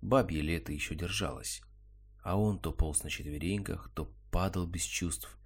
Бабье 0.00 0.42
лето 0.42 0.72
еще 0.72 0.94
держалось, 0.94 1.62
а 2.22 2.38
он 2.38 2.58
то 2.58 2.72
полз 2.72 3.02
на 3.02 3.10
четвереньках, 3.10 3.90
то 3.94 4.12
падал 4.30 4.66
без 4.66 4.82
чувств, 4.82 5.38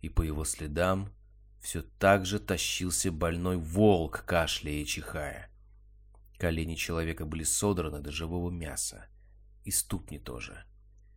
и 0.00 0.08
по 0.08 0.22
его 0.22 0.44
следам 0.44 1.12
все 1.60 1.82
так 1.82 2.24
же 2.24 2.40
тащился 2.40 3.12
больной 3.12 3.56
волк, 3.56 4.24
кашляя 4.26 4.76
и 4.76 4.86
чихая. 4.86 5.50
Колени 6.38 6.74
человека 6.74 7.26
были 7.26 7.42
содраны 7.42 8.00
до 8.00 8.10
живого 8.10 8.50
мяса. 8.50 9.06
И 9.64 9.70
ступни 9.70 10.18
тоже. 10.18 10.64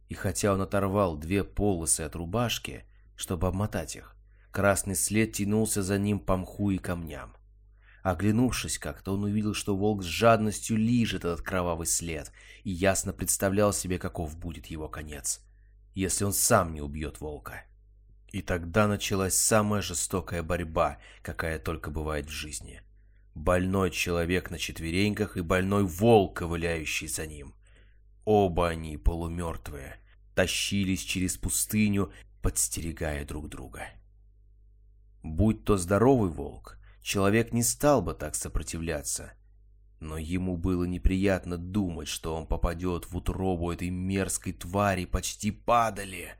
И 0.09 0.15
хотя 0.15 0.53
он 0.53 0.61
оторвал 0.61 1.15
две 1.15 1.45
полосы 1.45 2.01
от 2.01 2.15
рубашки, 2.15 2.85
чтобы 3.15 3.47
обмотать 3.47 3.95
их, 3.95 4.17
красный 4.51 4.95
след 4.95 5.31
тянулся 5.31 5.81
за 5.81 5.97
ним 5.97 6.19
по 6.19 6.35
мху 6.35 6.71
и 6.71 6.77
камням. 6.77 7.37
Оглянувшись 8.03 8.77
как-то, 8.77 9.13
он 9.13 9.23
увидел, 9.23 9.53
что 9.53 9.75
волк 9.75 10.03
с 10.03 10.05
жадностью 10.05 10.77
лижет 10.77 11.25
этот 11.25 11.41
кровавый 11.41 11.87
след, 11.87 12.31
и 12.63 12.69
ясно 12.69 13.13
представлял 13.13 13.73
себе, 13.73 13.97
каков 13.97 14.37
будет 14.37 14.67
его 14.67 14.87
конец, 14.87 15.41
если 15.95 16.25
он 16.25 16.33
сам 16.33 16.73
не 16.73 16.81
убьет 16.81 17.19
волка. 17.21 17.63
И 18.31 18.41
тогда 18.41 18.87
началась 18.87 19.35
самая 19.35 19.81
жестокая 19.81 20.43
борьба, 20.43 20.99
какая 21.21 21.57
только 21.59 21.89
бывает 21.89 22.27
в 22.27 22.31
жизни— 22.31 22.81
Больной 23.35 23.89
человек 23.89 24.51
на 24.51 24.59
четвереньках 24.59 25.37
и 25.37 25.41
больной 25.41 25.85
волк, 25.85 26.37
ковыляющий 26.37 27.07
за 27.07 27.25
ним. 27.25 27.55
Оба 28.25 28.69
они, 28.69 28.97
полумертвые, 28.97 29.97
тащились 30.35 31.01
через 31.01 31.37
пустыню, 31.37 32.11
подстерегая 32.41 33.25
друг 33.25 33.49
друга. 33.49 33.87
Будь 35.23 35.63
то 35.63 35.77
здоровый 35.77 36.29
волк, 36.29 36.77
человек 37.03 37.53
не 37.53 37.61
стал 37.61 38.01
бы 38.01 38.15
так 38.15 38.33
сопротивляться. 38.33 39.33
Но 39.99 40.17
ему 40.17 40.57
было 40.57 40.85
неприятно 40.85 41.57
думать, 41.57 42.07
что 42.07 42.35
он 42.35 42.47
попадет 42.47 43.05
в 43.05 43.15
утробу 43.15 43.71
этой 43.71 43.89
мерзкой 43.89 44.53
твари 44.53 45.05
почти 45.05 45.51
падали. 45.51 46.33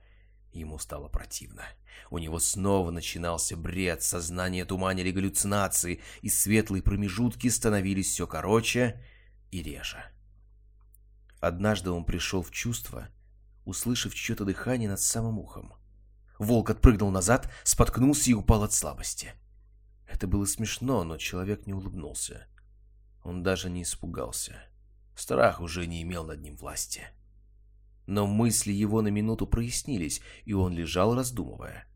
Ему 0.52 0.80
стало 0.80 1.08
противно. 1.08 1.64
У 2.10 2.18
него 2.18 2.40
снова 2.40 2.92
начинался 2.92 3.56
бред, 3.56 4.04
сознание 4.04 4.66
туманили 4.66 5.12
галлюцинации, 5.12 6.02
и 6.22 6.30
светлые 6.30 6.82
промежутки 6.82 7.48
становились 7.48 8.12
все 8.12 8.28
короче 8.28 9.02
и 9.52 9.62
реже. 9.62 10.04
Однажды 11.40 11.92
он 11.92 12.06
пришел 12.06 12.42
в 12.42 12.52
чувство, 12.52 13.10
услышав 13.66 14.14
чье-то 14.14 14.46
дыхание 14.46 14.90
над 14.90 15.00
самым 15.00 15.40
ухом. 15.40 15.74
Волк 16.38 16.70
отпрыгнул 16.70 17.12
назад, 17.12 17.52
споткнулся 17.64 18.32
и 18.32 18.34
упал 18.34 18.64
от 18.64 18.74
слабости. 18.74 19.34
Это 20.08 20.28
было 20.28 20.46
смешно, 20.46 21.04
но 21.04 21.18
человек 21.18 21.66
не 21.68 21.74
улыбнулся. 21.74 22.48
Он 23.24 23.44
даже 23.44 23.70
не 23.70 23.84
испугался. 23.84 24.64
Страх 25.16 25.62
уже 25.62 25.86
не 25.86 26.02
имел 26.02 26.26
над 26.26 26.42
ним 26.42 26.56
власти. 26.56 27.02
Но 28.06 28.28
мысли 28.28 28.72
его 28.72 29.02
на 29.02 29.08
минуту 29.08 29.48
прояснились, 29.48 30.22
и 30.46 30.54
он 30.54 30.74
лежал, 30.74 31.16
раздумывая. 31.16 31.88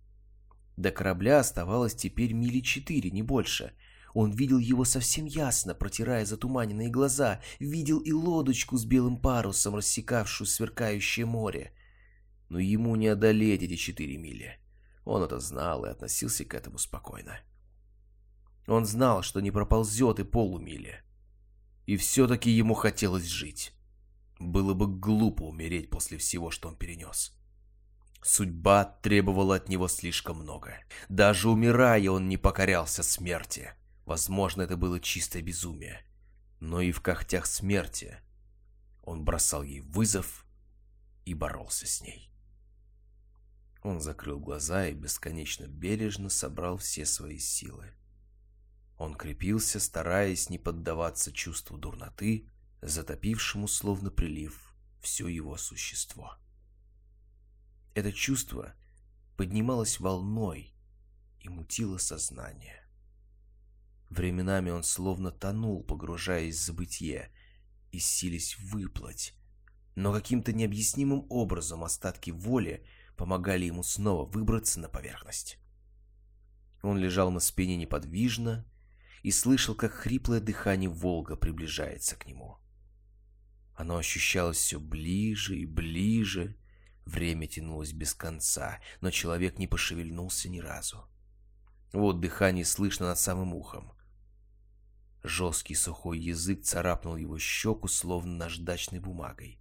До 0.78 0.91
корабля 0.91 1.39
оставалось 1.39 1.95
теперь 1.95 2.34
мили 2.34 2.62
четыре, 2.62 3.12
не 3.12 3.24
больше. 3.24 3.74
Он 4.14 4.32
видел 4.32 4.58
его 4.60 4.86
совсем 4.86 5.26
ясно, 5.26 5.76
протирая 5.76 6.26
затуманенные 6.26 6.89
глаза, 6.89 7.41
видел 7.60 7.99
и 7.99 8.12
лодочку 8.12 8.78
с 8.78 8.86
белым 8.86 9.18
парусом, 9.18 9.76
рассекавшую 9.76 10.47
сверкающее 10.47 11.26
море. 11.26 11.74
Но 12.49 12.60
ему 12.60 12.95
не 12.95 13.08
одолеть 13.08 13.64
эти 13.64 13.76
четыре 13.76 14.18
мили. 14.18 14.60
Он 15.03 15.24
это 15.24 15.39
знал 15.39 15.86
и 15.86 15.89
относился 15.89 16.45
к 16.45 16.53
этому 16.53 16.78
спокойно. 16.78 17.39
Он 18.68 18.86
знал, 18.86 19.24
что 19.24 19.39
не 19.39 19.49
проползет 19.49 20.20
и 20.20 20.24
полумили. 20.24 21.01
И 21.86 21.95
все-таки 21.95 22.51
ему 22.51 22.74
хотелось 22.74 23.26
жить. 23.26 23.74
Было 24.39 24.74
бы 24.74 24.88
глупо 24.88 25.43
умереть 25.43 25.89
после 25.89 26.18
всего, 26.18 26.51
что 26.51 26.68
он 26.68 26.76
перенес. 26.76 27.34
Судьба 28.22 28.84
требовала 29.01 29.55
от 29.55 29.70
него 29.70 29.88
слишком 29.88 30.41
много. 30.41 30.74
Даже 31.07 31.49
умирая, 31.49 32.11
он 32.11 32.28
не 32.28 32.36
покорялся 32.36 33.03
смерти. 33.03 33.72
Возможно, 34.05 34.63
это 34.63 34.76
было 34.76 34.99
чистое 34.99 35.41
безумие. 35.41 36.01
Но 36.59 36.82
и 36.82 36.91
в 36.91 37.01
когтях 37.01 37.45
смерти 37.45 38.18
он 39.03 39.24
бросал 39.24 39.63
ей 39.63 39.80
вызов 39.80 40.45
и 41.24 41.34
боролся 41.34 41.88
с 41.88 42.01
ней. 42.01 42.30
Он 43.84 44.01
закрыл 44.01 44.39
глаза 44.39 44.88
и 44.88 44.93
бесконечно 44.93 45.68
бережно 45.68 46.30
собрал 46.30 46.78
все 46.78 47.05
свои 47.05 47.38
силы. 47.38 47.93
Он 48.98 49.16
крепился, 49.16 49.80
стараясь 49.80 50.50
не 50.50 50.58
поддаваться 50.58 51.32
чувству 51.32 51.78
дурноты, 51.78 52.50
затопившему 52.82 53.68
словно 53.68 54.10
прилив 54.10 54.74
все 55.02 55.28
его 55.28 55.56
существо. 55.58 56.36
Это 57.93 58.12
чувство 58.12 58.76
поднималось 59.36 60.00
волной 60.00 60.74
и 61.39 61.50
мутило 61.50 61.98
сознание. 61.98 62.84
Временами 64.10 64.72
он 64.72 64.84
словно 64.84 65.32
тонул, 65.32 65.84
погружаясь 65.84 66.56
в 66.56 66.66
забытье, 66.66 67.32
и 67.91 68.00
сились 68.00 68.58
выплыть, 68.60 69.34
но 69.95 70.14
каким-то 70.14 70.54
необъяснимым 70.54 71.26
образом 71.30 71.84
остатки 71.84 72.32
воли 72.32 72.86
помогали 73.16 73.66
ему 73.66 73.84
снова 73.84 74.26
выбраться 74.26 74.80
на 74.80 74.89
поверхность. 74.89 75.60
Он 76.84 76.98
лежал 76.98 77.32
на 77.32 77.39
спине 77.39 77.76
неподвижно 77.76 78.66
и 79.28 79.32
слышал, 79.32 79.75
как 79.75 79.91
хриплое 79.91 80.39
дыхание 80.39 80.89
Волга 80.89 81.36
приближается 81.36 82.15
к 82.15 82.28
нему. 82.28 82.59
Оно 83.75 83.97
ощущалось 83.97 84.55
все 84.55 84.80
ближе 84.80 85.57
и 85.57 85.65
ближе. 85.65 86.55
Время 87.05 87.45
тянулось 87.45 87.91
без 87.91 88.13
конца, 88.13 88.80
но 89.01 89.11
человек 89.11 89.59
не 89.59 89.67
пошевельнулся 89.67 90.47
ни 90.47 90.59
разу. 90.59 91.09
Вот 91.91 92.21
дыхание 92.21 92.63
слышно 92.63 93.07
над 93.07 93.19
самым 93.19 93.53
ухом. 93.53 93.91
Жесткий 95.23 95.75
сухой 95.75 96.19
язык 96.19 96.63
царапнул 96.63 97.17
его 97.17 97.38
щеку, 97.38 97.89
словно 97.89 98.38
наждачной 98.38 99.01
бумагой. 99.01 99.59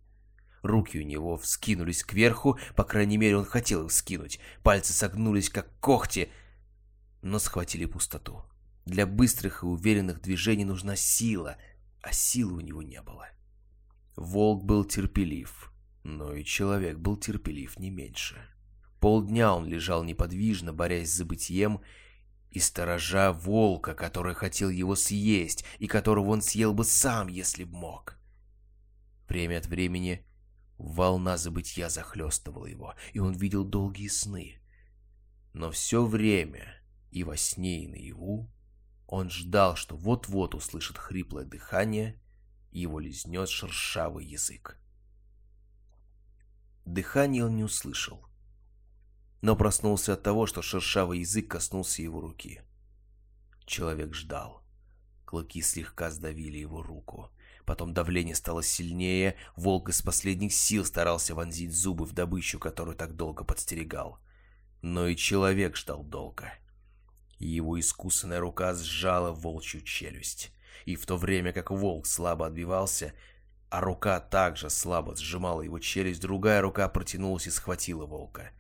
Руки 0.62 1.00
у 1.00 1.02
него 1.02 1.36
вскинулись 1.38 2.04
кверху, 2.04 2.56
по 2.76 2.84
крайней 2.84 3.16
мере, 3.16 3.36
он 3.36 3.44
хотел 3.44 3.84
их 3.84 3.90
вскинуть. 3.90 4.38
Пальцы 4.62 4.92
согнулись, 4.92 5.50
как 5.50 5.76
когти, 5.80 6.30
но 7.20 7.40
схватили 7.40 7.86
пустоту. 7.86 8.44
Для 8.87 9.05
быстрых 9.05 9.64
и 9.64 9.66
уверенных 9.66 10.20
движений 10.22 10.64
нужна 10.64 10.95
сила, 10.95 11.57
а 12.03 12.12
силы 12.12 12.55
у 12.55 12.61
него 12.61 12.82
не 12.82 13.03
было. 13.03 13.28
Волк 14.14 14.64
был 14.64 14.84
терпелив, 14.84 15.72
но 16.05 16.32
и 16.32 16.45
человек 16.45 16.97
был 16.97 17.16
терпелив 17.16 17.78
не 17.80 17.91
меньше. 17.91 18.37
Полдня 19.01 19.55
он 19.55 19.66
лежал 19.66 20.05
неподвижно, 20.05 20.72
борясь 20.72 21.11
с 21.11 21.16
забытием, 21.16 21.80
и 22.53 22.61
сторожа 22.61 23.32
волка, 23.32 23.93
который 23.93 24.34
хотел 24.34 24.70
его 24.70 24.95
съесть, 24.95 25.64
и 25.80 25.89
которого 25.89 26.30
он 26.30 26.41
съел 26.41 26.72
бы 26.72 26.84
сам, 26.84 27.26
если 27.26 27.64
б 27.64 27.76
мог. 27.76 28.16
Время 29.28 29.59
от 29.59 29.66
времени 29.66 30.24
волна 30.78 31.37
забытья 31.37 31.89
захлестывала 31.89 32.66
его, 32.66 32.95
и 33.12 33.18
он 33.18 33.32
видел 33.34 33.64
долгие 33.64 34.09
сны. 34.09 34.61
Но 35.53 35.72
все 35.72 36.07
время, 36.07 36.80
и 37.11 37.24
во 37.24 37.37
сне, 37.37 37.84
и 37.84 37.89
наяву, 37.89 38.49
он 39.07 39.30
ждал, 39.30 39.76
что 39.76 39.96
вот-вот 39.96 40.54
услышит 40.54 40.98
хриплое 40.98 41.44
дыхание, 41.44 42.20
и 42.72 42.80
его 42.80 42.98
лизнет 42.98 43.48
шершавый 43.48 44.26
язык. 44.26 44.78
Дыхание 46.84 47.44
он 47.44 47.57
не 47.57 47.64
услышал, 47.64 48.26
но 49.42 49.57
проснулся 49.57 50.14
от 50.14 50.22
того, 50.22 50.46
что 50.46 50.62
шершавый 50.62 51.20
язык 51.20 51.50
коснулся 51.50 52.02
его 52.02 52.20
руки. 52.20 52.62
Человек 53.64 54.14
ждал. 54.14 54.62
Клыки 55.24 55.61
слегка 55.61 56.11
сдавили 56.11 56.59
его 56.59 56.82
руку. 56.82 57.30
Потом 57.64 57.92
давление 57.92 58.36
стало 58.36 58.62
сильнее, 58.62 59.36
волк 59.57 59.88
из 59.88 60.00
последних 60.00 60.52
сил 60.52 60.84
старался 60.84 61.34
вонзить 61.34 61.74
зубы 61.74 62.04
в 62.04 62.12
добычу, 62.12 62.61
которую 62.61 62.96
так 62.96 63.16
долго 63.16 63.42
подстерегал. 63.42 64.20
Но 64.82 65.09
и 65.09 65.16
человек 65.16 65.76
ждал 65.76 66.04
долго. 66.04 66.52
Его 67.39 67.78
искусанная 67.78 68.41
рука 68.41 68.74
сжала 68.74 69.32
волчью 69.32 69.82
челюсть. 69.82 70.53
И 70.84 70.97
в 70.97 71.07
то 71.07 71.16
время 71.16 71.53
как 71.53 71.70
волк 71.70 72.07
слабо 72.07 72.47
отбивался, 72.47 73.12
а 73.70 73.80
рука 73.80 74.20
также 74.20 74.70
слабо 74.70 75.16
сжимала 75.16 75.62
его 75.62 75.78
челюсть, 75.78 76.20
другая 76.20 76.62
рука 76.62 76.89
протянулась 76.89 77.47
и 77.47 77.51
схватила 77.51 78.07
волка. 78.07 78.51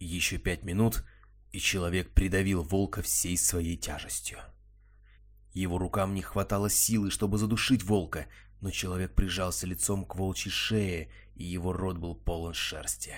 Еще 0.00 0.38
пять 0.38 0.64
минут, 0.64 1.04
и 1.52 1.60
человек 1.60 2.10
придавил 2.10 2.62
волка 2.62 3.02
всей 3.02 3.36
своей 3.36 3.76
тяжестью. 3.76 4.38
Его 5.52 5.78
рукам 5.78 6.14
не 6.14 6.22
хватало 6.22 6.68
силы, 6.68 7.10
чтобы 7.10 7.38
задушить 7.38 7.84
волка, 7.84 8.26
но 8.60 8.70
человек 8.70 9.14
прижался 9.14 9.66
лицом 9.66 10.04
к 10.04 10.16
волчьей 10.16 10.50
шее, 10.50 11.10
и 11.36 11.44
его 11.44 11.72
рот 11.72 11.98
был 11.98 12.16
полон 12.16 12.54
шерсти. 12.54 13.14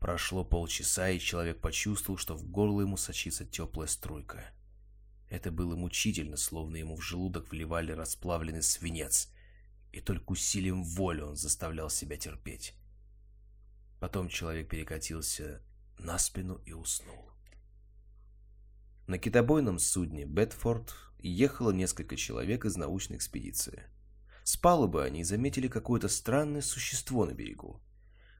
Прошло 0.00 0.44
полчаса, 0.44 1.10
и 1.10 1.18
человек 1.18 1.60
почувствовал, 1.60 2.18
что 2.18 2.36
в 2.36 2.48
горло 2.48 2.82
ему 2.82 2.96
сочится 2.96 3.44
теплая 3.44 3.88
струйка. 3.88 4.44
Это 5.28 5.50
было 5.50 5.76
мучительно, 5.76 6.36
словно 6.36 6.76
ему 6.76 6.96
в 6.96 7.02
желудок 7.02 7.50
вливали 7.50 7.92
расплавленный 7.92 8.62
свинец, 8.62 9.30
и 9.92 10.00
только 10.00 10.32
усилием 10.32 10.84
воли 10.84 11.22
он 11.22 11.36
заставлял 11.36 11.90
себя 11.90 12.16
терпеть. 12.16 12.74
Потом 14.00 14.28
человек 14.28 14.68
перекатился 14.68 15.62
на 15.98 16.18
спину 16.18 16.62
и 16.64 16.72
уснул. 16.72 17.30
На 19.08 19.18
китобойном 19.18 19.78
судне 19.78 20.24
«Бетфорд» 20.24 20.94
ехало 21.18 21.72
несколько 21.72 22.16
человек 22.16 22.64
из 22.64 22.76
научной 22.76 23.16
экспедиции. 23.16 23.82
С 24.44 24.56
палубы 24.56 25.02
они 25.02 25.24
заметили 25.24 25.66
какое-то 25.66 26.08
странное 26.08 26.62
существо 26.62 27.26
на 27.26 27.32
берегу. 27.32 27.82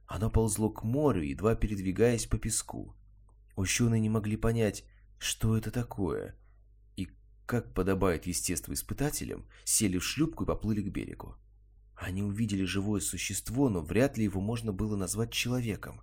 Оно 0.09 0.31
ползло 0.31 0.71
к 0.71 0.83
морю, 0.83 1.23
едва 1.23 1.55
передвигаясь 1.55 2.27
по 2.27 2.39
песку. 2.39 2.97
Ученые 3.57 4.01
не 4.01 4.09
могли 4.09 4.39
понять, 4.39 4.85
что 5.19 5.55
это 5.55 5.71
такое, 5.71 6.35
и, 6.97 7.09
как 7.45 7.75
подобает 7.75 8.27
естествоиспытателям, 8.27 9.47
сели 9.65 9.99
в 9.99 10.05
шлюпку 10.05 10.45
и 10.45 10.47
поплыли 10.47 10.81
к 10.81 10.91
берегу. 10.91 11.37
Они 11.95 12.23
увидели 12.23 12.65
живое 12.65 13.01
существо, 13.03 13.69
но 13.69 13.83
вряд 13.83 14.17
ли 14.17 14.25
его 14.25 14.41
можно 14.41 14.73
было 14.73 14.97
назвать 14.97 15.31
человеком. 15.31 16.01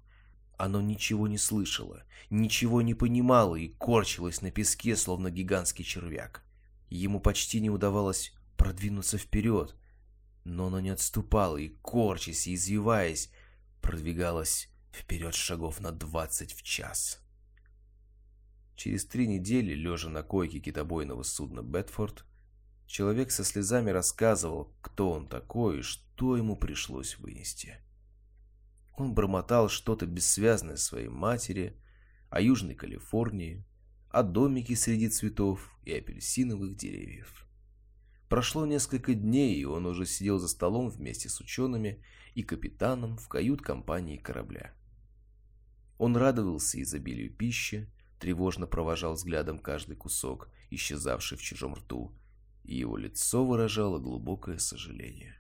Оно 0.58 0.82
ничего 0.82 1.28
не 1.28 1.40
слышало, 1.40 2.04
ничего 2.30 2.84
не 2.84 2.94
понимало 2.94 3.56
и 3.56 3.70
корчилось 3.70 4.42
на 4.42 4.52
песке, 4.52 4.96
словно 4.96 5.32
гигантский 5.32 5.84
червяк. 5.84 6.44
Ему 6.90 7.20
почти 7.20 7.60
не 7.60 7.72
удавалось 7.72 8.34
продвинуться 8.56 9.18
вперед, 9.18 9.76
но 10.44 10.68
оно 10.68 10.80
не 10.80 10.90
отступало 10.90 11.58
и, 11.58 11.70
корчась 11.70 12.46
и 12.46 12.54
извиваясь, 12.54 13.32
продвигалось 13.86 14.68
вперед 14.92 15.36
шагов 15.36 15.80
на 15.80 15.92
двадцать 15.92 16.54
в 16.54 16.64
час. 16.64 17.22
Через 18.76 19.06
три 19.06 19.28
недели, 19.28 19.76
лежа 19.76 20.10
на 20.10 20.24
койке 20.24 20.60
китобойного 20.60 21.22
судна 21.22 21.62
«Бетфорд», 21.62 22.26
человек 22.88 23.30
со 23.30 23.44
слезами 23.44 23.92
рассказывал, 23.92 24.76
кто 24.82 25.12
он 25.12 25.28
такой 25.28 25.80
и 25.80 25.84
что 25.84 26.36
ему 26.36 26.56
пришлось 26.56 27.20
вынести. 27.20 27.78
Он 28.98 29.14
бормотал 29.14 29.70
что-то 29.70 30.08
бессвязное 30.08 30.78
своей 30.78 31.10
матери, 31.10 31.80
о 32.32 32.42
Южной 32.42 32.74
Калифорнии, 32.74 33.64
о 34.10 34.24
домике 34.24 34.76
среди 34.76 35.10
цветов 35.10 35.78
и 35.84 35.94
апельсиновых 35.94 36.76
деревьев. 36.76 37.48
Прошло 38.30 38.66
несколько 38.66 39.14
дней, 39.14 39.56
и 39.56 39.66
он 39.66 39.86
уже 39.86 40.08
сидел 40.08 40.40
за 40.40 40.48
столом 40.48 40.90
вместе 40.90 41.30
с 41.30 41.40
учеными 41.40 42.04
и 42.36 42.44
капитаном 42.44 43.18
в 43.18 43.28
кают-компании 43.28 44.18
корабля. 44.18 44.74
Он 45.98 46.16
радовался 46.16 46.82
изобилию 46.82 47.34
пищи, 47.34 47.90
тревожно 48.20 48.68
провожал 48.68 49.14
взглядом 49.14 49.58
каждый 49.58 49.96
кусок, 49.96 50.50
исчезавший 50.70 51.38
в 51.38 51.42
чужом 51.42 51.74
рту, 51.76 52.14
и 52.64 52.76
его 52.76 52.98
лицо 52.98 53.46
выражало 53.46 54.00
глубокое 54.00 54.58
сожаление. 54.58 55.40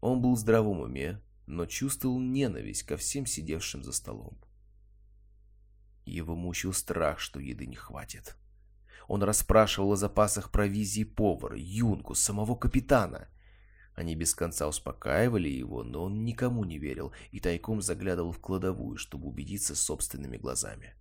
Он 0.00 0.20
был 0.20 0.34
в 0.34 0.38
здравом 0.38 0.80
уме, 0.80 1.22
но 1.46 1.66
чувствовал 1.66 2.20
ненависть 2.20 2.82
ко 2.82 2.96
всем 2.96 3.26
сидевшим 3.26 3.82
за 3.82 3.92
столом. 3.92 4.38
Его 6.04 6.34
мучил 6.34 6.72
страх, 6.72 7.20
что 7.20 7.40
еды 7.40 7.66
не 7.66 7.76
хватит. 7.76 8.36
Он 9.08 9.22
расспрашивал 9.22 9.92
о 9.92 9.96
запасах 9.96 10.50
провизии 10.50 11.04
повара, 11.04 11.56
юнгу, 11.56 12.14
самого 12.14 12.54
капитана. 12.54 13.28
Они 13.98 14.14
без 14.14 14.32
конца 14.32 14.68
успокаивали 14.68 15.48
его, 15.48 15.82
но 15.82 16.04
он 16.04 16.22
никому 16.22 16.62
не 16.62 16.78
верил 16.78 17.12
и 17.32 17.40
тайком 17.40 17.82
заглядывал 17.82 18.30
в 18.30 18.38
кладовую, 18.38 18.96
чтобы 18.96 19.26
убедиться 19.26 19.74
собственными 19.74 20.36
глазами. 20.36 20.94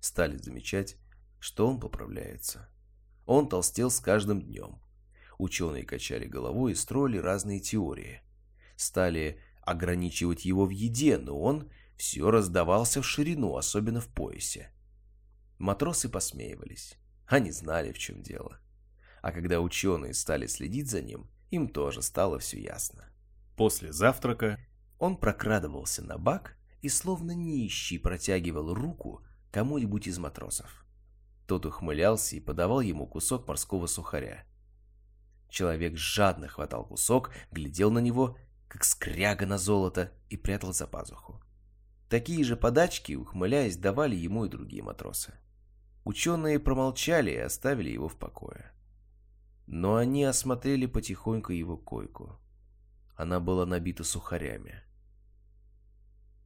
Стали 0.00 0.36
замечать, 0.36 0.98
что 1.40 1.66
он 1.66 1.80
поправляется. 1.80 2.68
Он 3.24 3.48
толстел 3.48 3.90
с 3.90 4.00
каждым 4.00 4.42
днем. 4.42 4.82
Ученые 5.38 5.84
качали 5.84 6.26
головой 6.26 6.72
и 6.72 6.74
строили 6.74 7.16
разные 7.16 7.58
теории. 7.58 8.20
Стали 8.76 9.40
ограничивать 9.62 10.44
его 10.44 10.66
в 10.66 10.70
еде, 10.70 11.16
но 11.16 11.40
он 11.40 11.70
все 11.96 12.30
раздавался 12.30 13.00
в 13.00 13.06
ширину, 13.06 13.56
особенно 13.56 14.02
в 14.02 14.08
поясе. 14.08 14.70
Матросы 15.56 16.10
посмеивались. 16.10 16.98
Они 17.26 17.50
знали, 17.50 17.92
в 17.92 17.98
чем 17.98 18.22
дело. 18.22 18.60
А 19.22 19.32
когда 19.32 19.62
ученые 19.62 20.12
стали 20.12 20.46
следить 20.46 20.90
за 20.90 21.00
ним, 21.00 21.30
им 21.54 21.68
тоже 21.68 22.02
стало 22.02 22.38
все 22.38 22.60
ясно. 22.60 23.04
После 23.56 23.92
завтрака 23.92 24.58
он 24.98 25.16
прокрадывался 25.16 26.02
на 26.02 26.18
бак 26.18 26.56
и 26.82 26.88
словно 26.88 27.32
нищий 27.32 27.98
протягивал 27.98 28.74
руку 28.74 29.24
кому-нибудь 29.50 30.06
из 30.06 30.18
матросов. 30.18 30.84
Тот 31.46 31.66
ухмылялся 31.66 32.36
и 32.36 32.40
подавал 32.40 32.80
ему 32.80 33.06
кусок 33.06 33.46
морского 33.46 33.86
сухаря. 33.86 34.44
Человек 35.48 35.96
жадно 35.96 36.48
хватал 36.48 36.84
кусок, 36.84 37.30
глядел 37.52 37.90
на 37.90 38.00
него, 38.00 38.36
как 38.66 38.82
скряга 38.82 39.46
на 39.46 39.56
золото, 39.56 40.12
и 40.28 40.36
прятал 40.36 40.72
за 40.72 40.86
пазуху. 40.86 41.40
Такие 42.08 42.42
же 42.44 42.56
подачки, 42.56 43.12
ухмыляясь, 43.12 43.76
давали 43.76 44.16
ему 44.16 44.46
и 44.46 44.48
другие 44.48 44.82
матросы. 44.82 45.34
Ученые 46.04 46.58
промолчали 46.58 47.30
и 47.30 47.36
оставили 47.36 47.90
его 47.90 48.08
в 48.08 48.16
покое. 48.16 48.73
Но 49.66 49.96
они 49.96 50.24
осмотрели 50.24 50.86
потихоньку 50.86 51.52
его 51.52 51.76
койку. 51.76 52.38
Она 53.16 53.40
была 53.40 53.64
набита 53.64 54.04
сухарями. 54.04 54.82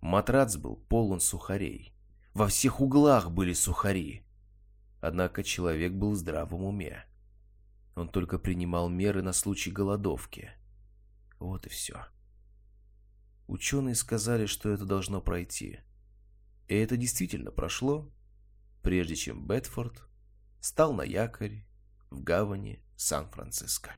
Матрац 0.01 0.57
был 0.57 0.77
полон 0.77 1.21
сухарей. 1.21 1.93
Во 2.35 2.47
всех 2.47 2.81
углах 2.81 3.31
были 3.31 3.53
сухари. 3.53 4.25
Однако 5.01 5.43
человек 5.43 5.93
был 5.93 6.13
в 6.13 6.17
здравом 6.17 6.65
уме. 6.65 7.05
Он 7.97 8.09
только 8.09 8.39
принимал 8.39 8.89
меры 8.89 9.23
на 9.23 9.33
случай 9.33 9.73
голодовки. 9.73 10.53
Вот 11.41 11.67
и 11.67 11.69
все. 11.69 12.07
Ученые 13.49 13.95
сказали, 13.95 14.47
что 14.47 14.71
это 14.71 14.85
должно 14.85 15.21
пройти. 15.21 15.81
И 16.69 16.75
это 16.77 16.97
действительно 16.97 17.51
прошло. 17.51 18.09
прежде 18.83 19.17
чем 19.17 19.47
Бетфорд 19.47 20.09
стал 20.61 20.93
на 20.93 21.03
якорь 21.03 21.65
в 22.11 22.23
гавани 22.23 22.83
Сан-Франциско. 22.97 23.97